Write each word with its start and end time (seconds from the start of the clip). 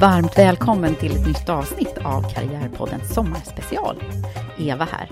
Varmt 0.00 0.38
välkommen 0.38 0.94
till 0.94 1.16
ett 1.16 1.26
nytt 1.26 1.48
avsnitt 1.48 1.98
av 2.04 2.34
Karriärpodden 2.34 3.00
Sommarspecial. 3.00 4.02
Eva 4.58 4.84
här. 4.84 5.10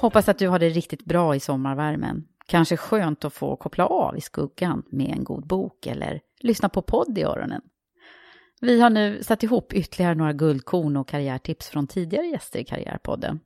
Hoppas 0.00 0.28
att 0.28 0.38
du 0.38 0.48
har 0.48 0.58
det 0.58 0.68
riktigt 0.68 1.04
bra 1.04 1.34
i 1.36 1.40
sommarvärmen. 1.40 2.24
Kanske 2.46 2.76
skönt 2.76 3.24
att 3.24 3.32
få 3.32 3.56
koppla 3.56 3.86
av 3.86 4.16
i 4.16 4.20
skuggan 4.20 4.82
med 4.90 5.10
en 5.10 5.24
god 5.24 5.46
bok 5.46 5.86
eller 5.86 6.20
lyssna 6.40 6.68
på 6.68 6.82
podd 6.82 7.18
i 7.18 7.22
öronen. 7.22 7.62
Vi 8.60 8.80
har 8.80 8.90
nu 8.90 9.22
satt 9.22 9.42
ihop 9.42 9.72
ytterligare 9.72 10.14
några 10.14 10.32
guldkorn 10.32 10.96
och 10.96 11.08
karriärtips 11.08 11.68
från 11.68 11.86
tidigare 11.86 12.26
gäster 12.26 12.58
i 12.58 12.64
Karriärpodden. 12.64 13.40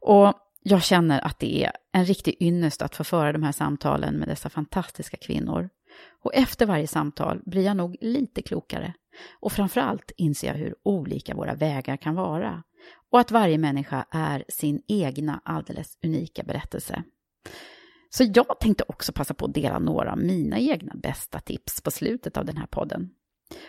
Och 0.00 0.32
jag 0.62 0.82
känner 0.82 1.20
att 1.20 1.38
det 1.38 1.64
är 1.64 1.72
en 1.92 2.04
riktig 2.04 2.36
ynnest 2.40 2.82
att 2.82 2.96
få 2.96 3.04
föra 3.04 3.32
de 3.32 3.42
här 3.42 3.52
samtalen 3.52 4.14
med 4.14 4.28
dessa 4.28 4.48
fantastiska 4.48 5.16
kvinnor. 5.16 5.68
Och 6.22 6.34
efter 6.34 6.66
varje 6.66 6.86
samtal 6.86 7.40
blir 7.46 7.64
jag 7.64 7.76
nog 7.76 7.96
lite 8.00 8.42
klokare. 8.42 8.94
Och 9.40 9.52
framförallt 9.52 10.12
inser 10.16 10.48
jag 10.48 10.54
hur 10.54 10.74
olika 10.82 11.34
våra 11.34 11.54
vägar 11.54 11.96
kan 11.96 12.14
vara. 12.14 12.62
Och 13.10 13.20
att 13.20 13.30
varje 13.30 13.58
människa 13.58 14.06
är 14.10 14.44
sin 14.48 14.82
egna 14.88 15.40
alldeles 15.44 15.98
unika 16.04 16.42
berättelse. 16.42 17.02
Så 18.10 18.24
jag 18.34 18.60
tänkte 18.60 18.84
också 18.88 19.12
passa 19.12 19.34
på 19.34 19.44
att 19.44 19.54
dela 19.54 19.78
några 19.78 20.12
av 20.12 20.18
mina 20.18 20.58
egna 20.58 20.92
bästa 20.94 21.40
tips 21.40 21.80
på 21.80 21.90
slutet 21.90 22.36
av 22.36 22.44
den 22.44 22.56
här 22.56 22.66
podden. 22.66 23.10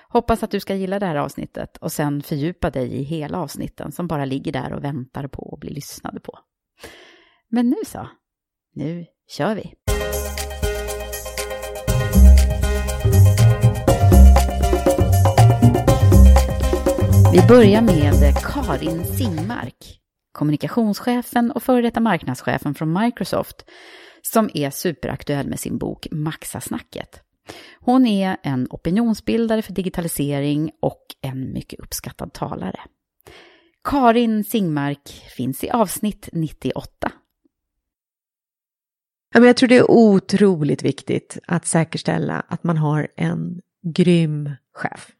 Hoppas 0.09 0.43
att 0.43 0.51
du 0.51 0.59
ska 0.59 0.75
gilla 0.75 0.99
det 0.99 1.05
här 1.05 1.15
avsnittet 1.15 1.77
och 1.77 1.91
sen 1.91 2.21
fördjupa 2.21 2.69
dig 2.69 2.93
i 2.93 3.03
hela 3.03 3.37
avsnitten 3.37 3.91
som 3.91 4.07
bara 4.07 4.25
ligger 4.25 4.51
där 4.51 4.73
och 4.73 4.83
väntar 4.83 5.27
på 5.27 5.49
att 5.53 5.59
bli 5.59 5.69
lyssnade 5.69 6.19
på. 6.19 6.39
Men 7.47 7.69
nu 7.69 7.77
så, 7.85 8.07
nu 8.73 9.05
kör 9.27 9.55
vi! 9.55 9.73
Vi 17.33 17.47
börjar 17.47 17.81
med 17.81 18.35
Karin 18.43 19.05
Singmark, 19.05 19.99
kommunikationschefen 20.31 21.51
och 21.51 21.63
före 21.63 21.81
detta 21.81 21.99
marknadschefen 21.99 22.75
från 22.75 22.93
Microsoft, 22.93 23.65
som 24.21 24.49
är 24.53 24.69
superaktuell 24.69 25.47
med 25.47 25.59
sin 25.59 25.77
bok 25.77 26.07
Maxa-snacket. 26.11 27.21
Hon 27.79 28.05
är 28.05 28.37
en 28.43 28.67
opinionsbildare 28.69 29.61
för 29.61 29.73
digitalisering 29.73 30.71
och 30.81 31.05
en 31.21 31.53
mycket 31.53 31.79
uppskattad 31.79 32.33
talare. 32.33 32.79
Karin 33.83 34.43
Singmark 34.43 35.09
finns 35.37 35.63
i 35.63 35.69
avsnitt 35.69 36.29
98. 36.33 37.11
Jag 39.33 39.57
tror 39.57 39.69
det 39.69 39.77
är 39.77 39.91
otroligt 39.91 40.83
viktigt 40.83 41.37
att 41.47 41.65
säkerställa 41.65 42.39
att 42.47 42.63
man 42.63 42.77
har 42.77 43.07
en 43.15 43.61
grym 43.83 44.49
chef. 44.73 45.11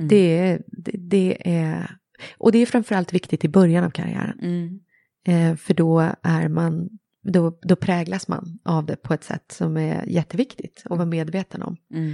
Mm. 0.00 0.08
Det, 0.08 0.58
det, 0.66 0.92
det, 0.98 1.36
är, 1.44 1.96
och 2.38 2.52
det 2.52 2.58
är 2.58 2.66
framförallt 2.66 3.12
viktigt 3.12 3.44
i 3.44 3.48
början 3.48 3.84
av 3.84 3.90
karriären. 3.90 4.38
Mm. 4.42 4.80
Eh, 5.26 5.56
för 5.56 5.74
då 5.74 6.00
är 6.22 6.48
man, 6.48 6.88
då, 7.22 7.58
då 7.62 7.76
präglas 7.76 8.28
man 8.28 8.58
av 8.64 8.86
det 8.86 8.96
på 8.96 9.14
ett 9.14 9.24
sätt 9.24 9.52
som 9.52 9.76
är 9.76 10.04
jätteviktigt 10.06 10.82
att 10.84 10.96
vara 10.98 11.06
medveten 11.06 11.62
om. 11.62 11.76
Mm. 11.94 12.12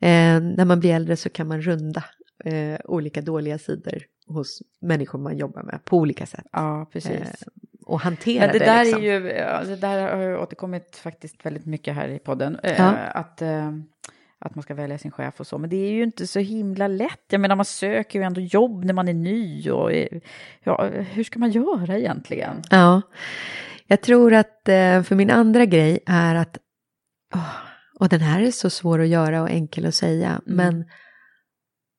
Eh, 0.00 0.56
när 0.56 0.64
man 0.64 0.80
blir 0.80 0.94
äldre 0.94 1.16
så 1.16 1.28
kan 1.30 1.48
man 1.48 1.62
runda 1.62 2.04
eh, 2.44 2.78
olika 2.84 3.20
dåliga 3.20 3.58
sidor 3.58 4.02
hos 4.26 4.62
människor 4.80 5.18
man 5.18 5.38
jobbar 5.38 5.62
med 5.62 5.84
på 5.84 5.96
olika 5.96 6.26
sätt. 6.26 6.44
Ja, 6.52 6.90
precis. 6.92 7.10
Eh, 7.10 7.48
och 7.86 8.00
hantera 8.00 8.46
Men 8.46 8.52
det. 8.52 8.58
det 8.58 8.64
där 8.64 8.84
liksom. 8.84 9.02
är 9.02 9.06
ju, 9.06 9.28
ja, 9.28 9.64
det 9.64 9.76
där 9.76 10.16
har 10.16 10.22
ju 10.22 10.36
återkommit 10.36 10.96
faktiskt 10.96 11.46
väldigt 11.46 11.66
mycket 11.66 11.94
här 11.94 12.08
i 12.08 12.18
podden. 12.18 12.58
Eh, 12.62 12.74
Ja. 12.78 12.96
Att, 12.96 13.42
eh, 13.42 13.72
att 14.40 14.54
man 14.54 14.62
ska 14.62 14.74
välja 14.74 14.98
sin 14.98 15.10
chef 15.10 15.40
och 15.40 15.46
så. 15.46 15.58
Men 15.58 15.70
det 15.70 15.76
är 15.76 15.90
ju 15.90 16.02
inte 16.02 16.26
så 16.26 16.38
himla 16.38 16.88
lätt. 16.88 17.24
Jag 17.30 17.40
menar, 17.40 17.56
man 17.56 17.64
söker 17.64 18.18
ju 18.18 18.24
ändå 18.24 18.40
jobb 18.40 18.84
när 18.84 18.94
man 18.94 19.08
är 19.08 19.14
ny. 19.14 19.70
Och, 19.70 19.92
ja, 20.64 20.90
hur 21.10 21.24
ska 21.24 21.38
man 21.38 21.50
göra 21.50 21.98
egentligen? 21.98 22.62
Ja, 22.70 23.02
jag 23.86 24.00
tror 24.00 24.34
att 24.34 24.68
eh, 24.68 25.02
för 25.02 25.14
min 25.14 25.30
andra 25.30 25.64
grej 25.64 25.98
är 26.06 26.34
att, 26.34 26.58
och 27.98 28.08
den 28.08 28.20
här 28.20 28.42
är 28.42 28.50
så 28.50 28.70
svår 28.70 29.00
att 29.00 29.08
göra 29.08 29.42
och 29.42 29.50
enkel 29.50 29.86
att 29.86 29.94
säga, 29.94 30.40
men 30.46 30.84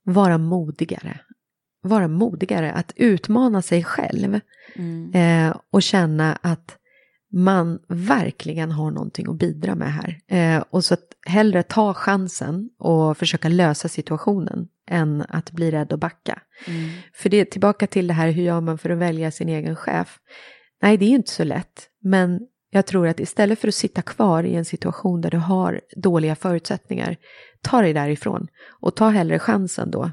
vara 0.05 0.37
modigare. 0.37 1.19
Vara 1.81 2.07
modigare, 2.07 2.71
att 2.71 2.93
utmana 2.95 3.61
sig 3.61 3.83
själv 3.83 4.39
eh, 5.13 5.55
och 5.71 5.83
känna 5.83 6.35
att 6.41 6.77
man 7.31 7.79
verkligen 7.87 8.71
har 8.71 8.91
någonting 8.91 9.29
att 9.29 9.39
bidra 9.39 9.75
med 9.75 9.93
här. 9.93 10.19
Eh, 10.27 10.63
och 10.69 10.85
så 10.85 10.93
att 10.93 11.08
hellre 11.29 11.63
ta 11.63 11.93
chansen 11.93 12.69
och 12.77 13.17
försöka 13.17 13.49
lösa 13.49 13.87
situationen 13.87 14.67
än 14.87 15.25
att 15.29 15.51
bli 15.51 15.71
rädd 15.71 15.93
och 15.93 15.99
backa. 15.99 16.41
För 17.13 17.29
det 17.29 17.45
tillbaka 17.45 17.87
till 17.87 18.07
det 18.07 18.13
här, 18.13 18.31
hur 18.31 18.43
gör 18.43 18.61
man 18.61 18.77
för 18.77 18.89
att 18.89 18.97
välja 18.97 19.31
sin 19.31 19.49
egen 19.49 19.75
chef? 19.75 20.19
Nej, 20.81 20.97
det 20.97 21.05
är 21.05 21.09
inte 21.09 21.31
så 21.31 21.43
lätt, 21.43 21.89
men 22.01 22.39
jag 22.69 22.85
tror 22.85 23.07
att 23.07 23.19
istället 23.19 23.59
för 23.59 23.67
att 23.67 23.75
sitta 23.75 24.01
kvar 24.01 24.43
i 24.43 24.55
en 24.55 24.65
situation 24.65 25.21
där 25.21 25.31
du 25.31 25.37
har 25.37 25.81
dåliga 25.95 26.35
förutsättningar, 26.35 27.17
ta 27.61 27.81
dig 27.81 27.93
därifrån 27.93 28.47
och 28.67 28.95
ta 28.95 29.09
hellre 29.09 29.39
chansen 29.39 29.91
då 29.91 30.11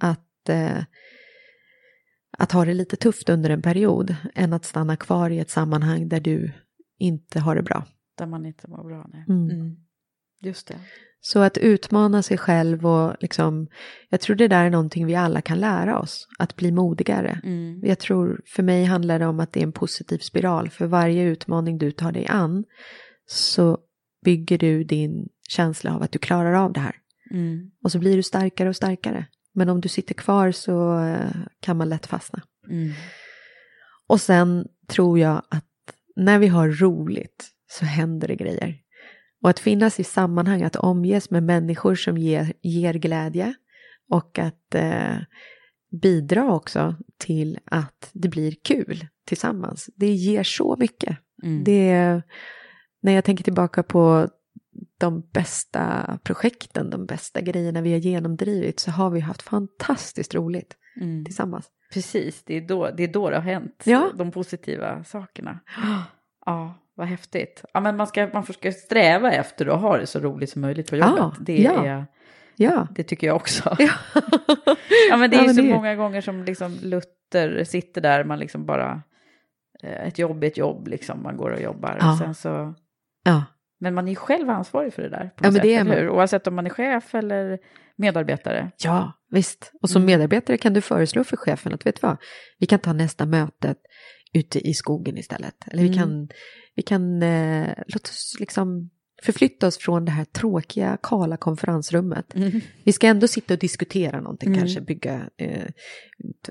att, 0.00 0.48
eh, 0.48 0.84
att 2.38 2.52
ha 2.52 2.64
det 2.64 2.74
lite 2.74 2.96
tufft 2.96 3.28
under 3.28 3.50
en 3.50 3.62
period 3.62 4.16
än 4.34 4.52
att 4.52 4.64
stanna 4.64 4.96
kvar 4.96 5.30
i 5.30 5.38
ett 5.38 5.50
sammanhang 5.50 6.08
där 6.08 6.20
du 6.20 6.52
inte 6.98 7.40
har 7.40 7.56
det 7.56 7.62
bra. 7.62 7.84
Där 8.18 8.26
man 8.26 8.46
inte 8.46 8.68
mår 8.68 8.84
bra. 8.84 9.10
Nej. 9.12 9.24
Mm. 9.28 9.76
Just 10.42 10.68
det. 10.68 10.80
Så 11.20 11.38
att 11.38 11.58
utmana 11.58 12.22
sig 12.22 12.38
själv 12.38 12.86
och 12.86 13.16
liksom, 13.20 13.68
jag 14.08 14.20
tror 14.20 14.36
det 14.36 14.48
där 14.48 14.64
är 14.64 14.70
någonting 14.70 15.06
vi 15.06 15.14
alla 15.14 15.40
kan 15.40 15.60
lära 15.60 15.98
oss, 15.98 16.28
att 16.38 16.56
bli 16.56 16.72
modigare. 16.72 17.40
Mm. 17.44 17.80
Jag 17.82 17.98
tror, 17.98 18.40
för 18.46 18.62
mig 18.62 18.84
handlar 18.84 19.18
det 19.18 19.26
om 19.26 19.40
att 19.40 19.52
det 19.52 19.60
är 19.60 19.64
en 19.64 19.72
positiv 19.72 20.18
spiral. 20.18 20.70
För 20.70 20.86
varje 20.86 21.22
utmaning 21.22 21.78
du 21.78 21.90
tar 21.90 22.12
dig 22.12 22.26
an 22.26 22.64
så 23.26 23.78
bygger 24.24 24.58
du 24.58 24.84
din 24.84 25.28
känsla 25.48 25.94
av 25.94 26.02
att 26.02 26.12
du 26.12 26.18
klarar 26.18 26.52
av 26.52 26.72
det 26.72 26.80
här. 26.80 26.96
Mm. 27.30 27.70
Och 27.84 27.92
så 27.92 27.98
blir 27.98 28.16
du 28.16 28.22
starkare 28.22 28.68
och 28.68 28.76
starkare. 28.76 29.26
Men 29.54 29.68
om 29.68 29.80
du 29.80 29.88
sitter 29.88 30.14
kvar 30.14 30.52
så 30.52 30.98
eh, 31.00 31.36
kan 31.60 31.76
man 31.76 31.88
lätt 31.88 32.06
fastna. 32.06 32.42
Mm. 32.70 32.92
Och 34.08 34.20
sen 34.20 34.66
tror 34.88 35.18
jag 35.18 35.42
att 35.48 35.64
när 36.16 36.38
vi 36.38 36.46
har 36.46 36.68
roligt 36.68 37.50
så 37.70 37.84
händer 37.84 38.28
det 38.28 38.36
grejer. 38.36 38.76
Och 39.42 39.50
att 39.50 39.58
finnas 39.58 40.00
i 40.00 40.04
sammanhang, 40.04 40.62
att 40.62 40.76
omges 40.76 41.30
med 41.30 41.42
människor 41.42 41.94
som 41.94 42.18
ger, 42.18 42.52
ger 42.62 42.94
glädje 42.94 43.54
och 44.10 44.38
att 44.38 44.74
eh, 44.74 45.16
bidra 46.02 46.52
också 46.54 46.94
till 47.18 47.58
att 47.64 48.10
det 48.12 48.28
blir 48.28 48.54
kul 48.62 49.06
tillsammans. 49.26 49.90
Det 49.96 50.12
ger 50.12 50.42
så 50.42 50.76
mycket. 50.78 51.16
Mm. 51.42 51.64
Det, 51.64 52.22
när 53.02 53.12
jag 53.12 53.24
tänker 53.24 53.44
tillbaka 53.44 53.82
på 53.82 54.28
de 54.98 55.20
bästa 55.32 56.18
projekten, 56.24 56.90
de 56.90 57.06
bästa 57.06 57.40
grejerna 57.40 57.80
vi 57.80 57.92
har 57.92 57.98
genomdrivit 57.98 58.80
så 58.80 58.90
har 58.90 59.10
vi 59.10 59.20
haft 59.20 59.42
fantastiskt 59.42 60.34
roligt 60.34 60.74
Mm. 61.00 61.24
tillsammans. 61.24 61.66
Precis, 61.92 62.42
det 62.44 62.54
är, 62.56 62.60
då, 62.60 62.90
det 62.96 63.02
är 63.04 63.08
då 63.12 63.30
det 63.30 63.36
har 63.36 63.42
hänt, 63.42 63.82
Ja. 63.86 64.10
de 64.18 64.30
positiva 64.30 65.04
sakerna. 65.04 65.60
Ja, 66.46 66.74
vad 66.98 67.06
häftigt. 67.08 67.64
Ja, 67.74 67.80
men 67.80 67.96
man 67.96 68.06
ska, 68.06 68.28
man 68.32 68.42
får 68.44 68.54
ska 68.54 68.72
sträva 68.72 69.32
efter 69.32 69.66
att 69.66 69.80
ha 69.80 69.96
det 69.98 70.06
så 70.06 70.18
roligt 70.20 70.50
som 70.50 70.62
möjligt 70.62 70.90
på 70.90 70.96
jobbet. 70.96 71.14
Ja, 71.18 71.34
det, 71.40 71.56
ja. 71.58 71.86
är, 71.86 72.06
Ja. 72.56 72.86
det 72.90 73.02
tycker 73.02 73.26
jag 73.26 73.36
också. 73.36 73.76
Ja. 73.78 73.90
Ja, 75.10 75.16
men 75.16 75.30
det 75.30 75.36
är 75.36 75.42
Ja, 75.44 75.54
så 75.54 75.62
det 75.62 75.74
många 75.74 75.94
gånger 75.94 76.20
som 76.20 76.44
liksom 76.44 76.76
Luther 76.82 77.64
sitter 77.64 78.00
där, 78.00 78.24
man 78.24 78.38
liksom 78.38 78.66
bara, 78.66 79.02
eh, 79.82 80.06
ett 80.08 80.18
jobb 80.18 80.44
är 80.44 80.48
ett 80.48 80.56
jobb, 80.56 80.88
liksom, 80.88 81.22
man 81.22 81.36
går 81.36 81.50
och 81.50 81.60
jobbar. 81.60 81.98
Ja. 82.00 82.12
Och 82.12 82.18
sen 82.18 82.34
så, 82.34 82.74
ja. 83.24 83.44
men 83.80 83.94
man 83.94 84.06
är 84.06 84.10
ju 84.10 84.16
själv 84.16 84.50
ansvarig 84.50 84.94
för 84.94 85.02
det 85.02 85.08
där. 85.08 85.30
Ja, 85.36 85.42
men 85.42 85.52
sätt, 85.52 85.62
det 85.62 85.74
är 85.74 85.84
man. 85.84 85.96
hur? 85.96 86.10
Oavsett 86.10 86.46
om 86.46 86.54
man 86.54 86.66
är 86.66 86.70
chef 86.70 87.14
eller 87.14 87.58
medarbetare. 87.96 88.70
Ja, 88.84 89.12
visst. 89.30 89.72
Och 89.82 89.90
som 89.90 90.02
Mm. 90.02 90.06
medarbetare 90.06 90.56
kan 90.58 90.72
du 90.72 90.80
föreslå 90.80 91.24
för 91.24 91.36
chefen 91.36 91.74
att 91.74 91.86
vet 91.86 92.00
du 92.00 92.06
vad, 92.06 92.16
vi 92.58 92.66
kan 92.66 92.78
ta 92.78 92.92
nästa 92.92 93.26
möte 93.26 93.74
ute 94.32 94.68
i 94.68 94.74
skogen 94.74 95.18
istället. 95.18 95.54
Eller 95.66 95.82
vi 95.82 95.88
Mm. 95.88 95.98
kan, 95.98 96.28
vi 96.74 96.82
kan 96.82 97.22
eh, 97.22 97.68
låt 97.86 98.02
oss 98.08 98.36
liksom 98.40 98.90
förflytta 99.22 99.66
oss 99.66 99.78
från 99.78 100.04
det 100.04 100.10
här 100.10 100.24
tråkiga, 100.24 100.98
kala 101.02 101.36
konferensrummet. 101.36 102.32
Vi 102.84 102.92
ska 102.92 103.06
ändå 103.06 103.28
sitta 103.28 103.54
och 103.54 103.60
diskutera 103.60 104.20
någonting, 104.20 104.48
Mm. 104.48 104.58
kanske 104.60 104.80
bygga, 104.80 105.30
eh, 105.36 105.66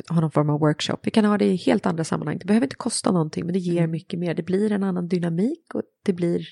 ha 0.10 0.22
någon 0.22 0.32
form 0.32 0.50
av 0.50 0.60
workshop. 0.60 0.98
Vi 1.04 1.12
kan 1.12 1.26
ha 1.26 1.38
det 1.38 1.46
i 1.46 1.56
helt 1.56 1.86
andra 1.86 2.04
sammanhang. 2.04 2.38
Det 2.40 2.46
behöver 2.46 2.66
inte 2.66 2.76
kosta 2.76 3.12
någonting, 3.12 3.46
men 3.46 3.54
det 3.54 3.60
ger 3.60 3.78
Mm. 3.78 3.92
mycket 3.92 4.20
mer. 4.20 4.34
Det 4.34 4.44
blir 4.44 4.72
en 4.72 4.84
annan 4.84 5.08
dynamik 5.08 5.76
och 5.76 5.82
det 6.06 6.14
blir 6.14 6.48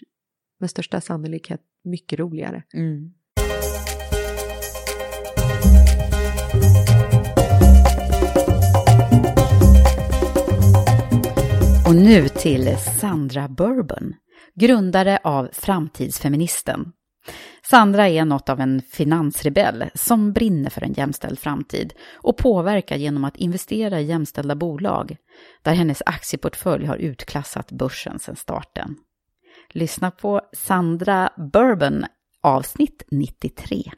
med 0.60 0.70
största 0.70 1.02
sannolikhet 1.02 1.62
mycket 1.84 2.20
roligare. 2.20 2.64
Och 11.86 11.96
nu 11.96 12.28
till 12.28 12.78
Sandra 12.78 13.48
Bourbon, 13.48 14.14
grundare 14.56 15.20
av 15.24 15.50
Framtidsfeministen. 15.54 16.92
Sandra 17.70 18.08
är 18.10 18.26
något 18.26 18.50
av 18.50 18.60
en 18.60 18.82
finansrebell 18.92 19.86
som 19.94 20.34
brinner 20.34 20.70
för 20.70 20.82
en 20.82 20.94
jämställd 20.94 21.40
framtid 21.40 21.94
och 22.14 22.38
påverkar 22.38 22.96
genom 22.96 23.24
att 23.24 23.38
investera 23.38 24.00
i 24.00 24.06
jämställda 24.06 24.56
bolag, 24.56 25.18
där 25.64 25.74
hennes 25.74 26.02
aktieportfölj 26.06 26.86
har 26.86 26.98
utklassat 26.98 27.72
börsen 27.72 28.20
sedan 28.20 28.36
starten. 28.36 28.96
Lyssna 29.70 30.12
på 30.12 30.42
Sandra 30.54 31.30
Bourbon, 31.54 32.06
avsnitt 32.44 33.04
93. 33.12 33.92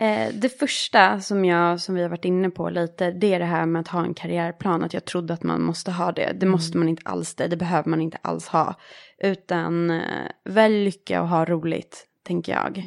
Eh, 0.00 0.34
det 0.34 0.58
första 0.58 1.20
som, 1.20 1.44
jag, 1.44 1.80
som 1.80 1.94
vi 1.94 2.02
har 2.02 2.08
varit 2.08 2.24
inne 2.24 2.50
på 2.50 2.70
lite, 2.70 3.10
det 3.10 3.34
är 3.34 3.38
det 3.38 3.44
här 3.44 3.66
med 3.66 3.80
att 3.80 3.88
ha 3.88 4.04
en 4.04 4.14
karriärplan. 4.14 4.84
Att 4.84 4.94
jag 4.94 5.04
trodde 5.04 5.34
att 5.34 5.42
man 5.42 5.62
måste 5.62 5.90
ha 5.90 6.12
det. 6.12 6.32
Det 6.40 6.46
måste 6.46 6.78
man 6.78 6.88
inte 6.88 7.02
alls 7.04 7.34
det. 7.34 7.46
Det 7.46 7.56
behöver 7.56 7.90
man 7.90 8.00
inte 8.00 8.18
alls 8.22 8.48
ha. 8.48 8.74
Utan 9.22 9.90
eh, 9.90 10.00
välj 10.44 10.84
lycka 10.84 11.22
och 11.22 11.28
ha 11.28 11.44
roligt, 11.44 12.06
tänker 12.26 12.52
jag. 12.52 12.78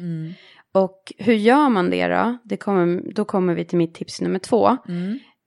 Och 0.74 1.12
hur 1.18 1.34
gör 1.34 1.68
man 1.68 1.90
det 1.90 2.08
då? 2.08 2.38
Det 2.44 2.56
kommer, 2.56 3.12
då 3.14 3.24
kommer 3.24 3.54
vi 3.54 3.64
till 3.64 3.78
mitt 3.78 3.94
tips 3.94 4.20
nummer 4.20 4.38
två. 4.38 4.76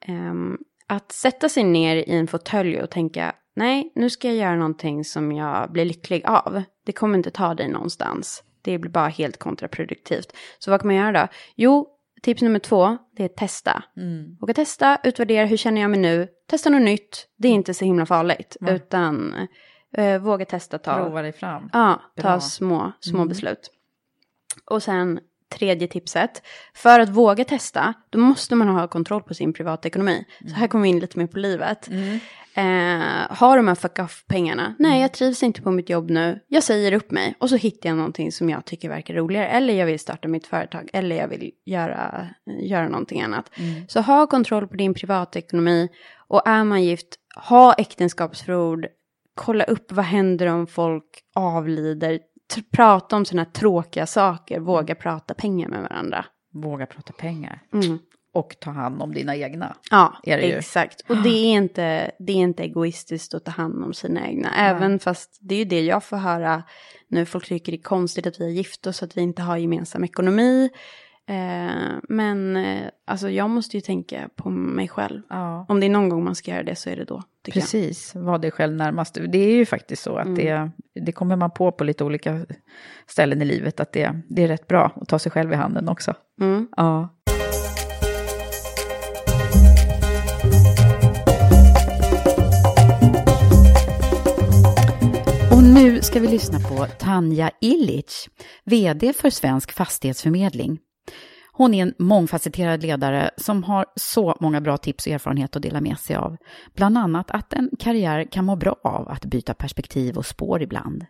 Ehm, 0.05 0.57
att 0.87 1.11
sätta 1.11 1.49
sig 1.49 1.63
ner 1.63 1.95
i 1.95 2.11
en 2.11 2.27
fåtölj 2.27 2.81
och 2.81 2.89
tänka, 2.89 3.35
nej, 3.55 3.91
nu 3.95 4.09
ska 4.09 4.27
jag 4.27 4.37
göra 4.37 4.55
någonting 4.55 5.03
som 5.03 5.31
jag 5.31 5.71
blir 5.71 5.85
lycklig 5.85 6.25
av. 6.25 6.63
Det 6.85 6.91
kommer 6.91 7.17
inte 7.17 7.31
ta 7.31 7.53
dig 7.53 7.67
någonstans. 7.67 8.43
Det 8.69 8.77
blir 8.77 8.91
bara 8.91 9.07
helt 9.07 9.37
kontraproduktivt. 9.37 10.33
Så 10.59 10.71
vad 10.71 10.81
kan 10.81 10.87
man 10.87 10.95
göra 10.95 11.21
då? 11.21 11.27
Jo, 11.55 11.87
tips 12.21 12.41
nummer 12.41 12.59
två, 12.59 12.97
det 13.15 13.23
är 13.23 13.27
testa. 13.27 13.83
Våga 14.39 14.53
testa, 14.53 14.97
utvärdera, 15.03 15.45
hur 15.45 15.57
känner 15.57 15.81
jag 15.81 15.91
mig 15.91 15.99
nu? 15.99 16.27
Testa 16.49 16.69
något 16.69 16.81
nytt, 16.81 17.27
det 17.37 17.47
är 17.47 17.51
inte 17.51 17.73
så 17.73 17.85
himla 17.85 18.05
farligt. 18.05 18.57
Utan 18.61 19.35
eh, 19.97 20.19
våga 20.19 20.45
testa, 20.45 20.77
ta, 20.77 20.95
Prova 20.95 21.21
dig 21.21 21.31
fram. 21.31 21.69
Ja, 21.73 22.01
ta 22.15 22.39
små, 22.39 22.91
små 22.99 23.25
beslut. 23.25 23.71
Och 24.65 24.83
sen 24.83 25.19
tredje 25.51 25.87
tipset. 25.87 26.43
För 26.73 26.99
att 26.99 27.09
våga 27.09 27.45
testa, 27.45 27.93
då 28.09 28.19
måste 28.19 28.55
man 28.55 28.67
ha 28.67 28.87
kontroll 28.87 29.23
på 29.23 29.33
sin 29.33 29.53
privatekonomi. 29.53 30.25
Så 30.47 30.55
här 30.55 30.67
kommer 30.67 30.83
vi 30.83 30.89
in 30.89 30.99
lite 30.99 31.19
mer 31.19 31.27
på 31.27 31.39
livet. 31.39 31.89
Eh, 32.59 33.37
har 33.37 33.57
de 33.57 33.67
här 33.67 33.75
fuck 33.75 33.99
off-pengarna? 33.99 34.75
Nej, 34.79 35.01
jag 35.01 35.13
trivs 35.13 35.43
inte 35.43 35.61
på 35.61 35.71
mitt 35.71 35.89
jobb 35.89 36.09
nu. 36.09 36.39
Jag 36.47 36.63
säger 36.63 36.93
upp 36.93 37.11
mig. 37.11 37.35
Och 37.39 37.49
så 37.49 37.55
hittar 37.55 37.89
jag 37.89 37.97
någonting 37.97 38.31
som 38.31 38.49
jag 38.49 38.65
tycker 38.65 38.89
verkar 38.89 39.13
roligare. 39.13 39.47
Eller 39.47 39.73
jag 39.73 39.85
vill 39.85 39.99
starta 39.99 40.27
mitt 40.27 40.47
företag. 40.47 40.89
Eller 40.93 41.15
jag 41.15 41.27
vill 41.27 41.51
göra, 41.65 42.27
göra 42.61 42.89
någonting 42.89 43.21
annat. 43.21 43.51
Så 43.87 44.01
ha 44.01 44.27
kontroll 44.27 44.67
på 44.67 44.75
din 44.75 44.93
privatekonomi. 44.93 45.89
Och 46.27 46.47
är 46.47 46.63
man 46.63 46.83
gift, 46.83 47.15
ha 47.35 47.73
äktenskapsförord. 47.73 48.87
Kolla 49.35 49.63
upp 49.63 49.91
vad 49.91 50.05
händer 50.05 50.47
om 50.47 50.67
folk 50.67 51.23
avlider. 51.35 52.19
Prata 52.71 53.15
om 53.15 53.25
sådana 53.25 53.43
här 53.43 53.51
tråkiga 53.51 54.05
saker. 54.05 54.59
Våga 54.59 54.95
prata 54.95 55.33
pengar 55.33 55.69
med 55.69 55.81
varandra. 55.81 56.25
Våga 56.53 56.85
prata 56.85 57.13
pengar. 57.13 57.61
Mm. 57.73 57.99
Och 58.33 58.55
ta 58.59 58.71
hand 58.71 59.01
om 59.01 59.13
dina 59.13 59.35
egna. 59.35 59.75
Ja, 59.91 60.19
Är 60.23 60.37
det 60.37 60.45
ju. 60.47 60.53
exakt. 60.57 61.01
Och 61.09 61.17
det 61.17 61.29
är, 61.29 61.53
inte, 61.53 62.11
det 62.19 62.31
är 62.33 62.37
inte 62.37 62.63
egoistiskt 62.63 63.33
att 63.33 63.45
ta 63.45 63.51
hand 63.51 63.83
om 63.83 63.93
sina 63.93 64.27
egna. 64.27 64.49
Även 64.55 64.99
fast 64.99 65.37
det 65.41 65.55
är 65.55 65.59
ju 65.59 65.65
det 65.65 65.81
jag 65.81 66.03
får 66.03 66.17
höra 66.17 66.63
nu. 67.07 67.25
Folk 67.25 67.47
tycker 67.47 67.71
det 67.71 67.77
är 67.77 67.81
konstigt 67.83 68.27
att 68.27 68.39
vi 68.41 68.45
är 68.45 68.49
gift 68.49 68.87
oss, 68.87 69.03
att 69.03 69.17
vi 69.17 69.21
inte 69.21 69.41
har 69.41 69.57
gemensam 69.57 70.03
ekonomi. 70.03 70.69
Eh, 71.27 71.97
men 72.09 72.57
eh, 72.57 72.81
alltså 73.07 73.29
jag 73.29 73.49
måste 73.49 73.77
ju 73.77 73.81
tänka 73.81 74.29
på 74.35 74.49
mig 74.49 74.87
själv. 74.87 75.21
Ja. 75.29 75.65
Om 75.69 75.79
det 75.79 75.85
är 75.85 75.89
någon 75.89 76.09
gång 76.09 76.23
man 76.23 76.35
ska 76.35 76.51
göra 76.51 76.63
det 76.63 76.75
så 76.75 76.89
är 76.89 76.95
det 76.95 77.05
då. 77.05 77.23
tycker 77.45 77.59
jag. 77.59 77.63
Precis, 77.63 78.15
var 78.15 78.37
dig 78.37 78.51
själv 78.51 78.75
närmast. 78.75 79.17
Det 79.29 79.37
är 79.37 79.55
ju 79.55 79.65
faktiskt 79.65 80.03
så 80.03 80.15
att 80.15 80.25
Mm. 80.25 80.35
det, 80.35 80.71
det 81.05 81.11
kommer 81.11 81.35
man 81.35 81.51
på 81.51 81.71
på 81.71 81.83
lite 81.83 82.03
olika 82.03 82.45
ställen 83.07 83.41
i 83.41 83.45
livet, 83.45 83.79
att 83.79 83.93
det, 83.93 84.21
det 84.29 84.43
är 84.43 84.47
rätt 84.47 84.67
bra 84.67 84.91
att 85.01 85.07
ta 85.07 85.19
sig 85.19 85.31
själv 85.31 85.51
i 85.53 85.55
handen 85.55 85.89
också. 85.89 86.13
Mm. 86.41 86.67
Ja. 86.77 87.09
Och 95.59 95.65
nu 95.65 96.01
ska 96.01 96.19
vi 96.19 96.27
lyssna 96.27 96.59
på 96.59 96.85
Tanja 96.85 97.51
Illich, 97.61 98.27
VD 98.65 99.13
för 99.13 99.29
Svensk 99.29 99.71
Fastighetsförmedling. 99.71 100.79
Hon 101.51 101.73
är 101.73 101.81
en 101.81 101.93
mångfacetterad 101.99 102.81
ledare 102.81 103.29
som 103.37 103.63
har 103.63 103.85
så 103.95 104.37
många 104.39 104.61
bra 104.61 104.77
tips 104.77 105.07
och 105.07 105.13
erfarenhet 105.13 105.55
att 105.55 105.61
dela 105.61 105.81
med 105.81 105.97
sig 105.97 106.15
av. 106.15 106.37
Bland 106.75 106.97
annat 106.97 107.31
att 107.31 107.53
en 107.53 107.69
karriär 107.79 108.27
kan 108.31 108.45
må 108.45 108.55
bra 108.55 108.75
av 108.83 109.09
att 109.09 109.25
byta 109.25 109.53
perspektiv 109.53 110.17
och 110.17 110.25
spår 110.25 110.61
ibland. 110.61 111.05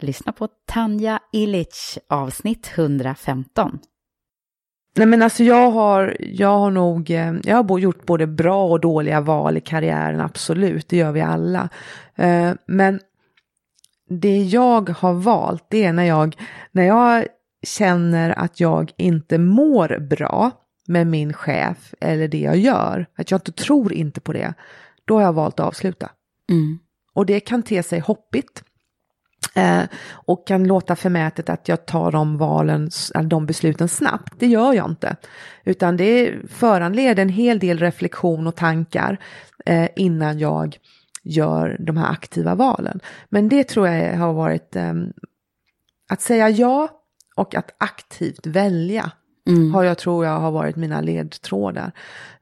Lyssna 0.00 0.32
på 0.32 0.48
Tanja 0.66 1.20
Illich, 1.32 1.98
avsnitt 2.08 2.70
115. 2.74 3.78
Nej 4.96 5.06
men 5.06 5.22
alltså 5.22 5.44
jag 5.44 5.70
har, 5.70 6.16
jag 6.20 6.58
har 6.58 6.70
nog, 6.70 7.10
eh, 7.10 7.34
jag 7.44 7.68
har 7.68 7.78
gjort 7.78 8.06
både 8.06 8.26
bra 8.26 8.68
och 8.68 8.80
dåliga 8.80 9.20
val 9.20 9.56
i 9.56 9.60
karriären, 9.60 10.20
absolut, 10.20 10.88
det 10.88 10.96
gör 10.96 11.12
vi 11.12 11.20
alla. 11.20 11.68
Eh, 12.14 12.52
men 12.66 13.00
det 14.08 14.42
jag 14.42 14.90
har 14.90 15.14
valt, 15.14 15.64
det 15.68 15.84
är 15.84 15.92
när 15.92 16.04
jag, 16.04 16.36
när 16.72 16.82
jag 16.82 17.26
känner 17.62 18.38
att 18.38 18.60
jag 18.60 18.92
inte 18.96 19.38
mår 19.38 19.98
bra 19.98 20.50
med 20.86 21.06
min 21.06 21.32
chef 21.32 21.94
eller 22.00 22.28
det 22.28 22.40
jag 22.40 22.56
gör, 22.56 23.06
att 23.16 23.30
jag 23.30 23.38
inte 23.38 23.52
tror 23.52 23.92
inte 23.92 24.20
på 24.20 24.32
det, 24.32 24.54
då 25.04 25.14
har 25.14 25.22
jag 25.22 25.32
valt 25.32 25.60
att 25.60 25.66
avsluta. 25.66 26.10
Mm. 26.50 26.78
Och 27.14 27.26
det 27.26 27.40
kan 27.40 27.62
te 27.62 27.82
sig 27.82 28.00
hoppigt. 28.00 28.64
Eh, 29.54 29.82
och 30.10 30.46
kan 30.46 30.64
låta 30.64 30.96
förmätet 30.96 31.48
att 31.48 31.68
jag 31.68 31.86
tar 31.86 32.12
de 32.12 32.38
valen, 32.38 32.90
de 33.24 33.46
besluten 33.46 33.88
snabbt. 33.88 34.34
Det 34.38 34.46
gör 34.46 34.72
jag 34.72 34.90
inte. 34.90 35.16
Utan 35.64 35.96
det 35.96 36.34
föranleder 36.48 37.22
en 37.22 37.28
hel 37.28 37.58
del 37.58 37.78
reflektion 37.78 38.46
och 38.46 38.56
tankar 38.56 39.18
eh, 39.66 39.88
innan 39.96 40.38
jag 40.38 40.76
gör 41.28 41.76
de 41.80 41.96
här 41.96 42.10
aktiva 42.10 42.54
valen. 42.54 43.00
Men 43.28 43.48
det 43.48 43.64
tror 43.64 43.88
jag 43.88 44.16
har 44.16 44.32
varit 44.32 44.76
eh, 44.76 44.94
att 46.10 46.20
säga 46.20 46.48
ja 46.48 46.88
och 47.36 47.54
att 47.54 47.74
aktivt 47.78 48.46
välja. 48.46 49.12
har 49.72 49.84
jag 49.84 49.98
tror 49.98 50.24
jag 50.24 50.40
har 50.40 50.50
varit 50.50 50.76
mina 50.76 51.00
ledtrådar. 51.00 51.92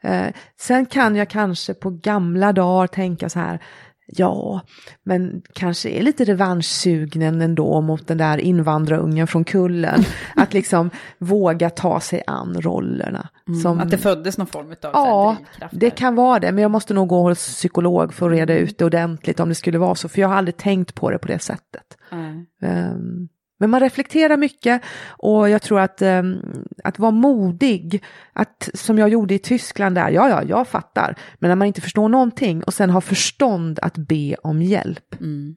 Eh, 0.00 0.26
sen 0.60 0.86
kan 0.86 1.16
jag 1.16 1.30
kanske 1.30 1.74
på 1.74 1.90
gamla 1.90 2.52
dagar 2.52 2.86
tänka 2.86 3.28
så 3.28 3.38
här, 3.38 3.62
ja, 4.06 4.60
men 5.02 5.42
kanske 5.52 5.88
är 5.88 6.02
lite 6.02 6.24
revanschsugnen 6.24 7.40
ändå 7.40 7.80
mot 7.80 8.06
den 8.06 8.18
där 8.18 8.38
invandrarungen 8.38 9.26
från 9.26 9.44
kullen. 9.44 10.04
att 10.36 10.52
liksom 10.52 10.90
våga 11.18 11.70
ta 11.70 12.00
sig 12.00 12.22
an 12.26 12.60
rollerna. 12.60 13.28
Som, 13.62 13.80
Att 13.80 13.90
det 13.90 13.98
föddes 13.98 14.38
någon 14.38 14.46
form 14.46 14.70
av 14.70 14.76
Ja, 14.92 15.36
det 15.72 15.90
kan 15.90 16.14
vara 16.14 16.40
det, 16.40 16.52
men 16.52 16.62
jag 16.62 16.70
måste 16.70 16.94
nog 16.94 17.08
gå 17.08 17.28
hos 17.28 17.46
psykolog 17.46 18.14
för 18.14 18.26
att 18.26 18.32
reda 18.32 18.54
ut 18.54 18.78
det 18.78 18.84
ordentligt 18.84 19.40
om 19.40 19.48
det 19.48 19.54
skulle 19.54 19.78
vara 19.78 19.94
så, 19.94 20.08
för 20.08 20.20
jag 20.20 20.28
har 20.28 20.36
aldrig 20.36 20.56
tänkt 20.56 20.94
på 20.94 21.10
det 21.10 21.18
på 21.18 21.28
det 21.28 21.38
sättet. 21.38 21.96
Nej. 22.12 22.46
Ehm, 22.62 23.28
Men 23.58 23.70
man 23.70 23.80
reflekterar 23.80 24.36
mycket 24.36 24.82
och 25.08 25.50
jag 25.50 25.62
tror 25.62 25.80
att, 25.80 26.02
ehm, 26.02 26.36
att 26.84 26.98
vara 26.98 27.10
modig, 27.10 28.04
att, 28.32 28.68
som 28.74 28.98
jag 28.98 29.08
gjorde 29.08 29.34
i 29.34 29.38
Tyskland 29.38 29.94
där, 29.94 30.10
ja 30.10 30.28
ja, 30.28 30.42
jag 30.42 30.68
fattar, 30.68 31.18
men 31.38 31.48
när 31.48 31.56
man 31.56 31.66
inte 31.66 31.80
förstår 31.80 32.08
någonting 32.08 32.62
och 32.62 32.74
sen 32.74 32.90
har 32.90 33.00
förstånd 33.00 33.78
att 33.82 33.98
be 33.98 34.36
om 34.42 34.62
hjälp. 34.62 35.20
Mm. 35.20 35.56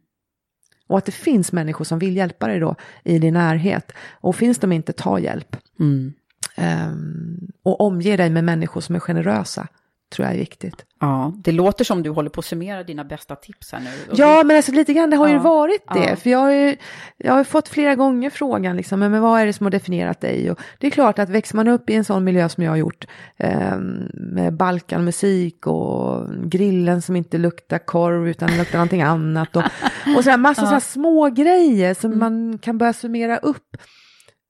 Och 0.87 0.97
att 0.97 1.05
det 1.05 1.11
finns 1.11 1.51
människor 1.51 1.85
som 1.85 1.99
vill 1.99 2.15
hjälpa 2.15 2.47
dig 2.47 2.59
då 2.59 2.75
i 3.03 3.19
din 3.19 3.33
närhet. 3.33 3.91
Och 4.11 4.35
finns 4.35 4.59
de 4.59 4.71
inte, 4.71 4.93
ta 4.93 5.19
hjälp. 5.19 5.55
Mm. 5.79 6.13
Ehm, 6.55 7.39
och 7.63 7.81
omge 7.81 8.17
dig 8.17 8.29
med 8.29 8.43
människor 8.43 8.81
som 8.81 8.95
är 8.95 8.99
generösa, 8.99 9.67
tror 10.15 10.25
jag 10.25 10.35
är 10.35 10.39
viktigt. 10.39 10.85
Ja, 10.99 11.33
det 11.43 11.51
låter 11.51 11.83
som 11.85 12.03
du 12.03 12.09
håller 12.09 12.29
på 12.29 12.39
att 12.39 12.45
summera 12.45 12.83
dina 12.83 13.03
bästa 13.03 13.35
tips 13.35 13.71
här 13.71 13.79
nu. 13.79 13.89
Ja, 14.15 14.43
men 14.45 14.55
alltså 14.57 14.71
lite 14.71 14.93
grann 14.93 15.09
det 15.09 15.17
har 15.17 15.27
ju 15.27 15.33
Ja, 15.33 15.39
varit 15.41 15.83
det. 15.93 16.09
ja. 16.09 16.15
För 16.15 16.29
jag 16.29 16.39
har 16.39 16.51
ju 16.51 16.77
jag 17.17 17.31
har 17.33 17.39
ju 17.39 17.43
fått 17.43 17.67
flera 17.69 17.95
gånger 17.95 18.29
frågan, 18.29 18.77
liksom, 18.77 18.99
men 18.99 19.21
vad 19.21 19.41
är 19.41 19.45
det 19.45 19.53
som 19.53 19.65
har 19.65 19.71
definierat 19.71 20.21
dig? 20.21 20.51
Och 20.51 20.59
det 20.79 20.87
är 20.87 20.91
klart 20.91 21.19
att 21.19 21.29
växer 21.29 21.55
man 21.55 21.67
upp 21.67 21.89
i 21.89 21.93
en 21.95 22.03
sån 22.05 22.23
miljö 22.23 22.49
som 22.49 22.63
jag 22.63 22.71
har 22.71 22.77
gjort, 22.77 23.05
eh, 23.37 23.77
med 24.13 24.53
Balkanmusik 24.53 25.67
och 25.67 26.29
grillen 26.49 27.01
som 27.01 27.15
inte 27.15 27.37
luktar 27.37 27.77
korv 27.77 28.27
utan 28.27 28.57
luktar 28.57 28.77
någonting 28.77 29.01
annat. 29.01 29.55
Och, 29.55 29.63
och 30.17 30.23
så 30.23 30.29
här 30.29 30.37
massa 30.37 30.61
så 30.61 30.67
här 30.73 30.79
små 30.79 31.29
grejer 31.29 31.93
som 31.93 32.11
Mm. 32.11 32.19
man 32.19 32.57
kan 32.57 32.77
börja 32.77 32.93
summera 32.93 33.37
upp. 33.37 33.77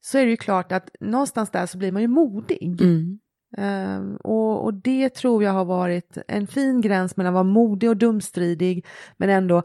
Så 0.02 0.18
är 0.18 0.24
det 0.26 0.32
ju 0.32 0.38
klart 0.38 0.72
att 0.72 0.90
någonstans 1.00 1.50
där 1.50 1.66
så 1.66 1.78
blir 1.78 1.92
man 1.92 2.02
ju 2.02 2.08
modig. 2.08 2.82
Mm. 2.82 3.20
Ehm, 3.58 4.16
och, 4.16 4.64
och 4.64 4.74
det 4.74 5.10
tror 5.10 5.44
jag 5.44 5.52
har 5.52 5.66
varit 5.66 6.18
en 6.28 6.48
fin 6.48 6.82
gräns 6.82 7.18
mellan 7.18 7.34
att 7.34 7.34
vara 7.34 7.54
modig 7.54 7.90
och 7.90 7.98
dumstridig 7.98 8.86
men 9.18 9.30
ändå 9.30 9.64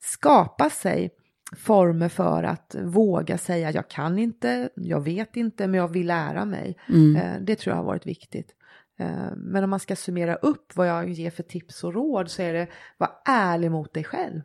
skapa 0.00 0.70
sig 0.70 1.10
former 1.56 2.08
för 2.08 2.42
att 2.42 2.76
våga 2.82 3.38
säga 3.38 3.70
jag 3.70 3.88
kan 3.88 4.18
inte, 4.18 4.68
jag 4.74 5.00
vet 5.00 5.36
inte 5.36 5.66
men 5.66 5.80
jag 5.80 5.88
vill 5.88 6.06
lära 6.06 6.44
mig. 6.44 6.76
Mm. 6.88 7.16
Eh, 7.16 7.40
det 7.40 7.56
tror 7.56 7.72
jag 7.72 7.82
har 7.82 7.86
varit 7.86 8.06
viktigt. 8.06 8.54
Eh, 8.98 9.36
men 9.36 9.64
om 9.64 9.70
man 9.70 9.80
ska 9.80 9.96
summera 9.96 10.34
upp 10.34 10.76
vad 10.76 10.88
jag 10.88 11.10
ger 11.10 11.30
för 11.30 11.42
tips 11.42 11.84
och 11.84 11.94
råd 11.94 12.30
så 12.30 12.42
är 12.42 12.52
det 12.52 12.66
var 12.98 13.10
ärlig 13.24 13.70
mot 13.70 13.94
dig 13.94 14.04
själv. 14.04 14.40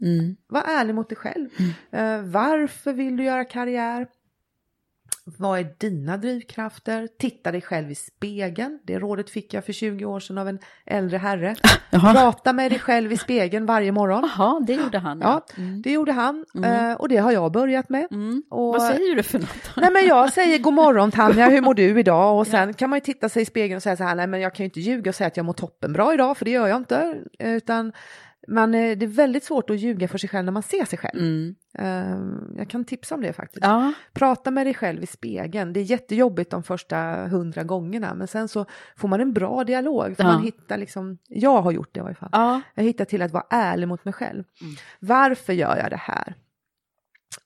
Mm. 0.00 0.36
Var 0.48 0.62
ärlig 0.62 0.94
mot 0.94 1.08
dig 1.08 1.18
själv. 1.18 1.48
Eh, 1.90 2.22
varför 2.22 2.92
vill 2.92 3.16
du 3.16 3.24
göra 3.24 3.44
karriär? 3.44 4.06
Vad 5.36 5.58
är 5.58 5.66
dina 5.78 6.16
drivkrafter? 6.16 7.08
Titta 7.18 7.52
dig 7.52 7.60
själv 7.60 7.90
i 7.90 7.94
spegeln. 7.94 8.78
Det 8.84 8.98
rådet 8.98 9.30
fick 9.30 9.54
jag 9.54 9.64
för 9.64 9.72
20 9.72 10.04
år 10.04 10.20
sedan 10.20 10.38
av 10.38 10.48
en 10.48 10.58
äldre 10.86 11.18
herre. 11.18 11.56
Jaha. 11.90 12.14
Prata 12.14 12.52
med 12.52 12.70
dig 12.72 12.78
själv 12.78 13.12
i 13.12 13.16
spegeln 13.16 13.66
varje 13.66 13.92
morgon. 13.92 14.30
Jaha, 14.36 14.60
det 14.66 14.72
gjorde 14.74 14.98
han. 14.98 15.20
Ja, 15.20 15.44
Mm. 15.56 15.82
det 15.82 15.92
gjorde 15.92 16.12
han 16.12 16.44
eh, 16.64 16.92
och 16.92 17.08
det 17.08 17.16
har 17.16 17.32
jag 17.32 17.52
börjat 17.52 17.88
med. 17.88 18.06
Mm. 18.10 18.42
Och, 18.50 18.72
Vad 18.72 18.82
säger 18.82 19.16
du 19.16 19.22
för 19.22 19.38
något? 19.38 19.70
Nej 19.76 19.90
men 19.92 20.06
jag 20.06 20.32
säger 20.32 20.58
god 20.58 20.74
morgon 20.74 21.10
Tanja, 21.10 21.48
hur 21.48 21.60
mår 21.62 21.74
du 21.74 22.00
idag? 22.00 22.38
Och 22.38 22.46
sen 22.46 22.74
kan 22.74 22.90
man 22.90 22.96
ju 22.96 23.00
titta 23.00 23.28
sig 23.28 23.42
i 23.42 23.44
spegeln 23.44 23.76
och 23.76 23.82
säga 23.82 23.96
så 23.96 24.04
här, 24.04 24.14
nej 24.14 24.26
men 24.26 24.40
jag 24.40 24.54
kan 24.54 24.64
ju 24.64 24.68
inte 24.68 24.80
ljuga 24.80 25.10
och 25.10 25.14
säga 25.14 25.28
att 25.28 25.36
jag 25.36 25.46
mår 25.46 25.52
toppenbra 25.52 26.14
idag, 26.14 26.36
för 26.36 26.44
det 26.44 26.50
gör 26.50 26.66
jag 26.66 26.76
inte. 26.76 27.14
Utan 27.38 27.92
man, 28.48 28.74
eh, 28.74 28.98
det 28.98 29.04
är 29.06 29.08
väldigt 29.08 29.44
svårt 29.44 29.70
att 29.70 29.78
ljuga 29.80 30.08
för 30.08 30.18
sig 30.18 30.28
själv 30.30 30.44
när 30.44 30.52
man 30.52 30.62
ser 30.62 30.84
sig 30.84 30.98
själv. 30.98 31.20
Mm. 31.20 31.54
Eh, 31.78 32.58
Jag 32.58 32.68
kan 32.70 32.84
tipsa 32.84 33.14
om 33.14 33.20
det 33.22 33.32
faktiskt. 33.32 33.64
Ja. 33.66 33.92
Prata 34.12 34.50
med 34.50 34.66
dig 34.66 34.74
själv 34.74 35.02
i 35.02 35.06
spegeln. 35.06 35.72
Det 35.72 35.80
är 35.80 35.84
jättejobbigt 35.84 36.50
de 36.50 36.62
första 36.62 37.26
hundra 37.26 37.62
gångerna, 37.62 38.14
men 38.14 38.28
sen 38.28 38.48
så 38.48 38.64
får 38.96 39.08
man 39.08 39.20
en 39.20 39.32
bra 39.32 39.64
dialog. 39.64 40.16
För 40.16 40.24
Ja. 40.24 40.32
man 40.32 40.42
hittar 40.42 40.78
liksom, 40.78 41.18
jag 41.28 41.62
har 41.62 41.72
gjort 41.72 41.94
det 41.94 42.00
i 42.00 42.02
varje 42.02 42.14
fall. 42.14 42.28
Ja. 42.32 42.60
Jag 42.74 42.84
hittar 42.84 43.04
till 43.04 43.22
att 43.22 43.32
vara 43.32 43.46
ärlig 43.50 43.88
mot 43.88 44.04
mig 44.04 44.14
själv. 44.14 44.44
Varför 45.00 45.52
gör 45.52 45.76
jag 45.76 45.90
det 45.90 45.96
här? 46.00 46.34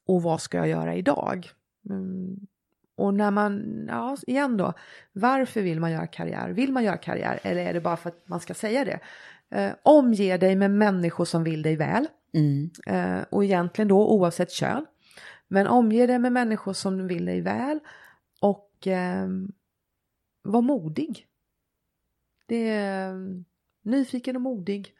Och 0.06 0.22
vad 0.22 0.40
ska 0.40 0.58
jag 0.58 0.68
göra 0.68 0.94
idag? 0.94 1.50
Mm. 1.90 2.36
Och 2.96 3.14
när 3.14 3.30
man, 3.30 3.84
ja 3.88 4.16
igen 4.26 4.56
då, 4.56 4.72
varför 5.12 5.60
vill 5.62 5.80
man 5.80 5.90
göra 5.92 6.06
karriär? 6.06 6.50
Vill 6.50 6.72
man 6.72 6.84
göra 6.84 6.96
karriär 6.96 7.40
eller 7.42 7.62
är 7.66 7.72
det 7.74 7.80
bara 7.80 7.96
för 7.96 8.08
att 8.08 8.28
man 8.28 8.40
ska 8.40 8.54
säga 8.54 8.84
det? 8.84 8.98
Eh, 9.52 9.72
omge 9.82 10.36
dig 10.36 10.56
med 10.56 10.70
människor 10.70 11.24
som 11.24 11.44
vill 11.44 11.62
dig 11.62 11.76
väl. 11.76 12.06
Mm. 12.32 12.70
Eh, 12.86 13.24
och 13.30 13.44
egentligen 13.44 13.88
då 13.88 14.08
oavsett 14.08 14.50
kön. 14.50 14.86
Men 15.48 15.66
omge 15.66 16.06
dig 16.06 16.18
med 16.18 16.32
människor 16.32 16.72
som 16.72 17.06
vill 17.06 17.24
dig 17.24 17.40
väl 17.40 17.80
och 18.40 18.86
eh, 18.86 19.28
var 20.42 20.62
modig. 20.62 21.26
Det 22.46 22.68
är 22.68 23.08
eh, 23.08 23.16
nyfiken 23.82 24.36
och 24.36 24.42
modig 24.42 24.94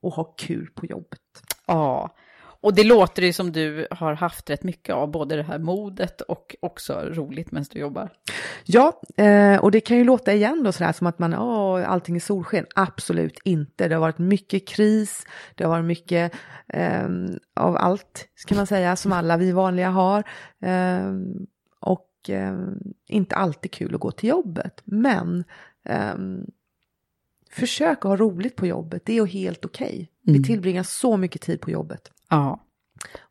och 0.00 0.12
ha 0.12 0.24
kul 0.24 0.70
på 0.74 0.86
jobbet. 0.86 1.20
ja. 1.66 2.16
Och 2.62 2.74
det 2.74 2.84
låter 2.84 3.22
ju 3.22 3.32
som 3.32 3.52
du 3.52 3.86
har 3.90 4.14
haft 4.14 4.50
rätt 4.50 4.62
mycket 4.62 4.94
av, 4.94 5.10
både 5.10 5.36
det 5.36 5.42
här 5.42 5.58
modet 5.58 6.20
och 6.20 6.56
också 6.60 7.00
roligt 7.00 7.52
medan 7.52 7.66
du 7.70 7.78
jobbar. 7.78 8.10
Ja, 8.64 9.00
eh, 9.16 9.56
och 9.56 9.70
det 9.70 9.80
kan 9.80 9.96
ju 9.96 10.04
låta 10.04 10.32
igen 10.32 10.62
då 10.64 10.72
sådär 10.72 10.92
som 10.92 11.06
att 11.06 11.18
man, 11.18 11.34
åh, 11.34 11.90
allting 11.90 12.16
är 12.16 12.20
solsken. 12.20 12.66
Absolut 12.74 13.38
inte. 13.44 13.88
Det 13.88 13.94
har 13.94 14.00
varit 14.00 14.18
mycket 14.18 14.68
kris, 14.68 15.26
det 15.54 15.64
har 15.64 15.70
varit 15.70 15.84
mycket 15.84 16.32
eh, 16.68 17.08
av 17.54 17.76
allt, 17.76 18.28
ska 18.34 18.54
man 18.54 18.66
säga, 18.66 18.96
som 18.96 19.12
alla 19.12 19.36
vi 19.36 19.52
vanliga 19.52 19.90
har. 19.90 20.22
Eh, 20.60 21.12
och 21.80 22.30
eh, 22.30 22.58
inte 23.08 23.36
alltid 23.36 23.70
kul 23.70 23.94
att 23.94 24.00
gå 24.00 24.10
till 24.10 24.28
jobbet. 24.28 24.82
Men 24.84 25.44
eh, 25.84 26.14
försök 27.50 27.98
att 27.98 28.04
ha 28.04 28.16
roligt 28.16 28.56
på 28.56 28.66
jobbet, 28.66 29.02
det 29.06 29.18
är 29.18 29.26
helt 29.26 29.64
okej. 29.64 30.08
Vi 30.22 30.42
tillbringar 30.42 30.82
så 30.82 31.16
mycket 31.16 31.42
tid 31.42 31.60
på 31.60 31.70
jobbet. 31.70 32.10
Ja. 32.32 32.64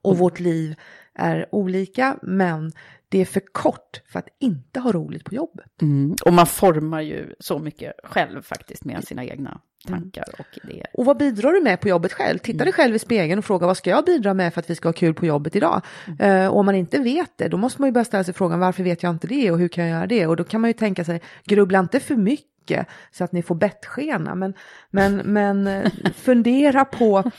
Och 0.01 0.17
vårt 0.17 0.39
liv 0.39 0.75
är 1.13 1.45
olika, 1.51 2.17
men 2.21 2.71
det 3.09 3.21
är 3.21 3.25
för 3.25 3.41
kort 3.51 4.01
för 4.07 4.19
att 4.19 4.27
inte 4.39 4.79
ha 4.79 4.91
roligt 4.91 5.23
på 5.25 5.35
jobbet. 5.35 5.81
Mm. 5.81 6.15
Och 6.25 6.33
man 6.33 6.47
formar 6.47 7.01
ju 7.01 7.35
så 7.39 7.59
mycket 7.59 7.93
själv 8.03 8.41
faktiskt 8.41 8.85
med 8.85 9.03
sina 9.03 9.25
egna 9.25 9.61
tankar 9.87 10.25
och 10.39 10.59
idéer. 10.63 10.87
Och 10.93 11.05
vad 11.05 11.17
bidrar 11.17 11.51
du 11.51 11.61
med 11.61 11.81
på 11.81 11.89
jobbet 11.89 12.13
själv? 12.13 12.37
Titta 12.37 12.63
dig 12.63 12.73
själv 12.73 12.95
i 12.95 12.99
spegeln 12.99 13.39
och 13.39 13.45
fråga 13.45 13.67
vad 13.67 13.77
ska 13.77 13.89
jag 13.89 14.05
bidra 14.05 14.33
med 14.33 14.53
för 14.53 14.59
att 14.59 14.69
vi 14.69 14.75
ska 14.75 14.87
ha 14.87 14.93
kul 14.93 15.13
på 15.13 15.25
jobbet 15.25 15.55
idag? 15.55 15.81
Eh, 16.19 16.47
och 16.47 16.59
om 16.59 16.65
man 16.65 16.75
inte 16.75 16.99
vet 16.99 17.37
det, 17.37 17.47
då 17.47 17.57
måste 17.57 17.81
man 17.81 17.87
ju 17.87 17.91
börja 17.91 18.05
ställa 18.05 18.23
sig 18.23 18.33
frågan 18.33 18.59
varför 18.59 18.83
vet 18.83 19.03
jag 19.03 19.09
inte 19.09 19.27
det 19.27 19.51
och 19.51 19.59
hur 19.59 19.67
kan 19.67 19.83
jag 19.83 19.97
göra 19.97 20.07
det? 20.07 20.27
Och 20.27 20.35
då 20.35 20.43
kan 20.43 20.61
man 20.61 20.69
ju 20.69 20.73
tänka 20.73 21.03
sig, 21.03 21.21
grubbla 21.45 21.79
inte 21.79 21.99
för 21.99 22.15
mycket 22.15 22.87
så 23.11 23.23
att 23.23 23.31
ni 23.31 23.41
får 23.41 23.55
bettskena, 23.55 24.35
men, 24.35 24.53
men, 24.89 25.15
men 25.15 25.67
eh, 25.67 25.91
fundera 26.15 26.85
på 26.85 27.31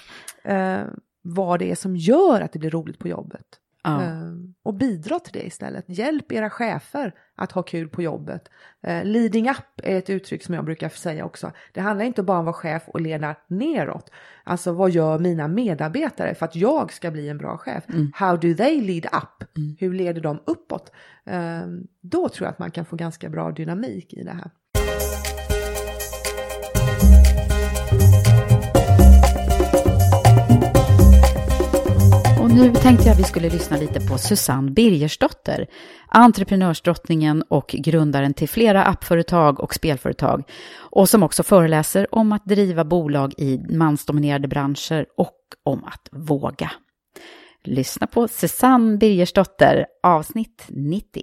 eh, 0.44 0.82
vad 1.22 1.58
det 1.58 1.70
är 1.70 1.74
som 1.74 1.96
gör 1.96 2.40
att 2.40 2.52
det 2.52 2.58
blir 2.58 2.70
roligt 2.70 2.98
på 2.98 3.08
jobbet. 3.08 3.46
Ja. 3.84 4.02
Eh, 4.02 4.32
och 4.62 4.74
bidra 4.74 5.18
till 5.18 5.32
det 5.32 5.46
istället. 5.46 5.84
Hjälp 5.88 6.32
era 6.32 6.50
chefer 6.50 7.14
att 7.34 7.52
ha 7.52 7.62
kul 7.62 7.88
på 7.88 8.02
jobbet. 8.02 8.48
Eh, 8.80 9.04
leading 9.04 9.50
up 9.50 9.56
är 9.76 9.98
ett 9.98 10.10
uttryck 10.10 10.44
som 10.44 10.54
jag 10.54 10.64
brukar 10.64 10.88
säga 10.88 11.24
också. 11.24 11.52
Det 11.72 11.80
handlar 11.80 12.04
inte 12.04 12.22
bara 12.22 12.38
om 12.38 12.42
att 12.42 12.46
vara 12.46 12.54
chef 12.54 12.82
och 12.86 13.00
leda 13.00 13.34
neråt. 13.46 14.10
Alltså 14.44 14.72
vad 14.72 14.90
gör 14.90 15.18
mina 15.18 15.48
medarbetare 15.48 16.34
för 16.34 16.46
att 16.46 16.56
jag 16.56 16.92
ska 16.92 17.10
bli 17.10 17.28
en 17.28 17.38
bra 17.38 17.58
chef? 17.58 17.84
How 18.14 18.36
do 18.36 18.54
they 18.54 18.80
lead 18.80 19.06
up? 19.14 19.48
Hur 19.78 19.94
leder 19.94 20.20
de 20.20 20.40
uppåt? 20.46 20.92
Eh, 21.24 21.66
då 22.00 22.28
tror 22.28 22.46
jag 22.46 22.52
att 22.52 22.58
man 22.58 22.70
kan 22.70 22.84
få 22.84 22.96
ganska 22.96 23.28
bra 23.28 23.50
dynamik 23.50 24.12
i 24.12 24.22
det 24.24 24.32
här. 24.32 24.50
Nu 32.54 32.72
tänkte 32.72 33.08
jag 33.08 33.16
vi 33.16 33.22
skulle 33.22 33.50
lyssna 33.50 33.76
lite 33.76 34.00
på 34.00 34.18
Susanne 34.18 34.70
Birgersdotter, 34.70 35.66
entreprenörsdrottningen 36.08 37.42
och 37.42 37.68
grundaren 37.78 38.34
till 38.34 38.48
flera 38.48 38.84
appföretag 38.84 39.60
och 39.60 39.74
spelföretag 39.74 40.42
och 40.78 41.08
som 41.08 41.22
också 41.22 41.42
föreläser 41.42 42.14
om 42.14 42.32
att 42.32 42.44
driva 42.44 42.84
bolag 42.84 43.34
i 43.38 43.58
mansdominerade 43.58 44.48
branscher 44.48 45.06
och 45.16 45.38
om 45.64 45.84
att 45.84 46.08
våga. 46.12 46.70
Lyssna 47.64 48.06
på 48.06 48.28
Susanne 48.28 48.96
Birgersdotter, 48.96 49.86
avsnitt 50.02 50.64
90. 50.68 51.22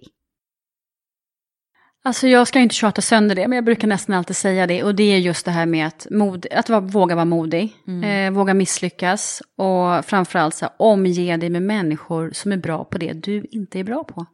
Alltså 2.03 2.27
jag 2.27 2.47
ska 2.47 2.59
inte 2.59 2.75
tjata 2.75 3.01
sönder 3.01 3.35
det, 3.35 3.47
men 3.47 3.55
jag 3.55 3.65
brukar 3.65 3.87
nästan 3.87 4.15
alltid 4.15 4.35
säga 4.35 4.67
det. 4.67 4.83
Och 4.83 4.95
det 4.95 5.03
är 5.03 5.17
just 5.17 5.45
det 5.45 5.51
här 5.51 5.65
med 5.65 5.87
att, 5.87 6.07
mod, 6.11 6.45
att 6.51 6.69
våga 6.69 7.15
vara 7.15 7.25
modig, 7.25 7.73
eh, 8.03 8.31
våga 8.31 8.53
misslyckas 8.53 9.41
och 9.55 10.05
framförallt 10.05 10.55
så 10.55 10.65
här, 10.65 10.73
omge 10.77 11.37
dig 11.37 11.49
med 11.49 11.61
människor 11.61 12.31
som 12.33 12.51
är 12.51 12.57
bra 12.57 12.83
på 12.83 12.97
det 12.97 13.13
du 13.13 13.45
inte 13.51 13.79
är 13.79 13.83
bra 13.83 14.03
på. 14.03 14.25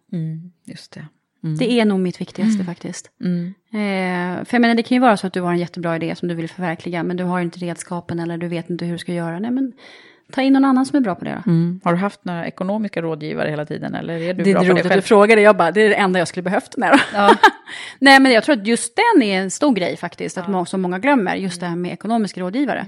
Just 0.66 0.92
det. 0.92 1.06
Det 1.60 1.80
är 1.80 1.86
nog 1.86 2.00
mitt 2.00 2.22
viktigaste 2.22 2.64
faktiskt. 2.64 3.12
Mm. 3.22 3.54
Eh, 3.72 4.46
för 4.46 4.56
jag 4.56 4.62
menar, 4.62 4.76
det 4.76 4.84
kan 4.84 4.96
ju 4.96 5.02
vara 5.02 5.18
så 5.18 5.28
att 5.28 5.34
du 5.34 5.42
har 5.42 5.52
en 5.52 5.58
jättebra 5.58 5.96
idé 5.96 6.16
som 6.16 6.28
du 6.28 6.36
vill 6.36 6.50
förverkliga, 6.50 7.04
men 7.04 7.18
du 7.18 7.24
har 7.24 7.42
inte 7.42 7.60
redskapen 7.60 8.20
eller 8.20 8.38
du 8.38 8.48
vet 8.48 8.70
inte 8.70 8.86
hur 8.86 8.92
du 8.92 8.98
ska 8.98 9.14
göra. 9.14 9.40
Nej, 9.40 9.52
men 9.52 9.74
ta 10.32 10.42
in 10.42 10.54
någon 10.54 10.66
annan 10.66 10.86
som 10.86 10.98
är 10.98 11.02
bra 11.02 11.16
på 11.16 11.26
det 11.26 11.42
då. 11.46 11.52
Mm. 11.52 11.80
Har 11.84 11.94
du 11.94 12.00
haft 12.00 12.26
några 12.26 12.48
ekonomiska 12.48 13.02
rådgivare 13.02 13.50
hela 13.50 13.66
tiden 13.66 13.96
eller 13.96 14.14
är 14.22 14.34
du 14.34 14.44
Det 14.44 14.50
är 14.50 14.54
bra 14.54 14.62
på 14.64 14.68
roligt 14.70 14.76
det 14.76 14.80
att 14.80 14.84
du 14.84 14.90
själv? 14.90 15.02
frågar 15.02 15.36
det, 15.36 15.42
jag 15.42 15.58
bara, 15.58 15.72
det 15.72 15.82
är 15.82 15.90
det 15.90 15.96
enda 15.96 16.20
jag 16.20 16.28
skulle 16.28 16.44
behövt. 16.44 16.76
Då. 16.78 16.88
Ja. 17.14 17.36
Nej 18.00 18.20
men 18.20 18.32
jag 18.32 18.44
tror 18.44 18.56
att 18.56 18.68
just 18.68 18.94
den 18.96 19.24
är 19.24 19.42
en 19.42 19.52
stor 19.52 19.74
grej 19.74 19.98
faktiskt, 19.98 20.38
att 20.38 20.48
må, 20.48 20.66
som 20.66 20.82
många 20.82 21.00
glömmer, 21.00 21.36
just 21.36 21.60
det 21.60 21.68
här 21.68 21.76
med 21.76 21.92
ekonomiska 21.94 22.42
rådgivare. 22.42 22.80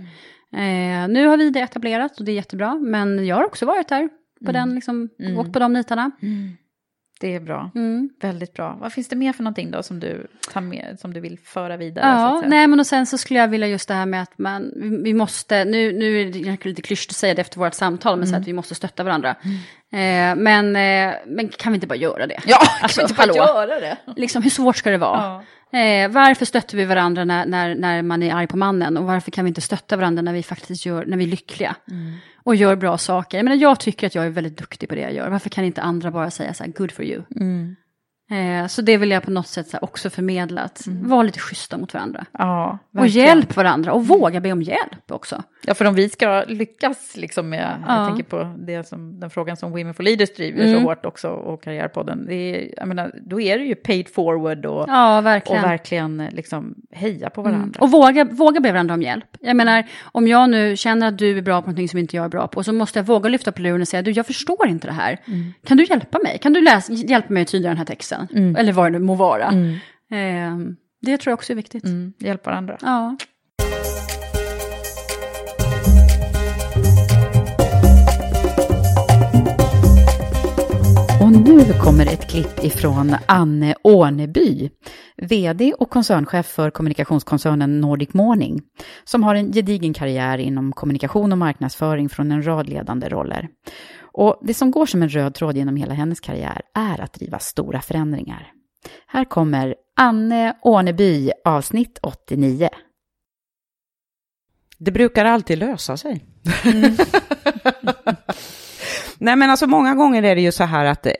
Eh, 0.54 1.08
nu 1.10 1.28
har 1.28 1.38
vi 1.38 1.50
det 1.50 1.60
etablerat 1.60 2.20
och 2.20 2.26
det 2.26 2.32
är 2.32 2.36
jättebra, 2.36 2.76
men 2.76 3.26
jag 3.26 3.36
har 3.36 3.46
också 3.46 3.66
varit 3.66 3.88
där 3.88 4.10
på 4.46 4.52
den, 4.52 4.76
liksom, 4.76 5.10
Mm. 5.20 5.38
åkt 5.38 5.54
på 5.54 5.60
de 5.60 5.74
nitarna. 5.74 6.12
Det 7.20 7.36
är 7.36 7.40
bra. 7.40 7.72
Mm. 7.76 8.10
Väldigt 8.22 8.54
bra. 8.54 8.78
Vad 8.82 8.94
finns 8.94 9.08
det 9.08 9.16
mer 9.16 9.34
för 9.34 9.44
någonting 9.44 9.72
då 9.72 9.84
som 9.84 10.00
du, 10.00 10.28
tar 10.54 10.62
med, 10.62 10.98
som 11.00 11.14
du 11.14 11.20
vill 11.20 11.40
föra 11.40 11.78
vidare? 11.78 12.06
Ja, 12.06 12.44
nej 12.46 12.68
men 12.68 12.80
och 12.80 12.88
sen 12.88 13.06
så 13.06 13.18
skulle 13.18 13.40
jag 13.40 13.48
vilja 13.48 13.68
just 13.68 13.88
det 13.88 13.94
här 13.94 14.06
med 14.06 14.22
att 14.22 14.38
man, 14.38 14.72
vi, 15.04 15.14
måste, 15.14 15.66
nu, 15.66 15.94
nu 15.94 16.22
är 16.22 16.26
det 16.26 16.66
lite 16.66 16.82
klyschigt 16.82 17.12
att 17.12 17.16
säga 17.16 17.34
det 17.34 17.42
efter 17.42 17.60
vårt 17.60 17.74
samtal, 17.74 18.18
men 18.20 18.28
så 18.28 18.36
att 18.36 18.48
vi 18.48 18.54
måste 18.54 18.76
stötta 18.76 19.04
varandra. 19.04 19.36
Eh, 19.92 20.36
men, 20.36 20.76
eh, 20.76 21.16
men 21.26 21.50
kan 21.50 21.72
vi 21.72 21.76
inte 21.76 21.88
bara 21.88 21.96
göra 21.96 22.28
det? 22.28 22.40
Ja, 22.46 22.58
alltså, 22.82 23.02
kan 23.02 23.08
vi 23.08 23.12
inte 23.24 23.40
bara 23.40 23.46
hallå? 23.46 23.72
göra 23.72 23.80
det? 23.80 23.98
Liksom, 24.16 24.44
hur 24.44 24.50
svårt 24.50 24.76
ska 24.76 24.90
det 24.90 24.98
vara? 24.98 25.44
Eh, 25.74 26.10
varför 26.12 26.46
stöttar 26.46 26.78
vi 26.78 26.86
varandra 26.86 27.26
när, 27.26 27.46
när, 27.46 27.76
när 27.76 28.02
man 28.02 28.24
är 28.24 28.34
arg 28.34 28.48
på 28.48 28.58
mannen? 28.58 28.98
Och 28.98 29.04
varför 29.04 29.32
kan 29.32 29.46
vi 29.46 29.50
inte 29.50 29.62
stötta 29.62 29.98
varandra 29.98 30.22
när 30.22 30.34
vi 30.34 30.44
faktiskt 30.44 30.86
gör, 30.86 31.06
när 31.06 31.18
vi 31.18 31.24
är 31.24 31.28
lyckliga? 31.28 31.76
Och 32.44 32.56
gör 32.56 32.76
bra 32.76 32.98
saker. 32.98 33.38
Jag, 33.38 33.44
menar, 33.44 33.58
jag 33.58 33.80
tycker 33.80 34.08
att 34.08 34.16
jag 34.16 34.26
är 34.26 34.30
väldigt 34.30 34.58
duktig 34.58 34.90
på 34.90 34.96
det 34.96 35.02
jag 35.02 35.14
gör. 35.14 35.30
Varför 35.30 35.50
kan 35.50 35.66
inte 35.66 35.82
andra 35.82 36.12
bara 36.12 36.32
säga 36.32 36.54
så 36.54 36.64
här, 36.64 36.72
good 36.72 36.92
for 36.92 37.06
you? 37.06 37.22
Eh, 38.30 38.68
så 38.68 38.82
det 38.82 38.98
vill 38.98 39.12
jag 39.12 39.24
på 39.24 39.32
något 39.32 39.48
sätt 39.48 39.68
så 39.68 39.78
också 39.82 40.10
förmedla, 40.10 40.62
att 40.62 40.88
vara 40.88 41.24
lite 41.24 41.40
schyssta 41.40 41.78
mot 41.78 41.94
varandra. 41.94 42.26
Ja, 42.32 42.78
Och 42.92 42.98
verkligen. 43.00 43.28
hjälp 43.28 43.56
varandra 43.56 43.94
och 43.94 44.08
våga 44.08 44.40
be 44.42 44.52
om 44.52 44.62
hjälp 44.62 45.12
också. 45.12 45.44
Ja, 45.66 45.74
för 45.74 45.86
om 45.86 45.96
vi 45.96 46.10
ska 46.10 46.44
lyckas 46.48 47.18
liksom 47.18 47.50
med, 47.50 47.84
Ja. 47.88 47.98
jag 48.00 48.08
tänker 48.08 48.24
på 48.24 48.56
det 48.60 48.88
som, 48.88 49.20
den 49.20 49.30
frågan 49.30 49.58
som 49.58 49.72
Women 49.72 49.94
for 49.94 50.04
Leaders 50.04 50.36
driver 50.36 50.64
Mm. 50.64 50.80
så 50.80 50.88
hårt 50.88 51.06
också 51.06 51.30
och 51.30 51.64
Karriärpodden, 51.64 52.26
det 52.26 52.34
är, 52.36 52.74
jag 52.78 52.88
menar, 52.88 53.12
då 53.22 53.42
är 53.42 53.58
det 53.60 53.66
ju 53.66 53.76
paid 53.76 54.08
forward 54.14 54.66
och, 54.66 54.86
Ja, 54.88 55.18
och 55.18 55.26
verkligen. 55.26 55.62
verkligen 55.64 56.28
liksom 56.32 56.76
heja 56.92 57.30
på 57.30 57.42
Mm. 57.42 57.54
varandra. 57.54 57.80
Och 57.82 57.92
våga, 57.92 58.24
våga 58.26 58.60
be 58.60 58.72
varandra 58.72 58.94
om 58.94 59.02
hjälp. 59.02 59.26
Jag 59.40 59.56
menar, 59.56 59.84
om 60.04 60.28
jag 60.28 60.50
nu 60.50 60.78
känner 60.78 61.08
att 61.08 61.18
du 61.18 61.38
är 61.38 61.42
bra 61.42 61.62
på 61.62 61.66
någonting 61.68 61.90
som 61.90 62.00
inte 62.00 62.16
jag 62.16 62.26
är 62.26 62.30
bra 62.30 62.48
på, 62.48 62.64
så 62.64 62.74
måste 62.74 63.00
jag 63.00 63.04
våga 63.06 63.30
lyfta 63.30 63.52
på 63.52 63.62
luren 63.62 63.82
och 63.82 63.88
säga, 63.88 64.02
du, 64.02 64.12
jag 64.12 64.26
förstår 64.26 64.68
inte 64.68 64.88
det 64.88 64.94
här. 64.94 65.18
Kan 65.66 65.78
du 65.78 65.84
hjälpa 65.84 66.20
mig? 66.24 66.38
Kan 66.42 66.54
du 66.54 66.62
läsa, 66.62 66.94
hjälpa 66.94 67.34
mig 67.34 67.42
att 67.44 67.48
tyda 67.50 67.70
den 67.70 67.78
här 67.78 67.86
texten? 67.86 68.17
Eller 68.58 68.74
vad 68.74 68.86
det 68.86 68.90
nu 69.00 69.06
må 69.06 69.16
vara. 69.16 69.48
Eh, 70.12 70.58
det 71.02 71.18
tror 71.18 71.32
jag 71.32 71.34
också 71.38 71.54
är 71.54 71.56
viktigt. 71.56 71.84
Mm, 71.84 72.14
hjälp 72.20 72.46
varandra. 72.46 72.78
Ja. 72.82 73.18
Nu 81.38 81.74
kommer 81.74 82.06
ett 82.06 82.30
klipp 82.30 82.64
ifrån 82.64 83.16
Anne 83.26 83.76
Åneby, 83.84 84.70
VD 85.18 85.74
och 85.74 85.90
koncernchef 85.90 86.46
för 86.46 86.70
kommunikationskoncernen 86.70 87.82
Nordic 87.82 88.14
Morning, 88.14 88.62
som 89.04 89.24
har 89.24 89.36
en 89.36 89.54
gedigen 89.54 89.94
karriär 89.94 90.38
inom 90.38 90.74
kommunikation 90.74 91.32
och 91.32 91.38
marknadsföring 91.38 92.10
från 92.10 92.32
en 92.32 92.46
rad 92.48 92.70
ledande 92.70 93.10
roller. 93.10 93.48
Och 94.02 94.40
det 94.42 94.54
som 94.54 94.72
går 94.72 94.86
som 94.86 95.04
en 95.04 95.10
röd 95.10 95.34
tråd 95.34 95.58
genom 95.58 95.76
hela 95.76 95.94
hennes 95.94 96.20
karriär 96.20 96.62
är 96.74 97.02
att 97.02 97.14
driva 97.14 97.40
stora 97.40 97.82
förändringar. 97.82 98.52
Här 99.08 99.26
kommer 99.26 99.76
Anne 99.96 100.58
Åneby, 100.62 101.32
avsnitt 101.46 102.00
89. 102.02 102.70
Det 104.78 104.92
brukar 104.92 105.26
alltid 105.26 105.58
lösa 105.58 105.98
sig. 105.98 106.26
Nej 109.20 109.36
men 109.36 109.50
alltså 109.50 109.68
många 109.68 109.96
gånger 109.96 110.24
är 110.24 110.36
det 110.36 110.42
ju 110.42 110.52
så 110.52 110.64
här 110.64 110.86
att 110.86 111.06
eh, 111.06 111.14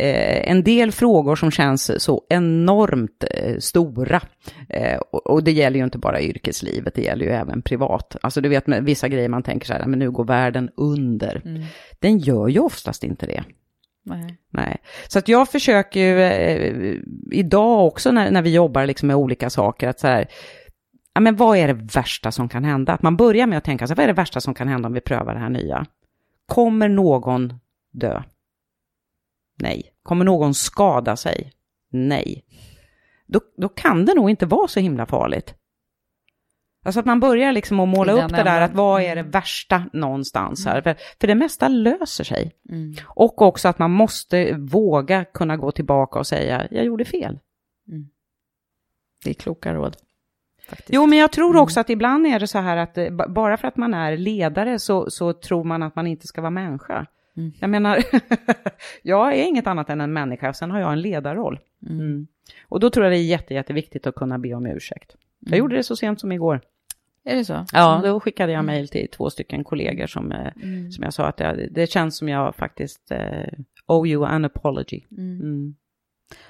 en 0.52 0.64
del 0.64 0.92
frågor 0.92 1.36
som 1.36 1.52
känns 1.52 2.04
så 2.04 2.22
enormt 2.30 3.24
eh, 3.32 3.58
stora, 3.60 4.22
eh, 4.70 4.98
och, 4.98 5.28
och 5.28 5.44
det 5.44 5.52
gäller 5.52 5.78
ju 5.78 5.84
inte 5.84 5.98
bara 5.98 6.22
yrkeslivet, 6.22 6.94
det 6.96 7.02
gäller 7.02 7.26
ju 7.26 7.32
även 7.32 7.62
privat. 7.62 8.16
Alltså 8.22 8.42
du 8.42 8.50
vet 8.50 8.68
med 8.68 8.84
vissa 8.84 9.08
grejer 9.08 9.30
man 9.30 9.44
tänker 9.44 9.68
så 9.68 9.74
här, 9.74 9.86
men 9.86 10.00
nu 10.00 10.12
går 10.12 10.26
världen 10.26 10.70
under. 10.78 11.42
Den 12.00 12.18
gör 12.18 12.48
ju 12.48 12.60
oftast 12.60 13.04
inte 13.04 13.26
det. 13.26 13.44
Nej. 14.08 14.38
Nej, 14.50 14.78
så 15.08 15.20
att 15.20 15.28
jag 15.28 15.50
försöker 15.50 16.00
ju 16.00 16.22
eh, 16.22 16.96
idag 17.32 17.88
också 17.88 18.12
när, 18.12 18.32
när 18.32 18.42
vi 18.42 18.54
jobbar 18.54 18.86
liksom 18.86 19.08
med 19.08 19.16
olika 19.16 19.50
saker 19.50 19.88
att 19.88 20.00
så 20.00 20.08
här, 20.08 20.28
ja 21.14 21.22
men 21.22 21.36
vad 21.36 21.58
är 21.58 21.68
det 21.68 21.74
värsta 21.94 22.32
som 22.32 22.50
kan 22.50 22.64
hända? 22.64 22.94
Att 22.94 23.02
man 23.02 23.18
börjar 23.18 23.48
med 23.48 23.58
att 23.58 23.64
tänka 23.64 23.88
så 23.88 23.92
här, 23.92 23.96
vad 23.96 24.04
är 24.04 24.08
det 24.08 24.14
värsta 24.14 24.42
som 24.42 24.54
kan 24.54 24.68
hända 24.68 24.88
om 24.88 24.94
vi 24.94 25.02
prövar 25.02 25.34
det 25.34 25.40
här 25.40 25.50
nya? 25.50 25.86
Kommer 26.46 26.90
någon 26.90 27.54
dö? 28.00 28.24
Nej. 29.60 29.94
Kommer 30.04 30.26
någon 30.26 30.54
skada 30.54 31.16
sig? 31.16 31.52
Nej. 31.92 32.44
Då, 33.28 33.42
då 33.58 33.70
kan 33.70 34.06
det 34.06 34.14
nog 34.14 34.30
inte 34.30 34.46
vara 34.46 34.68
så 34.68 34.80
himla 34.80 35.06
farligt. 35.06 35.54
Alltså 36.86 37.00
att 37.00 37.06
man 37.06 37.20
börjar 37.20 37.52
liksom 37.52 37.80
att 37.80 37.90
måla 37.90 38.12
upp 38.12 38.30
det 38.30 38.44
där, 38.44 38.62
att 38.62 38.74
vad 38.74 39.02
är 39.02 39.16
det 39.16 39.24
värsta 39.24 39.84
någonstans 39.94 40.66
här? 40.66 40.82
För, 40.82 40.96
för 41.20 41.28
det 41.28 41.36
mesta 41.36 41.68
löser 41.68 42.24
sig. 42.24 42.56
Mm. 42.70 42.96
Och 43.06 43.42
också 43.42 43.68
att 43.68 43.80
man 43.80 43.92
måste 43.92 44.54
våga 44.58 45.26
kunna 45.26 45.58
gå 45.58 45.72
tillbaka 45.72 46.20
och 46.20 46.28
säga, 46.28 46.68
jag 46.72 46.86
gjorde 46.86 47.06
fel. 47.06 47.40
Det 49.24 49.30
är 49.30 49.34
kloka 49.34 49.74
råd. 49.74 49.98
Faktiskt. 50.70 50.90
Jo, 50.94 51.06
men 51.06 51.18
jag 51.18 51.32
tror 51.32 51.58
också 51.58 51.80
att 51.80 51.90
ibland 51.90 52.28
är 52.28 52.40
det 52.40 52.48
så 52.48 52.60
här 52.60 52.78
att 52.78 52.98
eh, 52.98 53.10
ba- 53.10 53.28
bara 53.28 53.58
för 53.58 53.68
att 53.68 53.78
man 53.78 53.94
är 53.94 54.18
ledare 54.18 54.80
så, 54.80 55.10
så 55.10 55.34
tror 55.34 55.64
man 55.64 55.84
att 55.84 55.96
man 55.96 56.08
inte 56.08 56.28
ska 56.28 56.42
vara 56.42 56.52
människa. 56.52 57.06
Mm. 57.38 57.52
Jag 57.60 57.70
menar, 57.70 58.04
jag 59.02 59.34
är 59.34 59.44
inget 59.44 59.68
annat 59.68 59.90
än 59.90 60.02
en 60.02 60.14
människa, 60.14 60.54
sen 60.54 60.72
har 60.72 60.80
jag 60.80 60.92
en 60.94 61.02
ledarroll. 61.02 61.60
Mm. 61.90 62.28
Och 62.68 62.80
då 62.80 62.90
tror 62.90 63.06
jag 63.06 63.14
det 63.14 63.18
är 63.18 63.24
jätte, 63.24 63.54
jätteviktigt 63.54 64.08
att 64.08 64.16
kunna 64.16 64.40
be 64.40 64.54
om 64.54 64.66
ursäkt. 64.66 65.16
Jag 65.40 65.58
gjorde 65.60 65.76
det 65.76 65.84
så 65.84 65.96
sent 65.96 66.20
som 66.20 66.32
igår. 66.32 66.62
Är 67.24 67.36
det 67.36 67.46
så? 67.46 67.66
Ja, 67.74 68.02
då 68.04 68.20
skickade 68.20 68.52
jag 68.52 68.66
mejl 68.66 68.88
till 68.88 69.08
två 69.10 69.30
stycken 69.30 69.64
kollegor 69.64 70.08
som, 70.08 70.32
eh, 70.32 70.52
som 70.92 71.04
jag 71.04 71.14
sa 71.14 71.26
att 71.28 71.40
jag, 71.40 71.68
det 71.72 71.90
känns 71.90 72.18
som 72.18 72.30
jag 72.30 72.56
faktiskt 72.56 73.12
eh, 73.12 73.54
owe 73.86 74.10
you 74.10 74.26
an 74.26 74.46
apology. 74.46 75.02
Mm. 75.18 75.76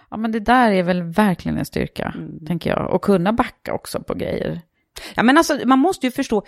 Ja, 0.09 0.17
men 0.17 0.31
det 0.31 0.39
där 0.39 0.71
är 0.71 0.83
väl 0.83 1.03
verkligen 1.03 1.57
en 1.57 1.65
styrka, 1.65 2.13
Mm. 2.17 2.45
tänker 2.45 2.69
jag. 2.69 2.93
Och 2.93 3.01
kunna 3.01 3.33
backa 3.33 3.73
också 3.73 4.03
på 4.03 4.13
grejer. 4.13 4.61
Ja, 5.15 5.23
men 5.23 5.37
alltså, 5.37 5.59
man 5.65 5.79
måste 5.79 6.07
ju 6.07 6.11
förstå, 6.11 6.43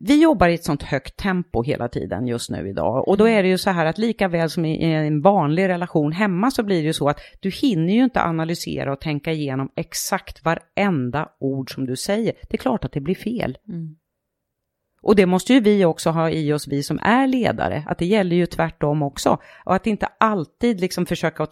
vi 0.00 0.22
jobbar 0.22 0.48
i 0.48 0.54
ett 0.54 0.64
sånt 0.64 0.82
högt 0.82 1.16
tempo 1.16 1.62
hela 1.62 1.88
tiden 1.88 2.26
just 2.26 2.50
nu 2.50 2.68
idag. 2.68 3.08
Och 3.08 3.16
då 3.16 3.28
är 3.28 3.42
det 3.42 3.48
ju 3.48 3.58
så 3.58 3.70
här 3.70 3.86
att 3.86 3.98
lika 3.98 4.28
väl 4.28 4.50
som 4.50 4.64
i 4.64 4.84
en 4.84 5.20
vanlig 5.20 5.68
relation 5.68 6.12
hemma 6.12 6.50
så 6.50 6.62
blir 6.62 6.76
det 6.76 6.86
ju 6.86 6.92
så 6.92 7.08
att 7.08 7.20
du 7.40 7.50
hinner 7.50 7.94
ju 7.94 8.04
inte 8.04 8.22
analysera 8.22 8.92
och 8.92 9.00
tänka 9.00 9.32
igenom 9.32 9.70
exakt 9.76 10.44
varenda 10.44 11.28
ord 11.40 11.74
som 11.74 11.86
du 11.86 11.96
säger. 11.96 12.32
Det 12.48 12.56
är 12.56 12.58
klart 12.58 12.84
att 12.84 12.92
det 12.92 13.00
blir 13.00 13.14
fel. 13.14 13.58
Och 15.02 15.16
det 15.16 15.26
måste 15.26 15.54
ju 15.54 15.60
vi 15.60 15.84
också 15.84 16.10
ha 16.10 16.30
i 16.30 16.52
oss, 16.52 16.68
vi 16.68 16.82
som 16.82 16.98
är 17.02 17.26
ledare, 17.26 17.84
att 17.86 17.98
det 17.98 18.06
gäller 18.06 18.36
ju 18.36 18.46
tvärtom 18.46 19.02
också. 19.02 19.38
Och 19.64 19.74
att 19.74 19.86
inte 19.86 20.06
alltid 20.18 20.80
liksom 20.80 21.06
försöka 21.06 21.46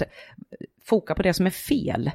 foka 0.84 1.14
på 1.14 1.22
det 1.22 1.34
som 1.34 1.46
är 1.46 1.50
fel. 1.50 2.10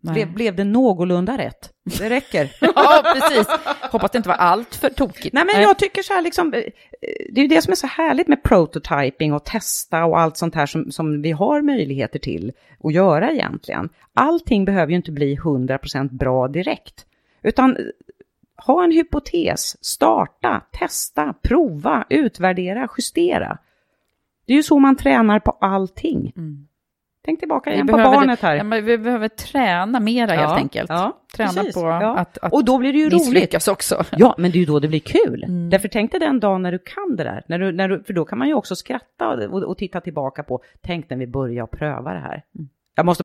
Blev, 0.00 0.34
blev 0.34 0.56
det 0.56 0.64
någorlunda 0.64 1.38
rätt? 1.38 1.72
Det 1.98 2.10
räcker. 2.10 2.52
ja, 2.60 3.02
precis. 3.14 3.46
Hoppas 3.92 4.10
det 4.10 4.16
inte 4.16 4.28
var 4.28 4.36
allt 4.36 4.74
för 4.74 4.90
tokigt. 4.90 5.32
Nej, 5.32 5.44
men 5.44 5.62
jag 5.62 5.78
tycker 5.78 6.02
så 6.02 6.12
här 6.12 6.22
liksom, 6.22 6.54
eh, 6.54 6.62
det 7.30 7.40
är 7.40 7.42
ju 7.42 7.48
det 7.48 7.62
som 7.62 7.70
är 7.72 7.76
så 7.76 7.86
härligt 7.86 8.28
med 8.28 8.42
prototyping 8.42 9.32
och 9.32 9.44
testa 9.44 10.04
och 10.04 10.20
allt 10.20 10.36
sånt 10.36 10.54
här 10.54 10.66
som, 10.66 10.92
som 10.92 11.22
vi 11.22 11.30
har 11.30 11.62
möjligheter 11.62 12.18
till 12.18 12.52
att 12.84 12.92
göra 12.92 13.30
egentligen. 13.30 13.88
Allting 14.14 14.64
behöver 14.64 14.90
ju 14.90 14.96
inte 14.96 15.12
bli 15.12 15.36
100% 15.36 16.12
bra 16.12 16.48
direkt, 16.48 17.06
utan 17.42 17.76
eh, 17.76 17.82
ha 18.66 18.84
en 18.84 18.90
hypotes, 18.92 19.84
starta, 19.84 20.62
testa, 20.72 21.34
prova, 21.42 22.06
utvärdera, 22.08 22.88
justera. 22.98 23.58
Det 24.46 24.52
är 24.52 24.56
ju 24.56 24.62
så 24.62 24.78
man 24.78 24.96
tränar 24.96 25.40
på 25.40 25.50
allting. 25.50 26.32
Tänk 27.24 27.38
tillbaka 27.38 27.72
igen 27.72 27.86
på 27.86 27.96
barnet 27.96 28.40
här. 28.40 28.56
Ja, 28.56 28.80
vi 28.80 28.98
behöver 28.98 29.28
träna 29.28 30.00
mera 30.00 30.30
helt 30.30 30.42
Ja, 30.42 30.56
enkelt. 30.56 30.90
ja, 30.90 31.20
träna 31.36 31.52
precis, 31.52 31.74
på 31.74 31.88
att, 31.88 32.38
att 32.38 32.52
Och 32.52 32.64
då 32.64 32.78
blir 32.78 32.92
det 32.92 32.98
ju 32.98 33.10
roligt. 33.10 33.68
också. 33.68 34.04
Ja, 34.10 34.34
men 34.38 34.50
det 34.50 34.56
är 34.58 34.60
ju 34.60 34.66
då 34.66 34.78
det 34.78 34.88
blir 34.88 35.00
kul. 35.00 35.44
Mm. 35.44 35.70
Därför 35.70 35.88
tänk 35.88 36.10
dig 36.10 36.20
den 36.20 36.40
dagen 36.40 36.62
när 36.62 36.72
du 36.72 36.78
kan 36.78 37.16
det 37.16 37.24
där. 37.24 37.44
När 37.46 37.58
du, 37.58 37.72
när 37.72 37.88
du, 37.88 38.02
för 38.02 38.12
då 38.12 38.24
kan 38.24 38.38
man 38.38 38.48
ju 38.48 38.54
också 38.54 38.76
skratta 38.76 39.28
och, 39.28 39.42
och, 39.42 39.62
och 39.62 39.78
titta 39.78 40.00
tillbaka 40.00 40.42
på, 40.42 40.62
tänk 40.80 41.10
när 41.10 41.16
vi 41.16 41.26
började 41.26 41.76
pröva 41.76 42.12
det 42.12 42.20
här. 42.20 42.42
Jag 42.96 43.06
måste 43.06 43.24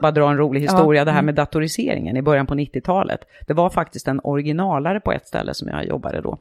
Bara 0.00 0.12
dra 0.12 0.30
en 0.30 0.36
rolig 0.36 0.60
historia, 0.60 1.00
Ja, 1.00 1.04
det 1.04 1.10
här 1.10 1.18
mm. 1.18 1.26
med 1.26 1.34
datoriseringen 1.34 2.16
i 2.16 2.22
början 2.22 2.46
på 2.46 2.54
90-talet. 2.54 3.20
Det 3.46 3.54
var 3.54 3.70
faktiskt 3.70 4.08
en 4.08 4.20
originalare 4.24 5.00
på 5.00 5.12
ett 5.12 5.26
ställe 5.26 5.54
som 5.54 5.68
jag 5.68 5.86
jobbade 5.86 6.20
då. 6.20 6.38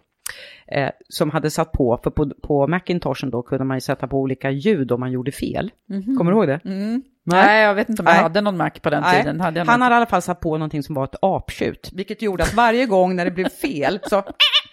Eh, 0.67 0.89
som 1.09 1.29
hade 1.29 1.51
satt 1.51 1.71
på, 1.71 1.99
för 2.03 2.11
på, 2.11 2.31
på 2.43 2.67
Macintoshen 2.67 3.29
då 3.29 3.41
kunde 3.41 3.65
man 3.65 3.77
ju 3.77 3.81
sätta 3.81 4.07
på 4.07 4.19
olika 4.19 4.49
ljud 4.51 4.91
om 4.91 4.99
man 4.99 5.11
gjorde 5.11 5.31
fel. 5.31 5.71
Mhm. 5.89 6.17
Kommer 6.17 6.31
du 6.31 6.37
ihåg 6.37 6.47
det? 6.47 6.59
Mm. 6.65 7.03
Nej, 7.23 7.63
jag 7.63 7.75
vet 7.75 7.89
inte 7.89 8.01
om 8.01 8.05
jag 8.05 8.13
Nej. 8.13 8.23
hade 8.23 8.41
någon 8.41 8.57
Mac 8.57 8.69
på 8.69 8.89
den 8.89 9.01
Nej. 9.01 9.21
tiden. 9.21 9.41
Hade 9.41 9.59
Han 9.59 9.81
hade 9.81 9.95
i 9.95 9.97
alla 9.97 10.05
fall 10.05 10.21
satt 10.21 10.39
på 10.39 10.57
någonting 10.57 10.83
som 10.83 10.95
var 10.95 11.03
ett 11.03 11.15
aptjut, 11.21 11.89
vilket 11.93 12.21
gjorde 12.21 12.43
att 12.43 12.53
varje 12.53 12.85
gång 12.85 13.15
när 13.15 13.25
det 13.25 13.31
blev 13.31 13.49
fel 13.49 13.99
så... 14.03 14.15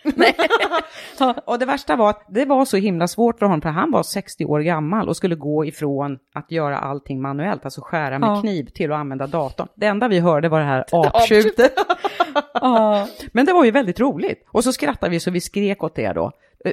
och 1.45 1.59
det 1.59 1.67
värsta 1.67 1.97
var 1.97 2.11
att 2.11 2.25
det 2.29 2.45
var 2.45 2.65
så 2.65 2.77
himla 2.77 3.09
svårt 3.09 3.39
för 3.39 3.47
honom, 3.47 3.61
för 3.61 3.69
han 3.69 3.91
var 3.91 4.03
60 4.03 4.45
år 4.45 4.61
gammal 4.61 5.09
och 5.09 5.17
skulle 5.17 5.35
gå 5.35 5.65
ifrån 5.65 6.19
att 6.35 6.51
göra 6.51 6.79
allting 6.79 7.23
manuellt, 7.23 7.65
alltså 7.65 7.81
skära 7.85 8.19
med 8.19 8.29
Ja. 8.29 8.41
kniv, 8.41 8.65
till 8.75 8.93
att 8.93 8.99
använda 8.99 9.27
datorn. 9.27 9.69
Det 9.75 9.87
enda 9.87 10.09
vi 10.09 10.21
hörde 10.21 10.49
var 10.49 10.59
det 10.61 10.67
här 10.67 10.85
aptjutet. 10.93 11.73
Men 13.33 13.47
det 13.47 13.53
var 13.53 13.65
ju 13.65 13.71
väldigt 13.71 14.01
roligt. 14.01 14.47
Och 14.49 14.65
så 14.65 14.73
skrattade 14.73 15.11
vi 15.11 15.21
så 15.21 15.31
vi 15.31 15.41
skrek 15.41 15.83
åt 15.85 15.95
det 15.95 16.13
då. 16.13 16.33
Eh, 16.65 16.73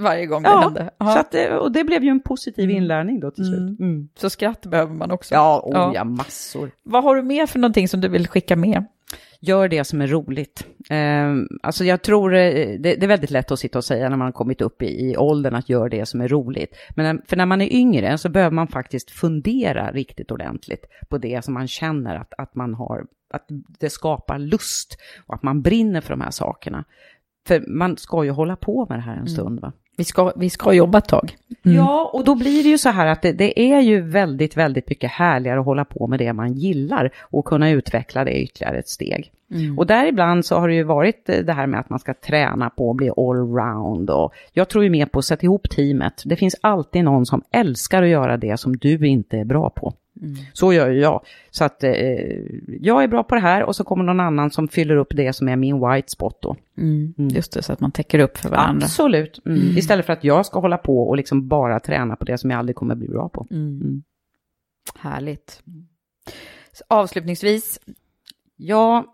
Varje 0.00 0.26
gång 0.26 0.42
det 0.42 0.48
Ja, 0.48 0.60
hände. 0.60 0.90
Ja. 0.98 1.06
så 1.12 1.18
att, 1.18 1.30
det- 1.30 1.56
och 1.58 1.72
det 1.72 1.84
blev 1.84 2.04
ju 2.04 2.10
en 2.10 2.20
positiv 2.20 2.70
inlärning 2.70 3.20
då 3.20 3.30
till 3.30 3.44
slut. 3.44 3.80
Mm. 3.80 4.08
Så 4.18 4.30
skratt 4.30 4.66
behöver 4.66 4.94
man 4.94 5.10
också. 5.10 5.34
Ja, 5.34 5.60
oh, 5.64 5.90
ja, 5.94 6.04
massor. 6.04 6.70
Vad 6.82 7.04
har 7.04 7.16
du 7.16 7.22
mer 7.22 7.46
för 7.46 7.58
någonting 7.58 7.88
som 7.88 8.00
du 8.00 8.08
vill 8.08 8.28
skicka 8.28 8.56
med? 8.56 8.84
Gör 9.40 9.68
det 9.68 9.84
som 9.84 10.00
är 10.00 10.06
roligt. 10.06 10.66
Eh, 10.90 11.34
alltså 11.62 11.84
jag 11.84 12.02
tror 12.02 12.34
eh, 12.34 12.78
det, 12.80 12.96
det 12.96 13.02
är 13.02 13.08
väldigt 13.08 13.30
lätt 13.30 13.50
att 13.50 13.58
sitta 13.58 13.78
och 13.78 13.84
säga 13.84 14.08
när 14.08 14.16
man 14.16 14.24
har 14.24 14.32
kommit 14.32 14.60
upp 14.60 14.82
i, 14.82 14.86
i 14.86 15.16
åldern 15.16 15.54
att 15.54 15.68
gör 15.68 15.88
det 15.88 16.06
som 16.06 16.20
är 16.20 16.28
roligt. 16.28 16.76
Men 16.96 17.16
när, 17.16 17.22
för 17.26 17.36
när 17.36 17.46
man 17.46 17.60
är 17.60 17.72
yngre 17.72 18.18
så 18.18 18.28
behöver 18.28 18.54
man 18.54 18.68
faktiskt 18.68 19.10
fundera 19.10 19.90
riktigt 19.92 20.30
ordentligt 20.30 20.84
på 21.08 21.18
det 21.18 21.44
som 21.44 21.54
man 21.54 21.68
känner 21.68 22.16
att, 22.16 22.32
att 22.38 22.54
man 22.54 22.74
har, 22.74 23.06
att 23.30 23.46
det 23.80 23.90
skapar 23.90 24.38
lust 24.38 24.98
och 25.26 25.34
att 25.34 25.42
man 25.42 25.62
brinner 25.62 26.00
för 26.00 26.10
de 26.10 26.20
här 26.20 26.30
sakerna. 26.30 26.84
För 27.46 27.64
man 27.68 27.96
ska 27.96 28.24
ju 28.24 28.30
hålla 28.30 28.56
på 28.56 28.86
med 28.88 28.98
det 28.98 29.02
här 29.02 29.16
en 29.16 29.28
stund 29.28 29.60
va? 29.60 29.72
Vi 29.96 30.04
ska, 30.04 30.32
vi 30.36 30.50
ska 30.50 30.72
jobba 30.72 30.98
ett 30.98 31.08
tag. 31.08 31.36
Mm. 31.64 31.76
Ja, 31.76 32.10
och 32.12 32.24
då 32.24 32.34
blir 32.34 32.62
det 32.62 32.68
ju 32.68 32.78
så 32.78 32.88
här 32.88 33.06
att 33.06 33.22
det, 33.22 33.32
det 33.32 33.72
är 33.72 33.80
ju 33.80 34.00
väldigt, 34.00 34.56
väldigt 34.56 34.88
mycket 34.88 35.10
härligare 35.10 35.60
att 35.60 35.66
hålla 35.66 35.84
på 35.84 36.06
med 36.06 36.18
det 36.18 36.32
man 36.32 36.52
gillar 36.52 37.10
och 37.20 37.44
kunna 37.44 37.70
utveckla 37.70 38.24
det 38.24 38.42
ytterligare 38.42 38.78
ett 38.78 38.88
steg. 38.88 39.32
Mm. 39.54 39.78
Och 39.78 39.86
där 39.86 40.06
ibland 40.06 40.44
så 40.44 40.58
har 40.58 40.68
det 40.68 40.74
ju 40.74 40.82
varit 40.82 41.28
eh, 41.28 41.38
det 41.38 41.52
här 41.52 41.66
med 41.66 41.80
att 41.80 41.90
man 41.90 41.98
ska 41.98 42.14
träna 42.14 42.70
på 42.70 42.90
att 42.90 42.96
bli 42.96 43.10
allround 43.16 44.10
och 44.10 44.32
jag 44.52 44.68
tror 44.68 44.84
ju 44.84 44.90
mer 44.90 45.06
på 45.06 45.18
att 45.18 45.24
sätta 45.24 45.44
ihop 45.44 45.70
teamet. 45.70 46.22
Det 46.24 46.36
finns 46.36 46.56
alltid 46.60 47.04
någon 47.04 47.26
som 47.26 47.42
älskar 47.50 48.02
att 48.02 48.08
göra 48.08 48.36
det 48.36 48.60
som 48.60 48.76
du 48.76 49.06
inte 49.06 49.38
är 49.38 49.44
bra 49.44 49.70
på. 49.70 49.94
Mm. 50.22 50.36
Så 50.52 50.72
gör 50.72 50.90
ju 50.90 51.00
jag. 51.00 51.24
Så 51.50 51.64
att 51.64 51.84
eh, 51.84 51.92
jag 52.80 53.02
är 53.02 53.08
bra 53.08 53.22
på 53.22 53.34
det 53.34 53.40
här 53.40 53.62
och 53.62 53.76
så 53.76 53.84
kommer 53.84 54.04
någon 54.04 54.20
annan 54.20 54.50
som 54.50 54.68
fyller 54.68 54.96
upp 54.96 55.16
det 55.16 55.32
som 55.32 55.48
är 55.48 55.56
min 55.56 55.88
white 55.88 56.10
spot 56.10 56.38
då. 56.42 56.56
Mm. 56.78 57.14
Just 57.16 57.52
det, 57.52 57.62
så 57.62 57.72
att 57.72 57.80
man 57.80 57.92
täcker 57.92 58.18
upp 58.18 58.38
för 58.38 58.48
varandra. 58.48 58.84
Absolut. 58.84 59.40
Mm. 59.46 59.60
Mm. 59.60 59.78
Istället 59.78 60.06
för 60.06 60.12
att 60.12 60.24
jag 60.24 60.46
ska 60.46 60.60
hålla 60.60 60.78
på 60.78 61.08
och 61.08 61.16
liksom 61.16 61.48
bara 61.48 61.80
träna 61.80 62.16
på 62.16 62.24
det 62.24 62.38
som 62.38 62.50
jag 62.50 62.58
aldrig 62.58 62.76
kommer 62.76 62.94
bli 62.94 63.08
bra 63.08 63.28
på. 63.28 63.46
Mm. 63.50 64.02
Härligt. 64.94 65.62
Så 66.72 66.84
avslutningsvis, 66.88 67.80
Ja, 68.56 69.04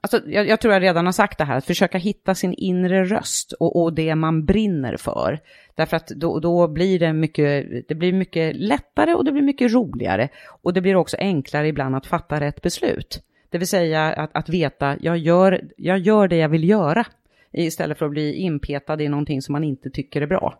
alltså, 0.00 0.20
jag, 0.26 0.48
jag 0.48 0.60
tror 0.60 0.74
jag 0.74 0.82
redan 0.82 1.04
har 1.04 1.12
sagt 1.12 1.38
det 1.38 1.44
här, 1.44 1.56
att 1.56 1.64
försöka 1.64 1.98
hitta 1.98 2.34
sin 2.34 2.54
inre 2.54 3.04
röst 3.04 3.52
och, 3.52 3.82
och 3.82 3.92
det 3.92 4.14
man 4.14 4.44
brinner 4.44 4.96
för. 4.96 5.38
Därför 5.74 5.96
att 5.96 6.08
då, 6.08 6.40
då 6.40 6.68
blir 6.68 6.98
det 6.98 7.12
mycket, 7.12 7.66
det 7.88 7.94
blir 7.94 8.12
mycket 8.12 8.56
lättare 8.56 9.14
och 9.14 9.24
det 9.24 9.32
blir 9.32 9.42
mycket 9.42 9.72
roligare. 9.72 10.28
Och 10.62 10.74
det 10.74 10.80
blir 10.80 10.96
också 10.96 11.16
enklare 11.16 11.68
ibland 11.68 11.96
att 11.96 12.06
fatta 12.06 12.40
rätt 12.40 12.62
beslut. 12.62 13.22
Det 13.50 13.58
vill 13.58 13.68
säga 13.68 14.12
att, 14.12 14.30
att 14.34 14.48
veta, 14.48 14.96
jag 15.00 15.18
gör, 15.18 15.60
jag 15.76 15.98
gör 15.98 16.28
det 16.28 16.36
jag 16.36 16.48
vill 16.48 16.68
göra. 16.68 17.06
Istället 17.52 17.98
för 17.98 18.06
att 18.06 18.12
bli 18.12 18.34
inpetad 18.34 19.00
i 19.00 19.08
någonting 19.08 19.42
som 19.42 19.52
man 19.52 19.64
inte 19.64 19.90
tycker 19.90 20.22
är 20.22 20.26
bra. 20.26 20.58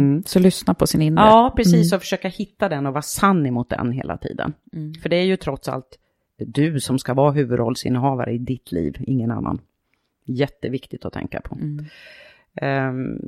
mm. 0.00 0.22
så 0.26 0.38
lyssna 0.38 0.74
på 0.74 0.86
sin 0.86 1.02
inre. 1.02 1.24
Ja, 1.24 1.52
precis. 1.56 1.92
Mm. 1.92 1.96
Och 1.96 2.02
försöka 2.02 2.28
hitta 2.28 2.68
den 2.68 2.86
och 2.86 2.92
vara 2.92 3.02
sann 3.02 3.46
emot 3.46 3.70
den 3.70 3.92
hela 3.92 4.16
tiden. 4.16 4.52
Mm. 4.72 4.94
För 4.94 5.08
det 5.08 5.16
är 5.16 5.24
ju 5.24 5.36
trots 5.36 5.68
allt 5.68 5.98
du 6.46 6.80
som 6.80 6.98
ska 6.98 7.14
vara 7.14 7.30
huvudrollsinnehavare 7.30 8.32
i 8.32 8.38
ditt 8.38 8.72
liv, 8.72 8.96
ingen 9.00 9.30
annan. 9.30 9.60
Jätteviktigt 10.24 11.04
att 11.04 11.12
tänka 11.12 11.40
på. 11.40 11.54
Mm. 11.54 11.84
Ehm, 12.54 13.18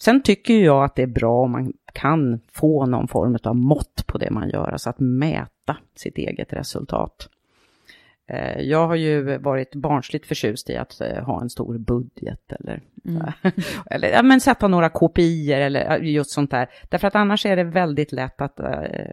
sen 0.00 0.22
tycker 0.22 0.54
jag 0.54 0.84
att 0.84 0.94
det 0.94 1.02
är 1.02 1.06
bra 1.06 1.42
om 1.42 1.50
man 1.50 1.72
kan 1.92 2.40
få 2.52 2.86
någon 2.86 3.08
form 3.08 3.38
av 3.42 3.56
mått 3.56 4.04
på 4.06 4.18
det 4.18 4.30
man 4.30 4.48
gör, 4.48 4.68
alltså 4.68 4.90
att 4.90 5.00
mäta 5.00 5.76
sitt 5.94 6.18
eget 6.18 6.52
resultat. 6.52 7.28
Eh, 8.28 8.60
jag 8.60 8.86
har 8.86 8.94
ju 8.94 9.38
varit 9.38 9.74
barnsligt 9.74 10.26
förtjust 10.26 10.70
i 10.70 10.76
att 10.76 11.00
eh, 11.00 11.24
ha 11.24 11.40
en 11.40 11.50
stor 11.50 11.78
budget 11.78 12.52
eller, 12.52 12.80
mm. 13.04 13.22
eller 13.90 14.08
ja, 14.08 14.22
men 14.22 14.40
sätta 14.40 14.68
några 14.68 14.88
KPI 14.88 15.52
eller 15.52 15.98
just 15.98 16.30
sånt 16.30 16.50
där. 16.50 16.68
Därför 16.88 17.08
att 17.08 17.14
annars 17.14 17.46
är 17.46 17.56
det 17.56 17.64
väldigt 17.64 18.12
lätt 18.12 18.40
att, 18.40 18.60
eh, 18.60 18.66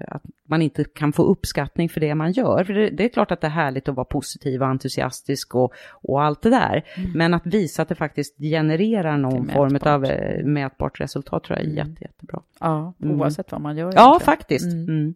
att 0.07 0.21
man 0.47 0.61
inte 0.61 0.83
kan 0.83 1.13
få 1.13 1.23
uppskattning 1.23 1.89
för 1.89 1.99
det 1.99 2.15
man 2.15 2.31
gör. 2.31 2.63
För 2.63 2.73
det, 2.73 2.89
det, 2.89 3.03
är 3.03 3.09
klart 3.09 3.31
att 3.31 3.41
det 3.41 3.47
är 3.47 3.51
härligt 3.51 3.89
att 3.89 3.95
vara 3.95 4.05
positiv 4.05 4.61
och 4.61 4.67
entusiastisk 4.67 5.55
och, 5.55 5.73
och 5.91 6.23
allt 6.23 6.41
det 6.41 6.49
där. 6.49 6.85
Mm. 6.97 7.11
Men 7.11 7.33
att 7.33 7.45
visa 7.45 7.81
att 7.81 7.89
det 7.89 7.95
faktiskt 7.95 8.37
genererar 8.37 9.17
någon 9.17 9.49
form 9.49 9.79
av 9.81 10.01
mätbart 10.45 10.99
resultat 10.99 11.43
tror 11.43 11.59
jag 11.59 11.67
är 11.67 11.71
mm. 11.71 11.87
jätte, 11.87 12.03
jättebra. 12.03 12.41
Ja, 12.63 12.93
mm. 13.03 13.21
oavsett 13.21 13.51
vad 13.51 13.61
man 13.61 13.77
gör. 13.77 13.91
Ja, 13.95 14.01
egentligen. 14.01 14.25
faktiskt. 14.25 14.73
Mm. 14.73 14.89
Mm. 14.89 15.13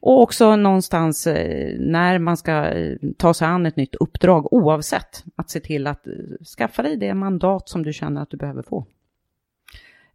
Och 0.00 0.22
också 0.22 0.56
någonstans 0.56 1.26
när 1.78 2.18
man 2.18 2.36
ska 2.36 2.72
ta 3.18 3.34
sig 3.34 3.48
an 3.48 3.66
ett 3.66 3.76
nytt 3.76 3.94
uppdrag 3.94 4.52
oavsett. 4.52 5.24
Att 5.36 5.50
se 5.50 5.60
till 5.60 5.86
att 5.86 6.06
skaffa 6.58 6.82
dig 6.82 6.96
det 6.96 7.14
mandat 7.14 7.68
som 7.68 7.82
du 7.82 7.92
känner 7.92 8.22
att 8.22 8.30
du 8.30 8.36
behöver 8.36 8.62
få. 8.62 8.86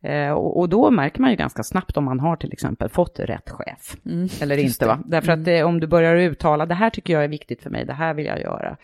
Eh, 0.01 0.31
och, 0.31 0.69
då 0.69 0.91
märker 0.91 1.21
man 1.21 1.31
ju 1.31 1.35
ganska 1.35 1.63
snabbt 1.63 1.97
om 1.97 2.03
man 2.05 2.19
har 2.19 2.35
till 2.35 2.53
exempel 2.53 2.89
fått 2.89 3.19
rätt 3.19 3.49
chef. 3.49 3.97
Mm, 4.05 4.27
eller 4.41 4.57
inte 4.57 4.85
va? 4.85 4.99
Därför 5.05 5.31
mm. 5.31 5.41
att 5.41 5.45
det, 5.45 5.63
om 5.63 5.79
du 5.79 5.87
börjar 5.87 6.15
uttala 6.15 6.65
det 6.65 6.75
här 6.75 6.89
tycker 6.89 7.13
jag 7.13 7.23
är 7.23 7.27
viktigt 7.27 7.63
för 7.63 7.69
mig, 7.69 7.85
det 7.85 7.93
här 7.93 8.13
vill 8.13 8.25
jag 8.25 8.41
göra. 8.41 8.77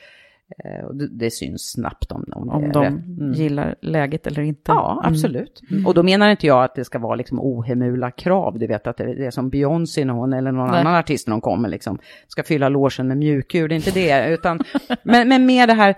Eh, 0.63 0.85
och 0.85 0.95
det, 0.95 1.07
det, 1.07 1.31
syns 1.31 1.71
snabbt 1.71 2.11
om, 2.11 2.25
om, 2.31 2.49
om 2.49 2.71
de 2.71 2.85
mm. 2.85 3.33
gillar 3.33 3.75
läget 3.81 4.27
eller 4.27 4.41
inte. 4.41 4.71
Ja, 4.71 4.91
mm. 4.91 5.13
absolut. 5.13 5.61
Mm. 5.71 5.87
Och 5.87 5.93
då 5.93 6.03
menar 6.03 6.29
inte 6.29 6.47
jag 6.47 6.63
att 6.63 6.75
det 6.75 6.85
ska 6.85 6.99
vara 6.99 7.15
liksom 7.15 7.39
ohemula 7.41 8.11
krav. 8.11 8.59
Du 8.59 8.67
vet 8.67 8.87
att 8.87 8.97
det, 8.97 9.25
är 9.25 9.31
som 9.31 9.49
Beyoncé 9.49 10.05
när 10.05 10.13
hon 10.13 10.33
eller 10.33 10.51
någon 10.51 10.71
Nej. 10.71 10.79
annan 10.79 10.95
artist 10.95 11.27
när 11.27 11.33
hon 11.33 11.41
kommer 11.41 11.69
liksom 11.69 11.99
ska 12.27 12.43
fylla 12.43 12.69
låsen 12.69 13.07
med 13.07 13.17
mjukkur. 13.17 13.67
Det 13.67 13.73
är 13.73 13.77
inte 13.77 13.91
det, 13.91 14.33
utan 14.33 14.59
men, 15.03 15.29
men 15.29 15.45
mer 15.45 15.67
det 15.67 15.73
här. 15.73 15.95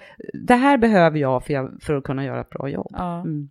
Det 0.48 0.56
här 0.56 0.78
behöver 0.78 1.20
jag 1.20 1.44
för, 1.44 1.54
jag, 1.54 1.78
för 1.82 1.96
att 1.96 2.04
kunna 2.04 2.26
göra 2.26 2.42
ett 2.42 2.50
bra 2.50 2.70
jobb. 2.70 2.88
Ja. 2.90 3.22
Mm. 3.22 3.50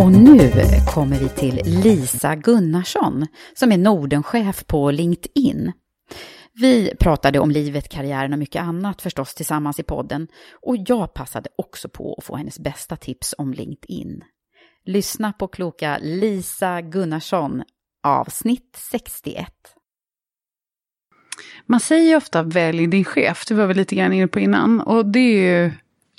Och 0.00 0.12
nu 0.12 0.52
kommer 0.86 1.18
vi 1.18 1.28
till 1.28 1.60
Lisa 1.64 2.36
Gunnarsson 2.36 3.26
som 3.54 3.72
är 3.72 3.78
Nordenchef 3.78 4.66
på 4.66 4.90
LinkedIn. 4.90 5.72
Vi 6.52 6.94
pratade 7.00 7.38
om 7.38 7.50
livet, 7.50 7.88
karriären 7.88 8.32
och 8.32 8.38
mycket 8.38 8.62
annat 8.62 9.02
förstås 9.02 9.34
tillsammans 9.34 9.80
i 9.80 9.82
podden 9.82 10.28
och 10.62 10.76
jag 10.86 11.14
passade 11.14 11.50
också 11.56 11.88
på 11.88 12.14
att 12.18 12.24
få 12.24 12.36
hennes 12.36 12.58
bästa 12.58 12.96
tips 12.96 13.34
om 13.38 13.52
LinkedIn. 13.52 14.24
Lyssna 14.84 15.32
på 15.32 15.48
kloka 15.48 15.98
Lisa 16.02 16.80
Gunnarsson, 16.80 17.62
avsnitt 18.02 18.78
61. 18.90 19.46
Man 21.66 21.80
säger 21.80 22.16
ofta 22.16 22.42
välj 22.42 22.86
din 22.86 23.04
chef, 23.04 23.44
det 23.48 23.54
var 23.54 23.66
vi 23.66 23.74
lite 23.74 23.94
grann 23.94 24.12
inne 24.12 24.28
på 24.28 24.40
innan. 24.40 24.80
Och 24.80 25.06
det 25.06 25.18
är 25.18 25.64
ju 25.64 25.72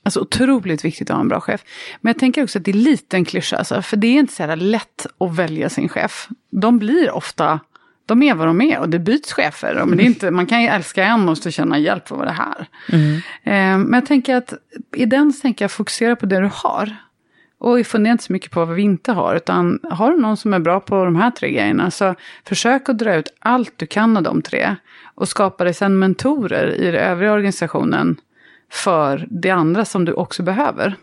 Alltså 0.03 0.19
otroligt 0.19 0.85
viktigt 0.85 1.09
att 1.09 1.15
ha 1.15 1.21
en 1.21 1.27
bra 1.27 1.41
chef. 1.41 1.61
Men 2.01 2.09
jag 2.09 2.19
tänker 2.19 2.43
också 2.43 2.59
att 2.59 2.65
det 2.65 2.71
är 2.71 2.73
lite 2.73 3.17
en 3.17 3.25
klyscha, 3.25 3.57
alltså, 3.57 3.81
för 3.81 3.97
det 3.97 4.07
är 4.07 4.19
inte 4.19 4.33
så 4.33 4.43
här 4.43 4.55
lätt 4.55 5.05
att 5.17 5.35
välja 5.35 5.69
sin 5.69 5.89
chef. 5.89 6.27
De 6.51 6.79
blir 6.79 7.11
ofta, 7.11 7.59
de 8.05 8.23
är 8.23 8.35
vad 8.35 8.47
de 8.47 8.61
är 8.61 8.79
och 8.79 8.89
det 8.89 8.99
byts 8.99 9.33
chefer. 9.33 9.85
Men 9.85 9.97
det 9.97 10.03
är 10.03 10.05
inte, 10.05 10.31
man 10.31 10.45
kan 10.45 10.61
ju 10.61 10.67
älska 10.67 11.03
en 11.03 11.29
och 11.29 11.37
så 11.37 11.51
känna 11.51 11.79
hjälp, 11.79 12.09
vad 12.09 12.19
var 12.19 12.25
det 12.25 12.31
här? 12.31 12.67
Mm. 12.91 13.15
Eh, 13.43 13.87
men 13.87 13.93
jag 13.93 14.05
tänker 14.05 14.35
att 14.35 14.53
i 14.95 15.05
den 15.05 15.33
så 15.33 15.41
tänker 15.41 15.65
jag 15.65 15.71
fokusera 15.71 16.15
på 16.15 16.25
det 16.25 16.39
du 16.39 16.49
har. 16.53 16.95
Och 17.59 17.87
fundera 17.87 18.11
inte 18.11 18.23
så 18.23 18.33
mycket 18.33 18.51
på 18.51 18.65
vad 18.65 18.75
vi 18.75 18.81
inte 18.81 19.11
har, 19.11 19.35
utan 19.35 19.79
har 19.83 20.11
du 20.11 20.17
någon 20.17 20.37
som 20.37 20.53
är 20.53 20.59
bra 20.59 20.79
på 20.79 21.05
de 21.05 21.15
här 21.15 21.31
tre 21.31 21.51
grejerna, 21.51 21.91
så 21.91 22.15
försök 22.45 22.89
att 22.89 22.97
dra 22.97 23.15
ut 23.15 23.33
allt 23.39 23.73
du 23.75 23.85
kan 23.85 24.17
av 24.17 24.23
de 24.23 24.41
tre. 24.41 24.75
Och 25.15 25.27
skapa 25.27 25.63
dig 25.63 25.73
sen 25.73 25.99
mentorer 25.99 26.67
i 26.67 26.85
den 26.85 27.01
övriga 27.01 27.33
organisationen 27.33 28.17
för 28.71 29.27
det 29.29 29.49
andra 29.49 29.85
som 29.85 30.05
du 30.05 30.13
också 30.13 30.43
behöver. 30.43 30.95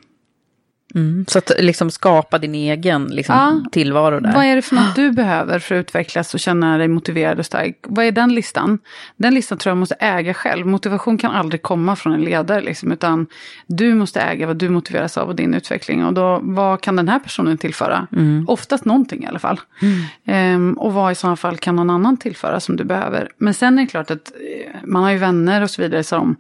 Mm, 0.94 1.24
så 1.28 1.38
att 1.38 1.52
liksom 1.58 1.90
skapa 1.90 2.38
din 2.38 2.54
egen 2.54 3.04
liksom, 3.04 3.34
ja, 3.34 3.70
tillvaro 3.72 4.20
där. 4.20 4.32
Vad 4.34 4.44
är 4.44 4.56
det 4.56 4.62
för 4.62 4.74
något 4.74 4.96
du 4.96 5.12
behöver 5.12 5.58
för 5.58 5.74
att 5.74 5.80
utvecklas 5.80 6.34
och 6.34 6.40
känna 6.40 6.78
dig 6.78 6.88
motiverad 6.88 7.38
och 7.38 7.46
stark? 7.46 7.78
Vad 7.82 8.04
är 8.04 8.12
den 8.12 8.34
listan? 8.34 8.78
Den 9.16 9.34
listan 9.34 9.58
tror 9.58 9.70
jag 9.70 9.76
måste 9.76 9.94
äga 9.94 10.34
själv. 10.34 10.66
Motivation 10.66 11.18
kan 11.18 11.30
aldrig 11.30 11.62
komma 11.62 11.96
från 11.96 12.12
en 12.12 12.20
ledare, 12.20 12.60
liksom, 12.60 12.92
utan 12.92 13.26
du 13.66 13.94
måste 13.94 14.20
äga 14.20 14.46
vad 14.46 14.56
du 14.56 14.68
motiveras 14.68 15.18
av 15.18 15.28
och 15.28 15.36
din 15.36 15.54
utveckling. 15.54 16.04
Och 16.04 16.12
då, 16.14 16.40
vad 16.42 16.80
kan 16.80 16.96
den 16.96 17.08
här 17.08 17.18
personen 17.18 17.58
tillföra? 17.58 18.06
Mm. 18.12 18.44
Oftast 18.48 18.84
någonting 18.84 19.24
i 19.24 19.26
alla 19.26 19.38
fall. 19.38 19.60
Mm. 19.82 20.04
Ehm, 20.24 20.78
och 20.78 20.92
vad 20.92 21.12
i 21.12 21.14
så 21.14 21.36
fall 21.36 21.56
kan 21.56 21.76
någon 21.76 21.90
annan 21.90 22.16
tillföra 22.16 22.60
som 22.60 22.76
du 22.76 22.84
behöver? 22.84 23.28
Men 23.38 23.54
sen 23.54 23.78
är 23.78 23.82
det 23.82 23.88
klart 23.88 24.10
att 24.10 24.32
eh, 24.32 24.74
man 24.84 25.02
har 25.02 25.10
ju 25.10 25.18
vänner 25.18 25.62
och 25.62 25.70
så 25.70 25.82
vidare 25.82 26.04
som 26.04 26.36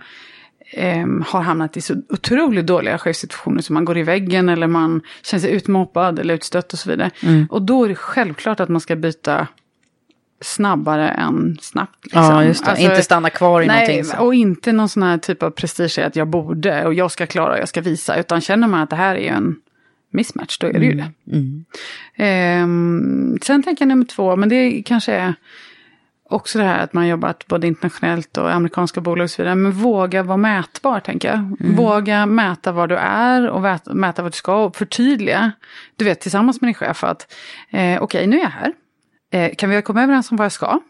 eh, 0.70 1.06
har 1.26 1.40
hamnat 1.40 1.76
i 1.76 1.80
så 1.80 1.94
otroligt 2.08 2.66
dåliga 2.66 2.98
chefssituationer 2.98 3.62
som 3.62 3.74
man 3.74 3.84
går 3.84 3.98
i 3.98 4.02
väggen 4.02 4.48
eller 4.48 4.66
man 4.66 5.02
känner 5.22 5.40
sig 5.40 5.50
utmobbad 5.50 6.18
eller 6.18 6.34
utstött 6.34 6.72
och 6.72 6.78
så 6.78 6.90
vidare. 6.90 7.10
Mm. 7.22 7.46
Och 7.50 7.62
då 7.62 7.84
är 7.84 7.88
det 7.88 7.94
självklart 7.94 8.60
att 8.60 8.68
man 8.68 8.80
ska 8.80 8.96
byta 8.96 9.46
snabbare 10.40 11.08
än 11.08 11.58
snabbt. 11.60 12.04
Liksom. 12.04 12.22
Ja, 12.22 12.44
just 12.44 12.64
det. 12.64 12.70
Alltså, 12.70 12.84
inte 12.84 13.02
stanna 13.02 13.30
kvar 13.30 13.62
i 13.62 13.66
nej, 13.66 13.76
någonting. 13.76 14.04
Så. 14.04 14.24
Och 14.24 14.34
inte 14.34 14.72
någon 14.72 14.88
sån 14.88 15.02
här 15.02 15.18
typ 15.18 15.42
av 15.42 15.50
prestige 15.50 15.98
att 15.98 16.16
jag 16.16 16.28
borde 16.28 16.86
och 16.86 16.94
jag 16.94 17.10
ska 17.10 17.26
klara 17.26 17.52
och 17.52 17.58
jag 17.58 17.68
ska 17.68 17.80
visa. 17.80 18.16
Utan 18.16 18.40
känner 18.40 18.68
man 18.68 18.80
att 18.80 18.90
det 18.90 18.96
här 18.96 19.14
är 19.14 19.32
en 19.32 19.56
mismatch, 20.10 20.58
då 20.58 20.66
är 20.66 20.72
det 20.72 20.78
mm. 20.78 20.90
ju 20.90 20.94
det. 20.96 21.36
Mm. 21.36 21.64
Eh, 22.14 23.40
sen 23.42 23.62
tänker 23.62 23.84
jag 23.84 23.88
nummer 23.88 24.04
två, 24.04 24.36
men 24.36 24.48
det 24.48 24.82
kanske 24.82 25.12
är 25.12 25.34
också 26.28 26.58
det 26.58 26.64
här 26.64 26.84
att 26.84 26.92
man 26.92 27.08
jobbat 27.08 27.46
både 27.46 27.66
internationellt 27.66 28.38
och 28.38 28.52
amerikanska 28.52 29.00
bolag 29.00 29.24
och 29.24 29.30
så 29.30 29.42
vidare. 29.42 29.54
Men 29.54 29.72
våga 29.72 30.22
vara 30.22 30.36
mätbar, 30.36 31.00
tänker 31.00 31.28
jag. 31.28 31.38
Mm. 31.38 31.76
Våga 31.76 32.26
mäta 32.26 32.72
var 32.72 32.86
du 32.86 32.96
är 32.96 33.48
och 33.48 33.62
mäta 33.86 34.22
vad 34.22 34.32
du 34.32 34.36
ska 34.36 34.64
och 34.64 34.76
förtydliga. 34.76 35.52
Du 35.96 36.04
vet, 36.04 36.20
tillsammans 36.20 36.60
med 36.60 36.68
din 36.68 36.74
chef 36.74 37.04
att 37.04 37.32
eh, 37.70 37.78
okej, 37.78 38.00
okay, 38.00 38.26
nu 38.26 38.38
är 38.38 38.42
jag 38.42 38.50
här. 38.50 38.72
Eh, 39.32 39.54
kan 39.54 39.70
vi 39.70 39.82
komma 39.82 40.02
överens 40.02 40.30
om 40.30 40.36
vad 40.36 40.44
jag 40.44 40.52
ska? 40.52 40.80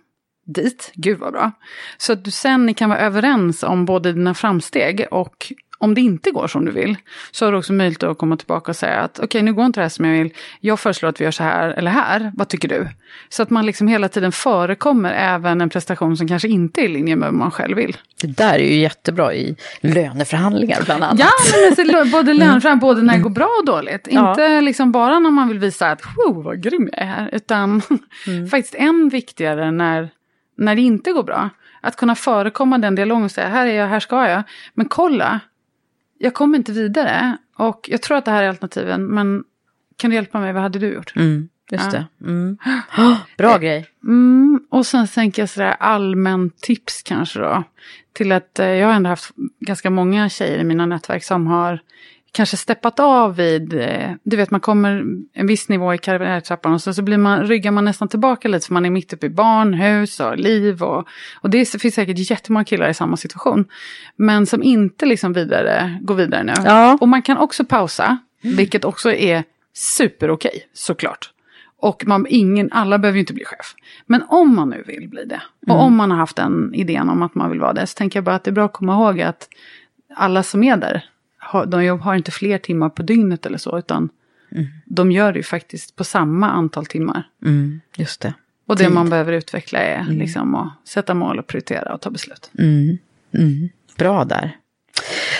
Dit, 0.46 0.92
gud 0.94 1.18
vad 1.18 1.32
bra. 1.32 1.52
Så 1.98 2.12
att 2.12 2.24
du 2.24 2.30
sen 2.30 2.74
kan 2.74 2.90
vara 2.90 2.98
överens 2.98 3.62
om 3.62 3.84
både 3.84 4.12
dina 4.12 4.34
framsteg 4.34 5.06
och 5.10 5.52
om 5.80 5.94
det 5.94 6.00
inte 6.00 6.30
går 6.30 6.46
som 6.46 6.64
du 6.64 6.72
vill, 6.72 6.96
så 7.30 7.44
har 7.44 7.52
du 7.52 7.58
också 7.58 7.72
möjlighet 7.72 8.02
att 8.02 8.18
komma 8.18 8.36
tillbaka 8.36 8.72
och 8.72 8.76
säga 8.76 9.00
att 9.00 9.18
okej, 9.18 9.24
okay, 9.24 9.42
nu 9.42 9.52
går 9.52 9.66
inte 9.66 9.80
det 9.80 9.84
här 9.84 9.88
som 9.88 10.04
jag 10.04 10.12
vill. 10.12 10.32
Jag 10.60 10.80
föreslår 10.80 11.08
att 11.08 11.20
vi 11.20 11.24
gör 11.24 11.30
så 11.30 11.42
här 11.42 11.68
eller 11.68 11.90
här. 11.90 12.32
Vad 12.34 12.48
tycker 12.48 12.68
du? 12.68 12.88
Så 13.28 13.42
att 13.42 13.50
man 13.50 13.66
liksom 13.66 13.88
hela 13.88 14.08
tiden 14.08 14.32
förekommer 14.32 15.12
även 15.12 15.60
en 15.60 15.70
prestation 15.70 16.16
som 16.16 16.28
kanske 16.28 16.48
inte 16.48 16.80
är 16.80 16.84
i 16.84 16.88
linje 16.88 17.16
med 17.16 17.26
vad 17.26 17.38
man 17.38 17.50
själv 17.50 17.76
vill. 17.76 17.96
Det 18.20 18.26
där 18.26 18.54
är 18.54 18.68
ju 18.68 18.74
jättebra 18.74 19.34
i 19.34 19.56
löneförhandlingar 19.80 20.82
bland 20.84 21.04
annat. 21.04 21.18
Ja, 21.18 21.30
men 21.52 21.96
alltså, 21.96 22.16
både 22.16 22.32
löneförhandlingar, 22.34 22.72
mm. 22.72 22.78
både 22.78 23.02
när 23.02 23.16
det 23.16 23.22
går 23.22 23.30
bra 23.30 23.48
och 23.60 23.66
dåligt. 23.66 24.08
Ja. 24.10 24.30
Inte 24.30 24.60
liksom 24.60 24.92
bara 24.92 25.18
när 25.18 25.30
man 25.30 25.48
vill 25.48 25.58
visa 25.58 25.90
att 25.90 26.02
wow, 26.16 26.42
vad 26.44 26.62
grym 26.62 26.88
jag 26.92 27.02
är 27.02 27.06
här. 27.06 27.30
Utan 27.32 27.82
mm. 28.26 28.48
faktiskt 28.48 28.74
än 28.74 29.08
viktigare 29.08 29.70
när, 29.70 30.08
när 30.56 30.74
det 30.74 30.82
inte 30.82 31.12
går 31.12 31.22
bra. 31.22 31.50
Att 31.80 31.96
kunna 31.96 32.14
förekomma 32.14 32.78
den 32.78 32.94
dialogen 32.94 33.24
och 33.24 33.30
säga 33.30 33.48
här 33.48 33.66
är 33.66 33.74
jag, 33.74 33.86
här 33.86 34.00
ska 34.00 34.28
jag. 34.28 34.42
Men 34.74 34.88
kolla, 34.88 35.40
jag 36.18 36.34
kommer 36.34 36.58
inte 36.58 36.72
vidare. 36.72 37.36
Och 37.56 37.88
jag 37.88 38.02
tror 38.02 38.16
att 38.16 38.24
det 38.24 38.30
här 38.30 38.42
är 38.42 38.48
alternativen, 38.48 39.06
men 39.06 39.44
kan 39.96 40.10
du 40.10 40.16
hjälpa 40.16 40.40
mig, 40.40 40.52
vad 40.52 40.62
hade 40.62 40.78
du 40.78 40.94
gjort? 40.94 41.16
Mm, 41.16 41.48
just 41.70 41.84
ja. 41.84 41.90
det. 41.90 42.26
Mm. 42.26 42.58
Oh, 42.98 43.16
bra 43.38 43.54
eh, 43.54 43.58
grej. 43.58 43.86
Mm, 44.04 44.60
och 44.70 44.86
sen 44.86 45.06
tänker 45.06 45.42
jag 45.42 45.48
sådär 45.48 45.76
allmän 45.80 46.50
tips 46.50 47.02
kanske 47.02 47.40
då. 47.40 47.64
Till 48.12 48.32
att 48.32 48.58
eh, 48.58 48.66
jag 48.66 48.86
har 48.86 48.94
ändå 48.94 49.10
haft 49.10 49.30
ganska 49.60 49.90
många 49.90 50.28
tjejer 50.28 50.58
i 50.58 50.64
mina 50.64 50.86
nätverk 50.86 51.24
som 51.24 51.46
har 51.46 51.80
kanske 52.32 52.56
steppat 52.56 53.00
av 53.00 53.36
vid, 53.36 53.74
eh, 53.74 54.10
du 54.22 54.36
vet 54.36 54.50
man 54.50 54.60
kommer 54.60 55.04
en 55.32 55.46
viss 55.46 55.68
nivå 55.68 55.94
i 55.94 55.98
karriärtrappan 55.98 56.72
och 56.72 56.82
så, 56.82 56.94
så 56.94 57.02
blir 57.02 57.18
man, 57.18 57.46
ryggar 57.46 57.70
man 57.70 57.84
nästan 57.84 58.08
tillbaka 58.08 58.48
lite 58.48 58.66
för 58.66 58.74
man 58.74 58.86
är 58.86 58.90
mitt 58.90 59.12
uppe 59.12 59.26
i 59.26 59.30
barn, 59.30 59.74
hus 59.74 60.20
och 60.20 60.38
liv 60.38 60.82
och, 60.82 61.08
och 61.40 61.50
det 61.50 61.80
finns 61.80 61.94
säkert 61.94 62.30
jättemånga 62.30 62.64
killar 62.64 62.88
i 62.88 62.94
samma 62.94 63.16
situation. 63.16 63.64
Men 64.16 64.46
som 64.46 64.62
inte 64.62 65.06
liksom 65.06 65.32
vidare, 65.32 65.98
går 66.02 66.14
vidare 66.14 66.42
nu. 66.42 66.52
Ja. 66.64 66.98
Och 67.00 67.08
man 67.08 67.22
kan 67.22 67.38
också 67.38 67.64
pausa, 67.64 68.18
vilket 68.42 68.84
också 68.84 69.12
är 69.12 69.44
super 69.74 70.30
okej, 70.30 70.68
såklart. 70.72 71.30
Och 71.80 72.04
man, 72.06 72.26
ingen, 72.28 72.72
alla 72.72 72.98
behöver 72.98 73.16
ju 73.16 73.20
inte 73.20 73.34
bli 73.34 73.44
chef. 73.44 73.74
Men 74.06 74.22
om 74.28 74.56
man 74.56 74.70
nu 74.70 74.84
vill 74.86 75.08
bli 75.08 75.24
det, 75.24 75.42
och 75.66 75.74
mm. 75.74 75.86
om 75.86 75.96
man 75.96 76.10
har 76.10 76.18
haft 76.18 76.36
den 76.36 76.74
idén 76.74 77.08
om 77.08 77.22
att 77.22 77.34
man 77.34 77.50
vill 77.50 77.60
vara 77.60 77.72
det, 77.72 77.86
så 77.86 77.94
tänker 77.94 78.16
jag 78.16 78.24
bara 78.24 78.34
att 78.34 78.44
det 78.44 78.50
är 78.50 78.52
bra 78.52 78.64
att 78.64 78.72
komma 78.72 78.94
ihåg 78.94 79.20
att 79.20 79.48
alla 80.16 80.42
som 80.42 80.64
är 80.64 80.76
där 80.76 81.04
de 81.66 82.00
har 82.00 82.14
inte 82.14 82.30
fler 82.30 82.58
timmar 82.58 82.88
på 82.88 83.02
dygnet 83.02 83.46
eller 83.46 83.58
så, 83.58 83.78
utan 83.78 84.08
mm. 84.52 84.66
de 84.86 85.12
gör 85.12 85.32
det 85.32 85.38
ju 85.38 85.42
faktiskt 85.42 85.96
på 85.96 86.04
samma 86.04 86.50
antal 86.50 86.86
timmar. 86.86 87.22
Mm, 87.44 87.80
just 87.96 88.20
det. 88.20 88.34
Och 88.66 88.76
det 88.76 88.84
Tid. 88.84 88.92
man 88.92 89.10
behöver 89.10 89.32
utveckla 89.32 89.78
är 89.78 90.00
mm. 90.00 90.18
liksom 90.18 90.54
att 90.54 90.88
sätta 90.88 91.14
mål 91.14 91.38
och 91.38 91.46
prioritera 91.46 91.94
och 91.94 92.00
ta 92.00 92.10
beslut. 92.10 92.50
Mm. 92.58 92.98
Mm. 93.34 93.68
Bra 93.96 94.24
där. 94.24 94.56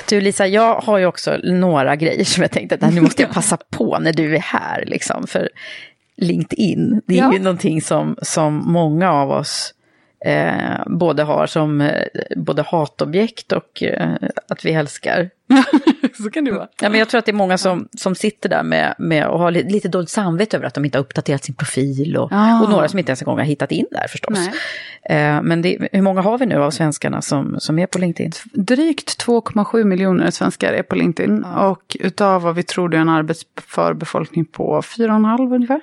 Du 0.09 0.21
Lisa, 0.21 0.47
jag 0.47 0.75
har 0.75 0.99
ju 0.99 1.07
också 1.07 1.37
några 1.45 1.97
grejer 1.97 2.25
som 2.25 2.43
jag 2.43 2.51
tänkte 2.51 2.75
att 2.75 2.95
nu 2.95 3.01
måste 3.01 3.23
jag 3.23 3.31
passa 3.35 3.57
på 3.57 3.99
när 3.99 4.13
du 4.13 4.35
är 4.35 4.41
här. 4.41 4.85
Liksom, 4.87 5.27
för 5.27 5.49
LinkedIn, 6.17 7.03
det 7.07 7.15
är 7.15 7.19
Ja. 7.19 7.33
ju 7.33 7.39
någonting 7.39 7.83
som, 7.83 8.17
som 8.23 8.55
många 8.73 9.13
av 9.13 9.31
oss 9.31 9.75
eh, 10.25 10.87
både 10.87 11.23
har 11.23 11.47
som 11.47 11.81
eh, 11.81 12.05
både 12.37 12.63
hatobjekt 12.63 13.53
och 13.53 13.83
eh, 13.83 14.15
att 14.49 14.65
vi 14.65 14.73
älskar. 14.73 15.31
Så 16.23 16.31
kan 16.31 16.45
det 16.45 16.53
vara. 16.53 16.69
Ja, 16.83 16.89
men 16.89 16.99
jag 16.99 17.09
tror 17.09 17.19
att 17.19 17.25
det 17.27 17.31
är 17.31 17.35
många 17.35 17.59
som, 17.59 17.89
som 17.99 18.15
sitter 18.15 18.49
där 18.49 18.63
med, 18.63 18.95
med 18.99 19.27
och 19.29 19.39
har 19.39 19.51
li- 19.51 19.71
lite 19.71 19.89
dåligt 19.89 20.11
samvete 20.11 20.57
över 20.57 20.67
att 20.67 20.75
de 20.75 20.85
inte 20.85 20.99
har 20.99 21.03
uppdaterat 21.05 21.45
sin 21.45 21.55
profil 21.55 22.17
och, 22.17 22.29
Ah. 22.33 22.63
och 22.63 22.71
några 22.71 22.89
som 22.89 22.99
inte 22.99 23.11
ens 23.11 23.23
en 23.23 23.27
gång 23.27 23.39
har 23.39 23.45
hittat 23.45 23.73
in 23.73 23.87
där 23.91 24.07
förstås. 24.09 24.39
Eh, 25.03 25.43
men 25.43 25.63
det, 25.63 25.89
hur 25.93 26.03
många 26.03 26.21
har 26.23 26.39
vi 26.39 26.47
nu 26.47 26.55
av 26.57 26.71
svenskarna 26.71 27.23
som, 27.23 27.57
som 27.61 27.79
är 27.79 27.87
på 27.87 27.99
LinkedIn? 27.99 28.33
Drygt 28.53 29.25
2,7 29.27 29.85
miljoner 29.85 30.31
svenskar 30.31 30.73
är 30.73 30.83
på 30.83 30.95
LinkedIn. 30.95 31.45
Och 31.45 31.97
utav 32.01 32.43
vad 32.43 32.55
vi 32.55 32.63
tror 32.63 32.89
det 32.89 32.97
är 32.97 33.01
en 33.01 33.09
arbetsför 33.09 33.95
befolkning 33.95 34.45
på 34.45 34.81
4,5 34.81 35.55
ungefär. 35.55 35.81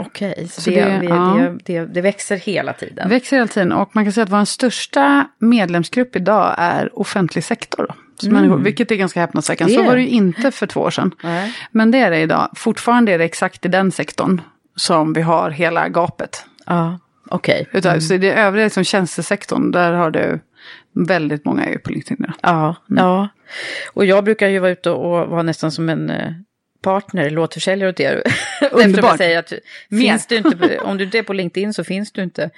Okej, 0.00 0.48
så, 0.50 0.60
Så 0.60 0.70
det, 0.70 0.84
det- 0.84 0.98
vi- 1.00 1.06
ja. 1.06 1.36
det, 1.64 1.80
det, 1.80 1.86
det 1.94 2.00
växer 2.00 2.36
hela 2.36 2.72
tiden. 2.72 3.08
Växer 3.08 3.36
hela 3.36 3.48
tiden 3.48 3.72
och 3.72 3.90
man 3.92 4.04
kan 4.04 4.12
säga 4.12 4.24
att 4.24 4.30
vår 4.30 4.44
största 4.44 5.26
medlemsgrupp 5.38 6.16
idag 6.16 6.54
är 6.58 6.98
offentlig 6.98 7.44
sektor. 7.44 7.94
Mm. 8.22 8.34
människor, 8.34 8.58
vilket 8.58 8.90
är 8.90 8.96
ganska 8.96 9.20
häpnadsväckande. 9.20 9.74
Så 9.74 9.82
var 9.82 9.96
det. 9.96 10.02
ju 10.02 10.08
inte 10.08 10.50
för 10.50 10.66
två 10.66 10.80
år 10.80 10.90
sedan. 10.90 11.14
Nej. 11.22 11.54
Men 11.70 11.90
det 11.90 11.98
är 11.98 12.10
det 12.10 12.18
idag. 12.18 12.50
Fortfarande 12.56 13.12
är 13.12 13.18
det 13.18 13.24
exakt 13.24 13.66
i 13.66 13.68
den 13.68 13.92
sektorn 13.92 14.40
som 14.76 15.12
vi 15.12 15.22
har 15.22 15.50
hela 15.50 15.88
gapet. 15.88 16.44
Ja, 16.66 16.98
okej. 17.30 17.68
Utav, 17.72 17.90
Mm. 17.90 18.00
Så 18.00 18.14
i 18.14 18.18
det 18.18 18.32
övriga 18.32 18.70
som 18.70 18.84
tjänstesektorn, 18.84 19.70
där 19.70 19.92
har 19.92 20.10
du 20.10 20.40
väldigt 20.94 21.44
många 21.44 21.64
är 21.64 21.78
på 21.78 21.90
LinkedIn. 21.90 22.26
Ja, 22.40 22.76
ja. 22.86 23.28
Och 23.92 24.04
jag 24.04 24.24
brukar 24.24 24.48
ju 24.48 24.58
vara 24.58 24.70
ute 24.70 24.90
och 24.90 25.28
vara 25.28 25.42
nästan 25.42 25.70
som 25.72 25.88
en 25.88 26.10
eh, 26.10 26.32
partner, 26.84 27.30
låtförsäljare 27.30 27.90
åt 27.90 28.00
er. 28.00 28.22
Underbart. 28.72 29.16
säger 29.16 29.38
att 29.38 29.52
finns 29.90 30.26
du 30.26 30.36
inte, 30.36 30.78
om 30.82 30.98
du 30.98 31.04
inte 31.04 31.18
är 31.18 31.22
på 31.22 31.32
LinkedIn 31.32 31.74
så 31.74 31.84
finns 31.84 32.12
du 32.12 32.22
inte. 32.22 32.50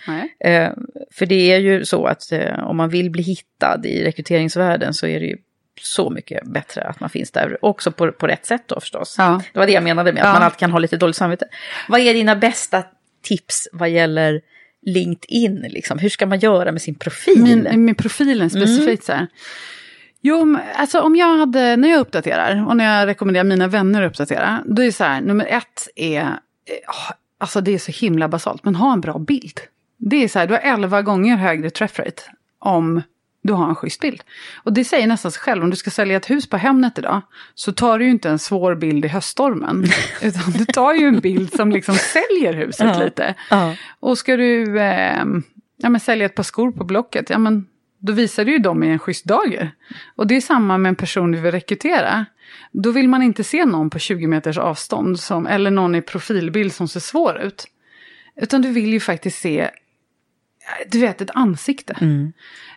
Eh, 0.45 0.71
för 1.13 1.27
det 1.27 1.53
är 1.53 1.59
ju 1.59 1.85
så 1.85 2.07
att 2.07 2.33
eh, 2.33 2.59
om 2.69 2.77
man 2.77 2.89
vill 2.91 3.11
bli 3.11 3.23
hittad 3.23 3.81
i 3.87 4.05
rekryteringsvärlden 4.05 4.95
så 4.95 5.07
är 5.07 5.21
det 5.21 5.27
ju 5.27 5.37
så 5.81 6.11
mycket 6.11 6.45
bättre 6.47 6.83
att 6.83 7.01
man 7.01 7.11
finns 7.11 7.31
där. 7.31 7.59
Också 7.65 7.93
på, 7.93 8.13
på 8.13 8.27
rätt 8.27 8.47
sätt 8.47 8.63
då 8.67 8.81
förstås. 8.81 9.15
Ja. 9.19 9.43
Det 9.53 9.59
var 9.59 9.67
det 9.67 9.73
jag 9.73 9.83
menade 9.85 10.13
med 10.13 10.23
att 10.23 10.29
Ja. 10.29 10.33
man 10.33 10.43
alltid 10.43 10.59
kan 10.59 10.71
ha 10.71 10.79
lite 10.79 10.97
dåligt 10.97 11.17
samvete. 11.17 11.47
Vad 11.89 12.01
är 12.01 12.15
dina 12.15 12.37
bästa 12.37 12.85
tips 13.23 13.69
vad 13.73 13.91
gäller 13.91 14.41
LinkedIn? 14.87 15.67
Liksom? 15.69 15.99
Hur 15.99 16.09
ska 16.09 16.27
man 16.27 16.39
göra 16.39 16.73
med 16.73 16.83
sin 16.83 16.95
profil? 16.95 17.43
Min, 17.43 17.85
med 17.85 17.99
profilen 17.99 18.51
specifikt 18.51 19.05
så 19.05 19.13
här. 19.13 19.27
Jo, 20.21 20.57
alltså 20.77 21.01
om 21.01 21.17
jag 21.17 21.37
hade, 21.37 21.77
när 21.77 21.89
jag 21.89 22.01
uppdaterar 22.01 22.67
och 22.69 22.77
när 22.77 22.99
jag 22.99 23.07
rekommenderar 23.07 23.45
mina 23.45 23.69
vänner 23.69 24.03
att 24.03 24.11
uppdatera, 24.11 24.63
då 24.67 24.83
är 24.83 24.87
det 24.87 24.93
så 24.93 25.05
här, 25.05 25.21
nummer 25.21 25.45
ett 25.47 25.89
är, 25.97 26.21
eh, 26.21 26.29
alltså 27.41 27.61
det 27.61 27.75
är 27.75 27.79
så 27.79 27.93
himla 27.93 28.29
basalt, 28.29 28.65
men 28.65 28.75
ha 28.75 28.93
en 28.93 29.01
bra 29.01 29.19
bild. 29.19 29.61
Det 29.99 30.25
är 30.25 30.29
så 30.29 30.39
här, 30.39 30.47
du 30.47 30.55
har 30.55 30.61
11 30.61 31.03
gånger 31.03 31.37
högre 31.37 31.71
träffrate 31.71 32.23
om 32.59 33.03
du 33.43 33.53
har 33.53 33.69
en 33.69 33.75
schysst 33.75 34.01
bild. 34.01 34.23
Och 34.63 34.73
det 34.73 34.85
säger 34.85 35.07
nästan 35.07 35.33
sig 35.33 35.41
själv, 35.41 35.63
om 35.63 35.71
du 35.71 35.77
ska 35.77 35.91
sälja 35.91 36.17
ett 36.17 36.31
hus 36.31 36.51
på 36.51 36.57
Hemnet 36.57 36.99
idag, 36.99 37.21
så 37.55 37.73
tar 37.73 37.99
du 37.99 38.05
ju 38.05 38.11
inte 38.11 38.29
en 38.31 38.39
svår 38.39 38.75
bild 38.75 39.05
i 39.05 39.09
höststormen, 39.09 39.85
utan 40.23 40.53
du 40.53 40.65
tar 40.65 40.93
ju 40.93 41.07
en 41.07 41.21
bild 41.21 41.55
som 41.55 41.71
liksom 41.73 41.95
säljer 41.95 42.53
huset 42.53 42.87
Ja. 42.95 43.05
lite. 43.05 43.35
Ja. 43.51 43.75
Och 44.01 44.19
ska 44.19 44.37
du 44.37 44.81
eh, 44.81 45.25
ja, 45.77 45.89
men 45.89 46.01
sälja 46.01 46.27
ett 46.27 46.35
par 46.35 46.43
skor 46.43 46.73
på 46.73 46.85
Blocket, 46.85 47.31
ja 47.31 47.39
men 47.39 47.67
då 48.07 48.13
visar 48.13 48.45
du 48.45 48.53
ju 48.53 48.59
dem 48.59 48.83
i 48.83 48.89
en 48.89 48.99
schysst 48.99 49.25
dager. 49.25 49.71
Och 50.17 50.27
det 50.27 50.37
är 50.37 50.41
samma 50.41 50.79
med 50.79 50.89
en 50.89 50.97
person 50.97 51.33
du 51.33 51.41
vill 51.41 51.53
rekrytera. 51.53 52.27
Då 52.73 52.91
vill 52.91 53.09
man 53.09 53.23
inte 53.23 53.45
se 53.45 53.65
någon 53.65 53.91
på 53.91 53.99
20 53.99 54.27
meters 54.27 54.59
avstånd, 54.59 55.21
som, 55.21 55.47
eller 55.47 55.71
någon 55.71 55.95
i 55.95 56.03
profilbild 56.03 56.73
som 56.73 56.89
ser 56.89 57.01
svår 57.01 57.39
ut. 57.39 57.67
Utan 58.37 58.63
du 58.63 58.71
vill 58.71 58.93
ju 58.93 59.01
faktiskt 59.01 59.39
se, 59.39 59.71
du 60.89 61.01
vet, 61.01 61.21
ett 61.21 61.31
ansikte. 61.35 61.97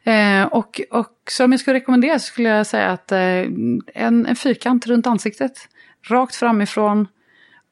Eh, 0.04 0.44
och, 0.44 0.82
och 0.92 1.14
så 1.30 1.46
om 1.46 1.52
jag 1.52 1.62
skulle 1.62 1.78
rekommendera 1.78 2.20
så 2.20 2.26
skulle 2.26 2.50
jag 2.50 2.68
säga 2.68 2.88
att 2.88 3.12
eh, 3.12 3.20
en, 3.20 4.26
en 4.26 4.36
fyrkant 4.36 4.88
runt 4.88 5.08
ansiktet, 5.08 5.70
rakt 6.10 6.36
framifrån, 6.36 7.08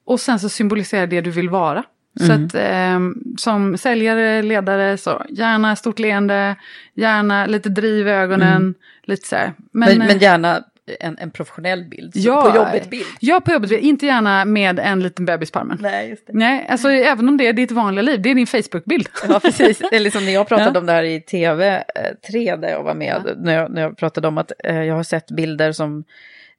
och 0.05 0.19
sen 0.19 0.39
så 0.39 0.49
symboliserar 0.49 1.07
det 1.07 1.21
du 1.21 1.31
vill 1.31 1.49
vara. 1.49 1.83
Så 2.17 2.31
Mm. 2.31 2.45
att 2.45 2.55
eh, 2.55 3.21
som 3.37 3.77
säljare, 3.77 4.41
ledare, 4.41 4.97
så 4.97 5.25
gärna 5.29 5.75
stort 5.75 5.99
leende, 5.99 6.55
gärna 6.93 7.45
lite 7.45 7.69
driv 7.69 8.07
i 8.07 8.11
ögonen, 8.11 8.55
Mm. 8.57 8.73
lite 9.03 9.27
så 9.27 9.35
här. 9.35 9.53
Men, 9.71 9.89
eh, 10.01 10.07
men 10.07 10.19
gärna 10.19 10.63
en, 10.99 11.17
en 11.19 11.31
professionell 11.31 11.83
bild. 11.83 12.11
Ja, 12.15 12.41
på 12.51 12.57
jobbet 12.57 12.89
bild. 12.89 13.05
Ja, 13.19 13.41
på 13.41 13.51
jobbet. 13.51 13.71
Inte 13.71 14.05
gärna 14.05 14.45
med 14.45 14.79
en 14.79 14.99
liten 15.03 15.25
bebis 15.25 15.51
på 15.51 15.59
armen. 15.59 15.77
Nej, 15.81 16.09
just 16.09 16.27
det. 16.27 16.33
Nej, 16.33 16.67
alltså 16.69 16.89
även 16.89 17.29
om 17.29 17.37
det 17.37 17.47
är 17.47 17.53
ditt 17.53 17.71
vanliga 17.71 18.01
liv, 18.01 18.21
det 18.21 18.29
är 18.31 18.35
din 18.35 18.47
Facebook-bild. 18.47 19.07
Ja, 19.29 19.39
precis. 19.39 19.77
Det 19.77 19.95
är 19.95 19.99
liksom 19.99 20.25
när 20.25 20.31
jag 20.31 20.47
pratade 20.47 20.71
Ja. 20.73 20.79
om 20.79 20.85
det 20.85 20.91
här 20.91 21.03
i 21.03 21.19
TV3 21.19 22.55
där 22.61 22.69
jag 22.69 22.83
var 22.83 22.93
med, 22.95 23.21
när, 23.37 23.53
jag, 23.55 23.71
när 23.71 23.81
jag 23.81 23.97
pratade 23.97 24.27
om 24.27 24.37
att 24.37 24.51
eh, 24.63 24.83
jag 24.83 24.95
har 24.95 25.03
sett 25.03 25.31
bilder 25.31 25.71
som 25.71 26.03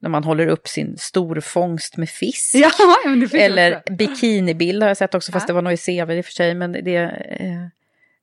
när 0.00 0.10
man 0.10 0.24
håller 0.24 0.46
upp 0.46 0.68
sin 0.68 0.98
storfångst 0.98 1.96
med 1.96 2.08
fisk. 2.08 2.54
Ja, 2.54 2.70
Eller 3.32 3.82
bikinibild 3.90 4.82
har 4.82 4.88
jag 4.88 4.96
sett 4.96 5.14
också, 5.14 5.32
fast 5.32 5.46
det 5.46 5.52
var 5.52 5.62
nog 5.62 5.72
i 5.72 5.76
CV 5.76 6.12
i 6.12 6.20
och 6.20 6.24
för 6.24 6.32
sig, 6.32 6.54
men 6.54 6.72
det, 6.72 6.96
eh, 7.40 7.66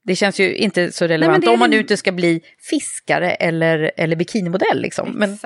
det 0.05 0.15
känns 0.15 0.39
ju 0.39 0.55
inte 0.55 0.91
så 0.91 1.07
relevant. 1.07 1.43
är 1.43 1.53
om 1.53 1.59
man 1.59 1.69
nu 1.69 1.79
inte 1.79 1.97
ska 1.97 2.11
bli 2.11 2.41
fiskare 2.59 3.31
eller, 3.31 3.91
eller 3.97 4.15
bikinimodell 4.15 4.81
liksom. 4.81 5.11
Men, 5.11 5.38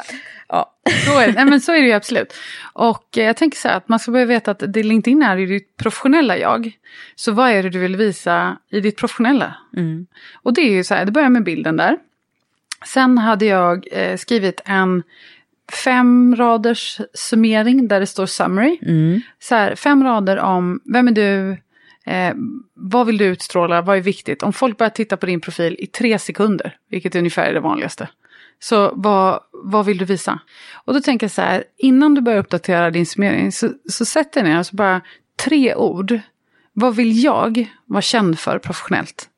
ja. 0.48 0.76
Så 1.06 1.20
är, 1.20 1.28
det. 1.28 1.34
Nej, 1.34 1.46
men 1.46 1.62
så 1.62 1.72
är 1.72 1.82
det 1.82 1.88
ju 1.88 1.94
absolut. 1.94 2.34
Och 2.74 3.18
eh, 3.18 3.24
jag 3.26 3.38
tänker 3.38 3.58
så 3.58 3.68
här 3.68 3.76
att 3.76 3.90
man 3.90 4.00
ska 4.00 4.12
börja 4.12 4.26
veta 4.26 4.52
att 4.52 4.64
det 4.68 4.84
LinkedIn 4.84 5.24
är 5.24 5.38
i 5.38 5.46
ditt 5.46 5.78
professionella 5.78 6.38
jag. 6.38 6.72
Så 7.16 7.32
vad 7.32 7.50
är 7.50 7.64
det 7.64 7.70
du 7.70 7.80
vill 7.80 7.96
visa 7.96 8.58
i 8.70 8.80
ditt 8.80 8.98
professionella? 8.98 9.56
Mm. 9.78 10.08
Och 10.44 10.54
det 10.54 10.62
är 10.62 10.72
ju 10.72 10.84
så 10.84 10.96
här, 10.96 11.06
det 11.06 11.12
börjar 11.12 11.30
med 11.30 11.44
bilden 11.44 11.78
där. 11.78 11.98
Sen 12.86 13.18
hade 13.18 13.46
jag 13.46 13.88
eh, 13.92 14.18
skrivit 14.18 14.62
en 14.66 15.04
fem 15.72 16.36
raders 16.36 17.02
summering 17.14 17.88
där 17.88 18.00
det 18.00 18.08
står 18.08 18.26
summary. 18.26 18.80
Mm. 18.82 19.22
Så 19.40 19.56
här, 19.56 19.76
fem 19.76 20.04
rader 20.04 20.38
om 20.38 20.80
vem 20.94 21.08
är 21.08 21.12
du, 21.12 21.52
eh, 22.06 22.34
vad 22.74 23.08
vill 23.08 23.18
du 23.18 23.26
utstråla, 23.26 23.82
vad 23.82 23.98
är 23.98 24.02
viktigt. 24.02 24.44
Om 24.44 24.54
folk 24.54 24.78
börjar 24.78 24.90
titta 24.90 25.18
på 25.18 25.26
din 25.26 25.42
profil 25.42 25.76
i 25.80 25.88
tre 25.88 26.20
sekunder, 26.20 26.78
vilket 26.90 27.16
ungefär 27.16 27.46
är 27.46 27.54
det 27.54 27.60
vanligaste. 27.60 28.10
Så 28.60 28.92
vad, 28.96 29.40
vad 29.52 29.86
vill 29.86 29.98
du 29.98 30.06
visa? 30.06 30.40
Och 30.86 30.94
då 30.94 31.02
tänker 31.02 31.24
jag 31.24 31.32
så 31.32 31.42
här, 31.42 31.64
innan 31.78 32.14
du 32.14 32.22
börjar 32.22 32.40
uppdatera 32.40 32.92
din 32.92 33.06
summering 33.06 33.52
så, 33.52 33.70
så 33.90 34.06
sätt 34.06 34.34
dig 34.34 34.44
ner 34.44 34.60
och 34.60 34.66
så 34.66 34.76
bara 34.76 35.02
tre 35.46 35.76
ord. 35.76 36.20
Vad 36.74 36.96
vill 36.96 37.24
jag 37.24 37.70
vara 37.86 38.02
känd 38.02 38.40
för 38.40 38.60
professionellt? 38.60 39.29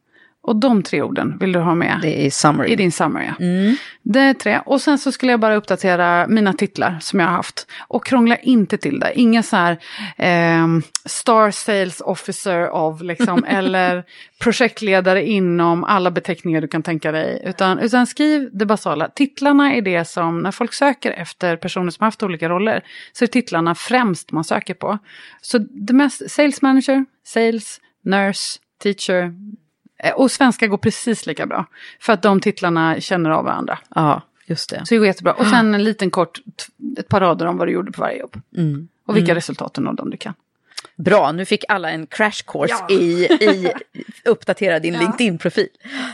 Och 0.43 0.55
de 0.55 0.83
tre 0.83 1.01
orden 1.01 1.37
vill 1.39 1.51
du 1.51 1.59
ha 1.59 1.75
med 1.75 1.99
Det 2.01 2.25
är 2.25 2.29
summary. 2.29 2.71
i 2.71 2.75
din 2.75 2.91
summary. 2.91 3.25
ja. 3.25 3.45
Mm. 3.45 3.75
Det 4.03 4.19
är 4.19 4.33
tre. 4.33 4.61
Och 4.65 4.81
sen 4.81 4.97
så 4.97 5.11
skulle 5.11 5.31
jag 5.31 5.39
bara 5.39 5.55
uppdatera 5.55 6.27
mina 6.27 6.53
titlar 6.53 6.97
som 7.01 7.19
jag 7.19 7.27
har 7.27 7.33
haft. 7.33 7.67
Och 7.87 8.05
krångla 8.05 8.37
inte 8.37 8.77
till 8.77 8.99
det. 8.99 9.11
Inga 9.15 9.43
så 9.43 9.55
här 9.55 9.77
ehm, 10.17 10.81
Star 11.05 11.51
Sales 11.51 12.01
Officer 12.01 12.69
of 12.69 13.01
liksom, 13.01 13.43
eller 13.47 14.03
projektledare 14.39 15.25
inom 15.27 15.83
alla 15.83 16.11
beteckningar 16.11 16.61
du 16.61 16.67
kan 16.67 16.83
tänka 16.83 17.11
dig. 17.11 17.41
Utan, 17.45 17.79
utan 17.79 18.07
skriv 18.07 18.49
det 18.53 18.65
basala. 18.65 19.09
Titlarna 19.09 19.73
är 19.75 19.81
det 19.81 20.05
som, 20.05 20.39
när 20.39 20.51
folk 20.51 20.73
söker 20.73 21.11
efter 21.11 21.55
personer 21.57 21.91
som 21.91 22.03
har 22.03 22.07
haft 22.07 22.23
olika 22.23 22.49
roller, 22.49 22.83
så 23.13 23.25
är 23.25 23.27
titlarna 23.27 23.75
främst 23.75 24.31
man 24.31 24.43
söker 24.43 24.73
på. 24.73 24.97
Så 25.41 25.57
det 25.57 25.93
mest, 25.93 26.31
Sales 26.31 26.61
Manager, 26.61 27.05
Sales, 27.25 27.79
Nurse, 28.05 28.59
Teacher, 28.83 29.23
Eh, 29.23 29.31
Och 30.15 30.31
svenska 30.31 30.67
går 30.67 30.77
precis 30.77 31.25
lika 31.25 31.45
bra. 31.45 31.65
För 31.99 32.13
att 32.13 32.21
de 32.21 32.39
titlarna 32.39 32.99
känner 32.99 33.29
av 33.29 33.43
varandra. 33.45 33.79
Ja, 33.95 34.21
just 34.45 34.69
det. 34.69 34.85
Så 34.85 34.93
det 34.93 34.97
går 34.97 35.07
jättebra. 35.07 35.33
Och 35.33 35.47
sen 35.47 35.75
en 35.75 35.83
liten 35.83 36.09
kort, 36.11 36.39
ett 36.97 37.07
par 37.07 37.19
rader 37.19 37.45
om 37.45 37.57
vad 37.57 37.67
du 37.67 37.71
gjorde 37.71 37.91
på 37.91 38.01
varje 38.01 38.19
jobb. 38.19 38.41
Mm. 38.57 38.87
Och 39.05 39.15
vilka 39.15 39.31
Mm. 39.31 39.35
resultat 39.35 39.73
du 39.73 39.81
nådde 39.81 40.01
om 40.01 40.09
du 40.09 40.17
kan. 40.17 40.33
Bra, 40.95 41.31
nu 41.31 41.45
fick 41.45 41.63
alla 41.67 41.91
en 41.91 42.07
crash 42.07 42.43
course 42.47 42.75
Ja. 42.89 42.95
i, 42.95 43.23
i 43.25 43.71
uppdatera 44.25 44.79
din 44.79 44.93
LinkedIn-profil. 44.99 45.67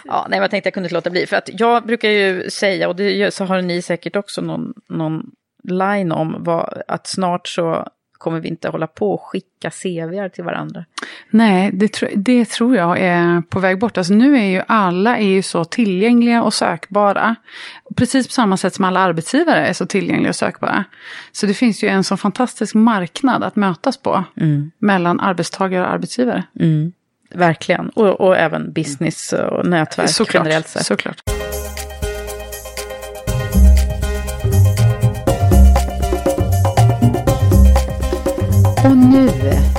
Ja, 0.06 0.28
nej, 0.30 0.40
jag 0.40 0.52
tänkte 0.52 0.68
jag 0.68 0.74
kunde 0.74 0.88
inte 0.88 0.96
låta 0.96 1.10
bli. 1.10 1.26
För 1.26 1.36
att 1.36 1.50
jag 1.60 1.86
brukar 1.86 2.10
ju 2.10 2.50
säga, 2.50 2.88
och 2.88 2.96
det 2.96 3.34
så 3.34 3.46
har 3.46 3.62
ni 3.62 3.82
säkert 3.82 4.16
också 4.16 4.42
någon, 4.42 4.74
någon 4.90 5.32
line 5.64 6.12
om, 6.12 6.36
vad, 6.40 6.82
att 6.88 7.08
snart 7.08 7.48
så 7.48 7.88
kommer 8.18 8.40
vi 8.40 8.48
inte 8.48 8.70
hålla 8.70 8.88
på 8.88 9.14
och 9.14 9.22
skicka 9.22 9.70
CVR 9.70 10.30
till 10.30 10.44
varandra. 10.44 10.86
Nej, 11.30 11.72
det, 11.74 11.88
tro, 11.88 12.08
det 12.16 12.46
tror 12.46 12.76
jag 12.76 13.00
är 13.00 13.42
på 13.42 13.60
väg 13.60 13.80
bort. 13.80 13.98
Alltså 13.98 14.14
nu 14.14 14.38
är 14.38 14.46
ju 14.46 14.62
alla 14.68 15.18
är 15.18 15.28
ju 15.28 15.42
så 15.42 15.66
tillgängliga 15.66 16.44
och 16.44 16.54
sökbara. 16.54 17.36
Precis 17.96 18.28
på 18.28 18.34
samma 18.34 18.58
sätt 18.58 18.74
som 18.74 18.86
alla 18.86 19.00
arbetsgivare 19.00 19.68
är 19.68 19.74
så 19.74 19.86
tillgängliga 19.86 20.30
och 20.30 20.36
sökbara. 20.36 20.84
Så 21.32 21.46
det 21.46 21.54
finns 21.54 21.84
ju 21.84 21.88
en 21.88 22.04
så 22.04 22.18
fantastisk 22.18 22.76
marknad 22.76 23.44
att 23.44 23.56
mötas 23.56 23.98
på. 23.98 24.24
Mm. 24.42 24.72
Mellan 24.80 25.20
arbetstagare 25.20 25.84
och 25.84 25.92
arbetsgivare. 25.92 26.44
Mm. 26.60 26.94
Verkligen, 27.34 27.90
och, 27.90 28.22
och 28.22 28.38
även 28.38 28.74
business 28.74 29.34
och 29.34 29.66
nätverk 29.66 30.10
Såklart, 30.10 30.46
generellt 30.46 30.68
sett. 30.68 30.86
såklart. 30.86 31.22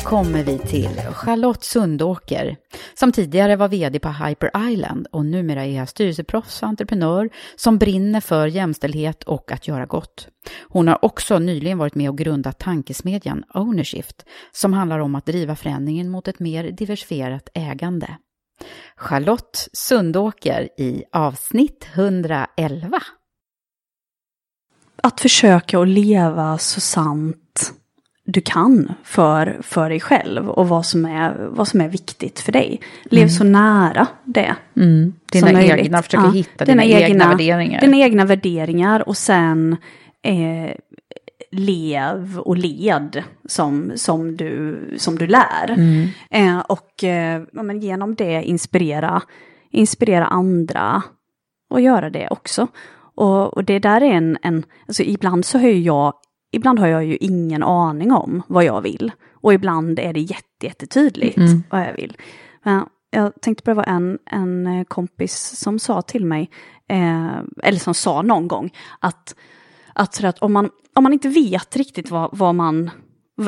Kommer 0.08 0.44
vi 0.44 0.58
till 0.58 1.00
Charlotte 1.12 1.64
Sundåker, 1.64 2.56
som 2.94 3.12
tidigare 3.12 3.56
var 3.56 3.68
vd 3.68 3.98
på 3.98 4.08
Hyper 4.08 4.70
Island 4.70 5.06
och 5.12 5.26
numera 5.26 5.64
är 5.64 5.86
styrelseproffs 5.86 6.62
och 6.62 6.68
entreprenör 6.68 7.30
som 7.56 7.78
brinner 7.78 8.20
för 8.20 8.46
jämställdhet 8.46 9.22
och 9.22 9.52
att 9.52 9.68
göra 9.68 9.86
gott. 9.86 10.28
Hon 10.68 10.88
har 10.88 11.04
också 11.04 11.38
nyligen 11.38 11.78
varit 11.78 11.94
med 11.94 12.10
och 12.10 12.18
grundat 12.18 12.58
tankesmedjan 12.58 13.44
Ownershift, 13.54 14.24
som 14.52 14.72
handlar 14.72 14.98
om 14.98 15.14
att 15.14 15.26
driva 15.26 15.56
förändringen 15.56 16.08
mot 16.08 16.28
ett 16.28 16.40
mer 16.40 16.70
diversifierat 16.70 17.48
ägande. 17.54 18.16
Charlotte 18.96 19.68
Sundåker 19.72 20.68
i 20.78 21.04
avsnitt 21.12 21.86
111. 21.94 23.00
Att 25.02 25.20
försöka 25.20 25.80
att 25.80 25.88
leva 25.88 26.58
så 26.58 26.80
sant 26.80 27.47
du 28.30 28.40
kan 28.40 28.92
för, 29.04 29.58
för 29.62 29.88
dig 29.88 30.00
själv 30.00 30.48
och 30.48 30.68
vad 30.68 30.86
som, 30.86 31.04
är, 31.04 31.46
vad 31.50 31.68
som 31.68 31.80
är 31.80 31.88
viktigt 31.88 32.40
för 32.40 32.52
dig. 32.52 32.80
Lev 33.04 33.22
mm. 33.22 33.30
så 33.30 33.44
nära 33.44 34.06
det. 34.24 34.56
Mm. 34.76 35.12
Dina 35.32 35.62
egna, 35.62 36.02
försök 36.02 36.20
ja, 36.20 36.30
hitta 36.30 36.64
dina, 36.64 36.82
dina 36.82 36.94
egna, 36.94 37.08
egna, 37.08 37.28
värderingar. 37.28 37.80
Dina 37.80 37.96
egna 37.96 38.24
värderingar 38.24 39.08
och 39.08 39.16
sen 39.16 39.76
eh, 40.22 40.74
lev 41.50 42.38
och 42.38 42.56
led 42.56 43.22
som, 43.44 43.92
som, 43.96 44.36
du, 44.36 44.78
som 44.98 45.18
du 45.18 45.26
lär. 45.26 45.70
Mm. 45.70 46.08
Eh, 46.30 46.58
och 46.58 47.04
eh, 47.04 47.42
men 47.52 47.80
genom 47.80 48.14
det 48.14 48.42
inspirera, 48.42 49.22
inspirera 49.70 50.26
andra 50.26 51.02
och 51.70 51.80
göra 51.80 52.10
det 52.10 52.28
också. 52.30 52.66
Och, 53.14 53.56
och 53.56 53.64
det 53.64 53.78
där 53.78 54.00
är 54.00 54.12
en, 54.12 54.38
en, 54.42 54.64
alltså 54.86 55.02
ibland 55.02 55.44
så 55.44 55.58
har 55.58 55.68
jag, 55.68 56.14
ibland 56.50 56.78
har 56.78 56.86
jag 56.86 57.04
ju 57.04 57.16
ingen 57.16 57.62
aning 57.62 58.12
om 58.12 58.42
vad 58.46 58.64
jag 58.64 58.80
vill. 58.80 59.12
Och 59.32 59.54
ibland 59.54 59.98
är 59.98 60.12
det 60.12 60.20
jätte, 60.20 60.66
jättetydligt 60.66 61.36
mm. 61.36 61.62
vad 61.70 61.80
jag 61.80 61.92
vill. 61.92 62.16
Men 62.62 62.84
jag 63.10 63.40
tänkte 63.40 63.64
på 63.64 63.70
det 63.70 63.74
var 63.74 63.84
en, 63.84 64.18
en 64.26 64.84
kompis 64.84 65.58
som 65.58 65.78
sa 65.78 66.02
till 66.02 66.24
mig, 66.24 66.50
eh, 66.88 67.38
eller 67.62 67.78
som 67.78 67.94
sa 67.94 68.22
någon 68.22 68.48
gång, 68.48 68.70
att, 68.98 69.34
att, 69.92 70.24
att 70.24 70.38
om, 70.38 70.52
man, 70.52 70.70
om 70.94 71.02
man 71.02 71.12
inte 71.12 71.28
vet 71.28 71.76
riktigt 71.76 72.10
vad, 72.10 72.30
vad 72.32 72.54
man 72.54 72.90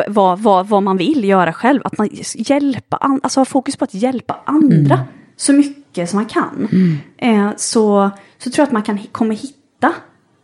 vad, 0.08 0.38
vad, 0.38 0.68
vad 0.68 0.82
man 0.82 0.96
vill 0.96 1.24
göra 1.24 1.52
själv, 1.52 1.80
att 1.84 1.98
man 1.98 2.08
hjälpa, 2.34 2.96
alltså 2.96 3.40
ha 3.40 3.44
fokus 3.44 3.76
på 3.76 3.84
att 3.84 3.94
hjälpa 3.94 4.40
andra 4.44 4.94
mm. 4.94 5.06
så 5.36 5.52
mycket 5.52 6.10
som 6.10 6.16
man 6.16 6.26
kan. 6.26 6.68
Mm. 6.72 6.96
Eh, 7.16 7.52
så, 7.56 8.10
så 8.38 8.50
tror 8.50 8.62
jag 8.62 8.66
att 8.66 8.72
man 8.72 8.82
kan 8.82 8.98
kommer 8.98 9.34
hitta 9.34 9.92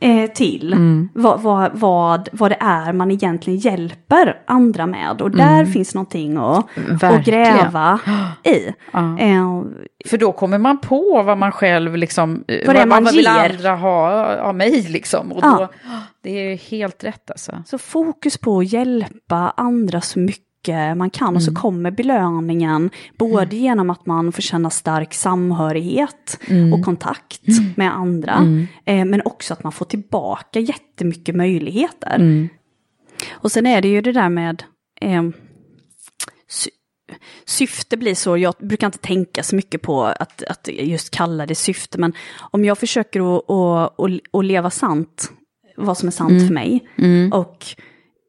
eh, 0.00 0.30
till 0.30 0.72
mm. 0.72 1.08
vad, 1.14 1.40
vad, 1.40 1.70
vad, 1.74 2.28
vad 2.32 2.50
det 2.50 2.58
är 2.60 2.92
man 2.92 3.10
egentligen 3.10 3.58
hjälper 3.58 4.42
andra 4.46 4.86
med. 4.86 5.22
Och 5.22 5.30
där 5.30 5.60
mm. 5.60 5.72
finns 5.72 5.94
någonting 5.94 6.36
att, 6.36 6.66
att 7.02 7.24
gräva 7.24 8.00
i. 8.44 8.72
Ja. 8.92 9.18
Eh, 9.18 9.62
För 10.06 10.18
då 10.18 10.32
kommer 10.32 10.58
man 10.58 10.78
på 10.78 11.22
vad 11.22 11.38
man 11.38 11.52
själv 11.52 11.96
liksom, 11.96 12.44
vad, 12.66 12.76
vad 12.76 12.88
man, 12.88 13.04
man 13.04 13.12
vill 13.12 13.26
andra 13.26 13.76
ha 13.76 14.36
av 14.36 14.54
mig 14.54 14.82
liksom. 14.82 15.32
Och 15.32 15.42
då, 15.42 15.68
Det 16.22 16.30
är 16.30 16.56
helt 16.56 17.04
rätt 17.04 17.30
alltså. 17.30 17.62
Så 17.66 17.78
fokus 17.78 18.38
på 18.38 18.58
att 18.58 18.72
hjälpa 18.72 19.54
andra 19.56 20.00
så 20.00 20.18
mycket 20.18 20.45
mycket 20.66 20.96
man 20.96 21.10
kan 21.10 21.28
mm. 21.28 21.36
och 21.36 21.42
så 21.42 21.50
mm. 21.50 21.60
kommer 21.60 21.90
belöningen 21.90 22.90
både 23.18 23.42
mm. 23.42 23.58
genom 23.58 23.90
att 23.90 24.06
man 24.06 24.32
får 24.32 24.42
känna 24.42 24.70
stark 24.70 25.14
samhörighet 25.14 26.38
mm. 26.46 26.72
och 26.72 26.84
kontakt 26.84 27.48
mm. 27.48 27.72
med 27.76 27.96
andra 27.96 28.34
mm. 28.34 28.66
eh, 28.84 29.04
men 29.04 29.22
också 29.24 29.52
att 29.52 29.62
man 29.62 29.72
får 29.72 29.86
tillbaka 29.86 30.60
jättemycket 30.60 31.36
möjligheter. 31.36 32.48
Och 33.30 33.52
sen 33.52 33.66
är 33.66 33.82
det 33.82 33.88
ju 33.88 34.00
det 34.00 34.12
där 34.12 34.28
med 34.28 34.62
eh, 35.00 35.22
sy 36.48 36.70
syfte 37.44 37.96
blir 37.96 38.14
så, 38.14 38.36
jag 38.36 38.54
brukar 38.60 38.86
inte 38.86 38.98
tänka 38.98 39.42
så 39.42 39.56
mycket 39.56 39.82
på 39.82 40.04
att, 40.04 40.42
att 40.42 40.68
just 40.72 41.10
kalla 41.10 41.46
det 41.46 41.54
syfte, 41.54 41.98
men 41.98 42.12
om 42.52 42.64
jag 42.64 42.78
försöker 42.78 43.36
att, 43.36 43.50
att, 43.50 44.00
att, 44.00 44.18
att 44.32 44.44
leva 44.44 44.70
sant, 44.70 45.30
vad 45.76 45.98
som 45.98 46.08
är 46.08 46.12
sant 46.12 46.46
för 46.46 46.54
mig, 46.54 46.88
och 47.32 47.66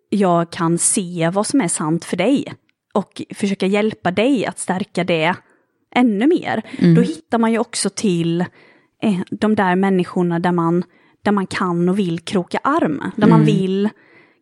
jag 0.10 0.52
kan 0.52 0.78
se 0.78 1.32
vad 1.34 1.48
som 1.48 1.62
är 1.62 1.68
sant 1.68 2.06
för 2.06 2.18
dig 2.18 2.54
och 2.94 3.22
försöka 3.36 3.66
hjälpa 3.66 4.12
dig 4.12 4.46
att 4.46 4.60
stärka 4.60 5.04
det 5.04 5.36
ännu 5.96 6.28
mer. 6.28 6.62
Mm. 6.78 6.96
Då 6.96 7.02
hittar 7.02 7.38
man 7.38 7.52
ju 7.52 7.60
också 7.60 7.90
till 7.90 8.42
eh, 9.02 9.20
de 9.32 9.56
där 9.56 9.76
människorna 9.76 10.40
där 10.40 10.52
man, 10.52 10.84
där 11.22 11.32
man 11.32 11.48
kan 11.48 11.90
och 11.90 12.00
vill 12.00 12.20
kroka 12.20 12.60
arm, 12.64 13.04
där 13.16 13.28
mm. 13.28 13.38
man 13.38 13.46
vill 13.46 13.90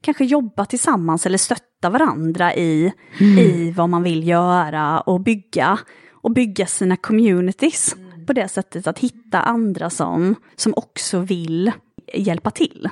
kanske 0.01 0.25
jobba 0.25 0.65
tillsammans 0.65 1.25
eller 1.25 1.37
stötta 1.37 1.89
varandra 1.89 2.55
i, 2.55 2.93
mm. 3.19 3.39
i 3.39 3.71
vad 3.71 3.89
man 3.89 4.03
vill 4.03 4.27
göra 4.27 4.99
och 4.99 5.21
bygga, 5.21 5.79
och 6.11 6.31
bygga 6.31 6.65
sina 6.65 6.97
communities 6.97 7.95
på 8.27 8.33
det 8.33 8.47
sättet 8.47 8.87
att 8.87 8.99
hitta 8.99 9.41
andra 9.41 9.89
som, 9.89 10.35
som 10.55 10.73
också 10.75 11.19
vill 11.19 11.71
hjälpa 12.13 12.51
till. 12.51 12.89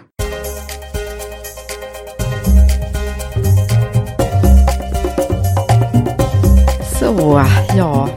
Så, 7.03 7.41
ja, 7.77 8.09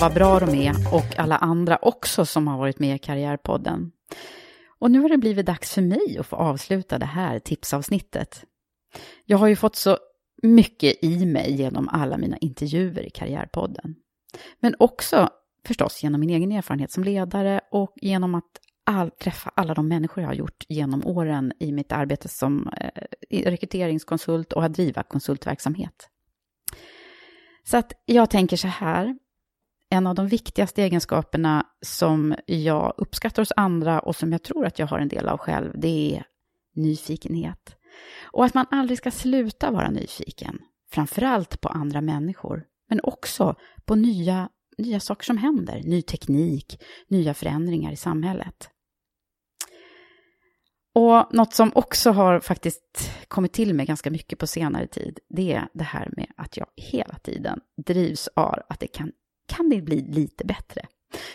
vad 0.00 0.14
bra 0.14 0.40
de 0.40 0.54
är 0.54 0.94
och 0.94 1.18
alla 1.18 1.36
andra 1.36 1.78
också 1.82 2.26
som 2.26 2.46
har 2.48 2.58
varit 2.58 2.78
med 2.78 2.96
i 2.96 2.98
Karriärpodden. 2.98 3.92
Och 4.78 4.90
nu 4.90 5.00
har 5.00 5.08
det 5.08 5.18
blivit 5.18 5.46
dags 5.46 5.74
för 5.74 5.82
mig 5.82 6.18
att 6.18 6.26
få 6.26 6.36
avsluta 6.36 6.98
det 6.98 7.06
här 7.06 7.38
tipsavsnittet. 7.38 8.44
Jag 9.24 9.38
har 9.38 9.48
ju 9.48 9.56
fått 9.56 9.76
så 9.76 9.98
mycket 10.42 11.04
i 11.04 11.26
mig 11.26 11.52
genom 11.52 11.88
alla 11.88 12.18
mina 12.18 12.36
intervjuer 12.36 13.02
i 13.06 13.10
Karriärpodden. 13.10 13.94
Men 14.60 14.74
också 14.78 15.28
förstås 15.66 16.02
genom 16.02 16.20
min 16.20 16.30
egen 16.30 16.52
erfarenhet 16.52 16.92
som 16.92 17.04
ledare 17.04 17.60
och 17.70 17.92
genom 17.96 18.34
att 18.34 18.50
all, 18.86 19.10
träffa 19.10 19.50
alla 19.54 19.74
de 19.74 19.88
människor 19.88 20.22
jag 20.22 20.28
har 20.28 20.34
gjort 20.34 20.64
genom 20.68 21.06
åren 21.06 21.52
i 21.60 21.72
mitt 21.72 21.92
arbete 21.92 22.28
som 22.28 22.68
eh, 23.30 23.50
rekryteringskonsult 23.50 24.52
och 24.52 24.64
att 24.64 24.72
driva 24.72 25.02
konsultverksamhet. 25.02 26.08
Så 27.64 27.76
att 27.76 27.92
jag 28.04 28.30
tänker 28.30 28.56
så 28.56 28.68
här, 28.68 29.16
en 29.90 30.06
av 30.06 30.14
de 30.14 30.26
viktigaste 30.28 30.82
egenskaperna 30.82 31.66
som 31.86 32.34
jag 32.46 32.94
uppskattar 32.96 33.42
hos 33.42 33.52
andra 33.56 34.00
och 34.00 34.16
som 34.16 34.32
jag 34.32 34.42
tror 34.42 34.66
att 34.66 34.78
jag 34.78 34.86
har 34.86 34.98
en 34.98 35.08
del 35.08 35.28
av 35.28 35.38
själv, 35.38 35.72
det 35.74 36.16
är 36.16 36.24
nyfikenhet. 36.74 37.76
Och 38.22 38.44
att 38.44 38.54
man 38.54 38.66
aldrig 38.70 38.98
ska 38.98 39.10
sluta 39.10 39.70
vara 39.70 39.90
nyfiken, 39.90 40.58
framförallt 40.90 41.60
på 41.60 41.68
andra 41.68 42.00
människor, 42.00 42.64
men 42.88 43.00
också 43.02 43.54
på 43.84 43.94
nya, 43.94 44.48
nya 44.78 45.00
saker 45.00 45.24
som 45.24 45.38
händer, 45.38 45.82
ny 45.84 46.02
teknik, 46.02 46.82
nya 47.08 47.34
förändringar 47.34 47.92
i 47.92 47.96
samhället. 47.96 48.71
Och 50.94 51.34
något 51.34 51.54
som 51.54 51.72
också 51.74 52.10
har 52.10 52.40
faktiskt 52.40 53.10
kommit 53.28 53.52
till 53.52 53.74
mig 53.74 53.86
ganska 53.86 54.10
mycket 54.10 54.38
på 54.38 54.46
senare 54.46 54.86
tid, 54.86 55.18
det 55.28 55.52
är 55.52 55.68
det 55.72 55.84
här 55.84 56.10
med 56.16 56.26
att 56.36 56.56
jag 56.56 56.66
hela 56.76 57.14
tiden 57.14 57.60
drivs 57.86 58.28
av 58.36 58.58
att 58.68 58.80
det 58.80 58.86
kan, 58.86 59.12
kan 59.48 59.68
det 59.68 59.82
bli 59.82 60.00
lite 60.00 60.44
bättre. 60.44 60.86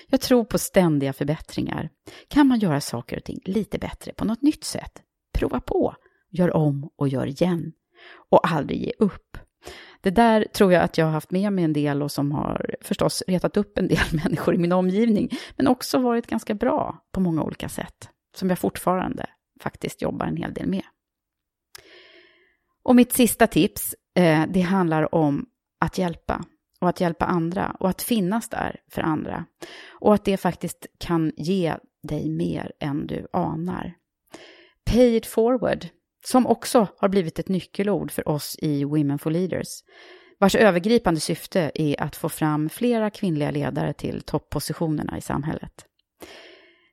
Jag 0.07 0.21
tror 0.21 0.43
på 0.43 0.57
ständiga 0.57 1.13
förbättringar. 1.13 1.89
Kan 2.27 2.47
man 2.47 2.59
göra 2.59 2.81
saker 2.81 3.17
och 3.17 3.23
ting 3.23 3.39
lite 3.45 3.79
bättre 3.79 4.13
på 4.13 4.25
något 4.25 4.41
nytt 4.41 4.63
sätt? 4.63 5.01
Prova 5.33 5.59
på, 5.59 5.95
gör 6.29 6.55
om 6.55 6.89
och 6.95 7.07
gör 7.07 7.27
igen. 7.27 7.73
Och 8.29 8.51
aldrig 8.51 8.83
ge 8.83 8.93
upp. 8.99 9.37
Det 10.01 10.09
där 10.09 10.45
tror 10.53 10.73
jag 10.73 10.83
att 10.83 10.97
jag 10.97 11.05
har 11.05 11.13
haft 11.13 11.31
med 11.31 11.53
mig 11.53 11.63
en 11.63 11.73
del 11.73 12.03
och 12.03 12.11
som 12.11 12.31
har 12.31 12.75
förstås 12.81 13.23
retat 13.27 13.57
upp 13.57 13.77
en 13.77 13.87
del 13.87 14.05
människor 14.23 14.55
i 14.55 14.57
min 14.57 14.71
omgivning, 14.71 15.29
men 15.55 15.67
också 15.67 15.99
varit 15.99 16.27
ganska 16.27 16.53
bra 16.53 17.05
på 17.11 17.19
många 17.19 17.43
olika 17.43 17.69
sätt, 17.69 18.09
som 18.35 18.49
jag 18.49 18.59
fortfarande 18.59 19.25
faktiskt 19.61 20.01
jobbar 20.01 20.25
en 20.25 20.37
hel 20.37 20.53
del 20.53 20.67
med. 20.67 20.83
Och 22.83 22.95
mitt 22.95 23.11
sista 23.11 23.47
tips, 23.47 23.95
eh, 24.15 24.43
det 24.49 24.61
handlar 24.61 25.15
om 25.15 25.45
att 25.79 25.97
hjälpa 25.97 26.45
och 26.81 26.89
att 26.89 27.01
hjälpa 27.01 27.25
andra 27.25 27.75
och 27.79 27.89
att 27.89 28.01
finnas 28.01 28.49
där 28.49 28.79
för 28.91 29.01
andra. 29.01 29.45
Och 29.99 30.13
att 30.13 30.25
det 30.25 30.37
faktiskt 30.37 30.85
kan 30.97 31.31
ge 31.37 31.75
dig 32.03 32.29
mer 32.29 32.71
än 32.79 33.07
du 33.07 33.27
anar. 33.33 33.93
Pay 34.85 35.15
it 35.15 35.25
forward, 35.25 35.87
som 36.25 36.47
också 36.47 36.87
har 36.97 37.09
blivit 37.09 37.39
ett 37.39 37.49
nyckelord 37.49 38.11
för 38.11 38.27
oss 38.27 38.55
i 38.61 38.83
Women 38.83 39.19
for 39.19 39.31
Leaders, 39.31 39.67
vars 40.39 40.55
övergripande 40.55 41.19
syfte 41.19 41.71
är 41.75 42.01
att 42.01 42.15
få 42.15 42.29
fram 42.29 42.69
flera 42.69 43.09
kvinnliga 43.09 43.51
ledare 43.51 43.93
till 43.93 44.21
toppositionerna 44.21 45.17
i 45.17 45.21
samhället. 45.21 45.85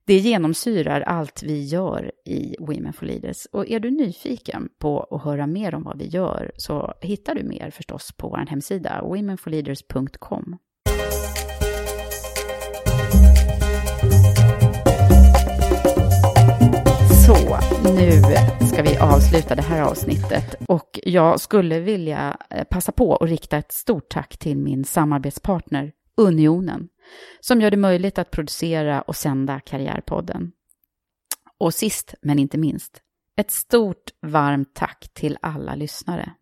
Det 0.06 0.18
genomsyrar 0.18 1.00
allt 1.00 1.42
vi 1.42 1.64
gör 1.64 2.12
i 2.24 2.56
Women 2.58 2.92
for 2.92 3.06
Leaders. 3.06 3.46
Och 3.52 3.68
är 3.68 3.80
du 3.80 3.90
nyfiken 3.90 4.68
på 4.78 5.00
att 5.10 5.22
höra 5.22 5.46
mer 5.46 5.74
om 5.74 5.82
vad 5.82 5.98
vi 5.98 6.06
gör 6.06 6.52
så 6.56 6.94
hittar 7.00 7.34
du 7.34 7.42
mer 7.42 7.70
förstås 7.70 8.12
på 8.16 8.28
vår 8.28 8.46
hemsida 8.50 9.02
womenforleaders.com. 9.02 10.58
Så, 17.26 17.58
Nu 17.94 18.10
ska 18.66 18.82
vi 18.82 18.98
avsluta 18.98 19.54
det 19.54 19.62
här 19.62 19.82
avsnittet 19.82 20.54
och 20.68 21.00
jag 21.02 21.40
skulle 21.40 21.80
vilja 21.80 22.36
eh, 22.50 22.64
passa 22.64 22.92
på 22.92 23.16
att 23.16 23.28
rikta 23.28 23.56
ett 23.56 23.72
stort 23.72 24.08
tack 24.08 24.38
till 24.38 24.56
min 24.56 24.84
samarbetspartner 24.84 25.92
Unionen 26.16 26.88
som 27.40 27.60
gör 27.60 27.70
det 27.70 27.76
möjligt 27.76 28.18
att 28.18 28.30
producera 28.30 29.02
och 29.02 29.16
sända 29.16 29.60
Karriärpodden. 29.60 30.52
Och 31.58 31.74
sist 31.74 32.14
men 32.22 32.38
inte 32.38 32.58
minst, 32.58 33.00
ett 33.36 33.50
stort 33.50 34.10
varmt 34.22 34.74
tack 34.74 35.10
till 35.12 35.38
alla 35.42 35.74
lyssnare. 35.74 36.32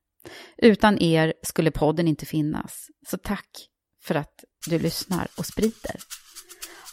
Utan 0.56 0.98
er 0.98 1.34
skulle 1.42 1.70
podden 1.70 2.08
inte 2.08 2.26
finnas, 2.26 2.86
så 3.06 3.16
tack 3.16 3.68
för 4.02 4.14
att 4.14 4.44
du 4.66 4.78
lyssnar 4.78 5.28
och 5.38 5.46
sprider. 5.46 5.96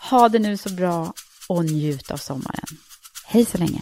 Ha 0.09 0.29
det 0.29 0.39
nu 0.39 0.57
så 0.57 0.69
bra 0.69 1.13
och 1.49 1.65
njut 1.65 2.11
av 2.11 2.17
sommaren. 2.17 2.67
Hej 3.25 3.45
så 3.45 3.57
länge! 3.57 3.81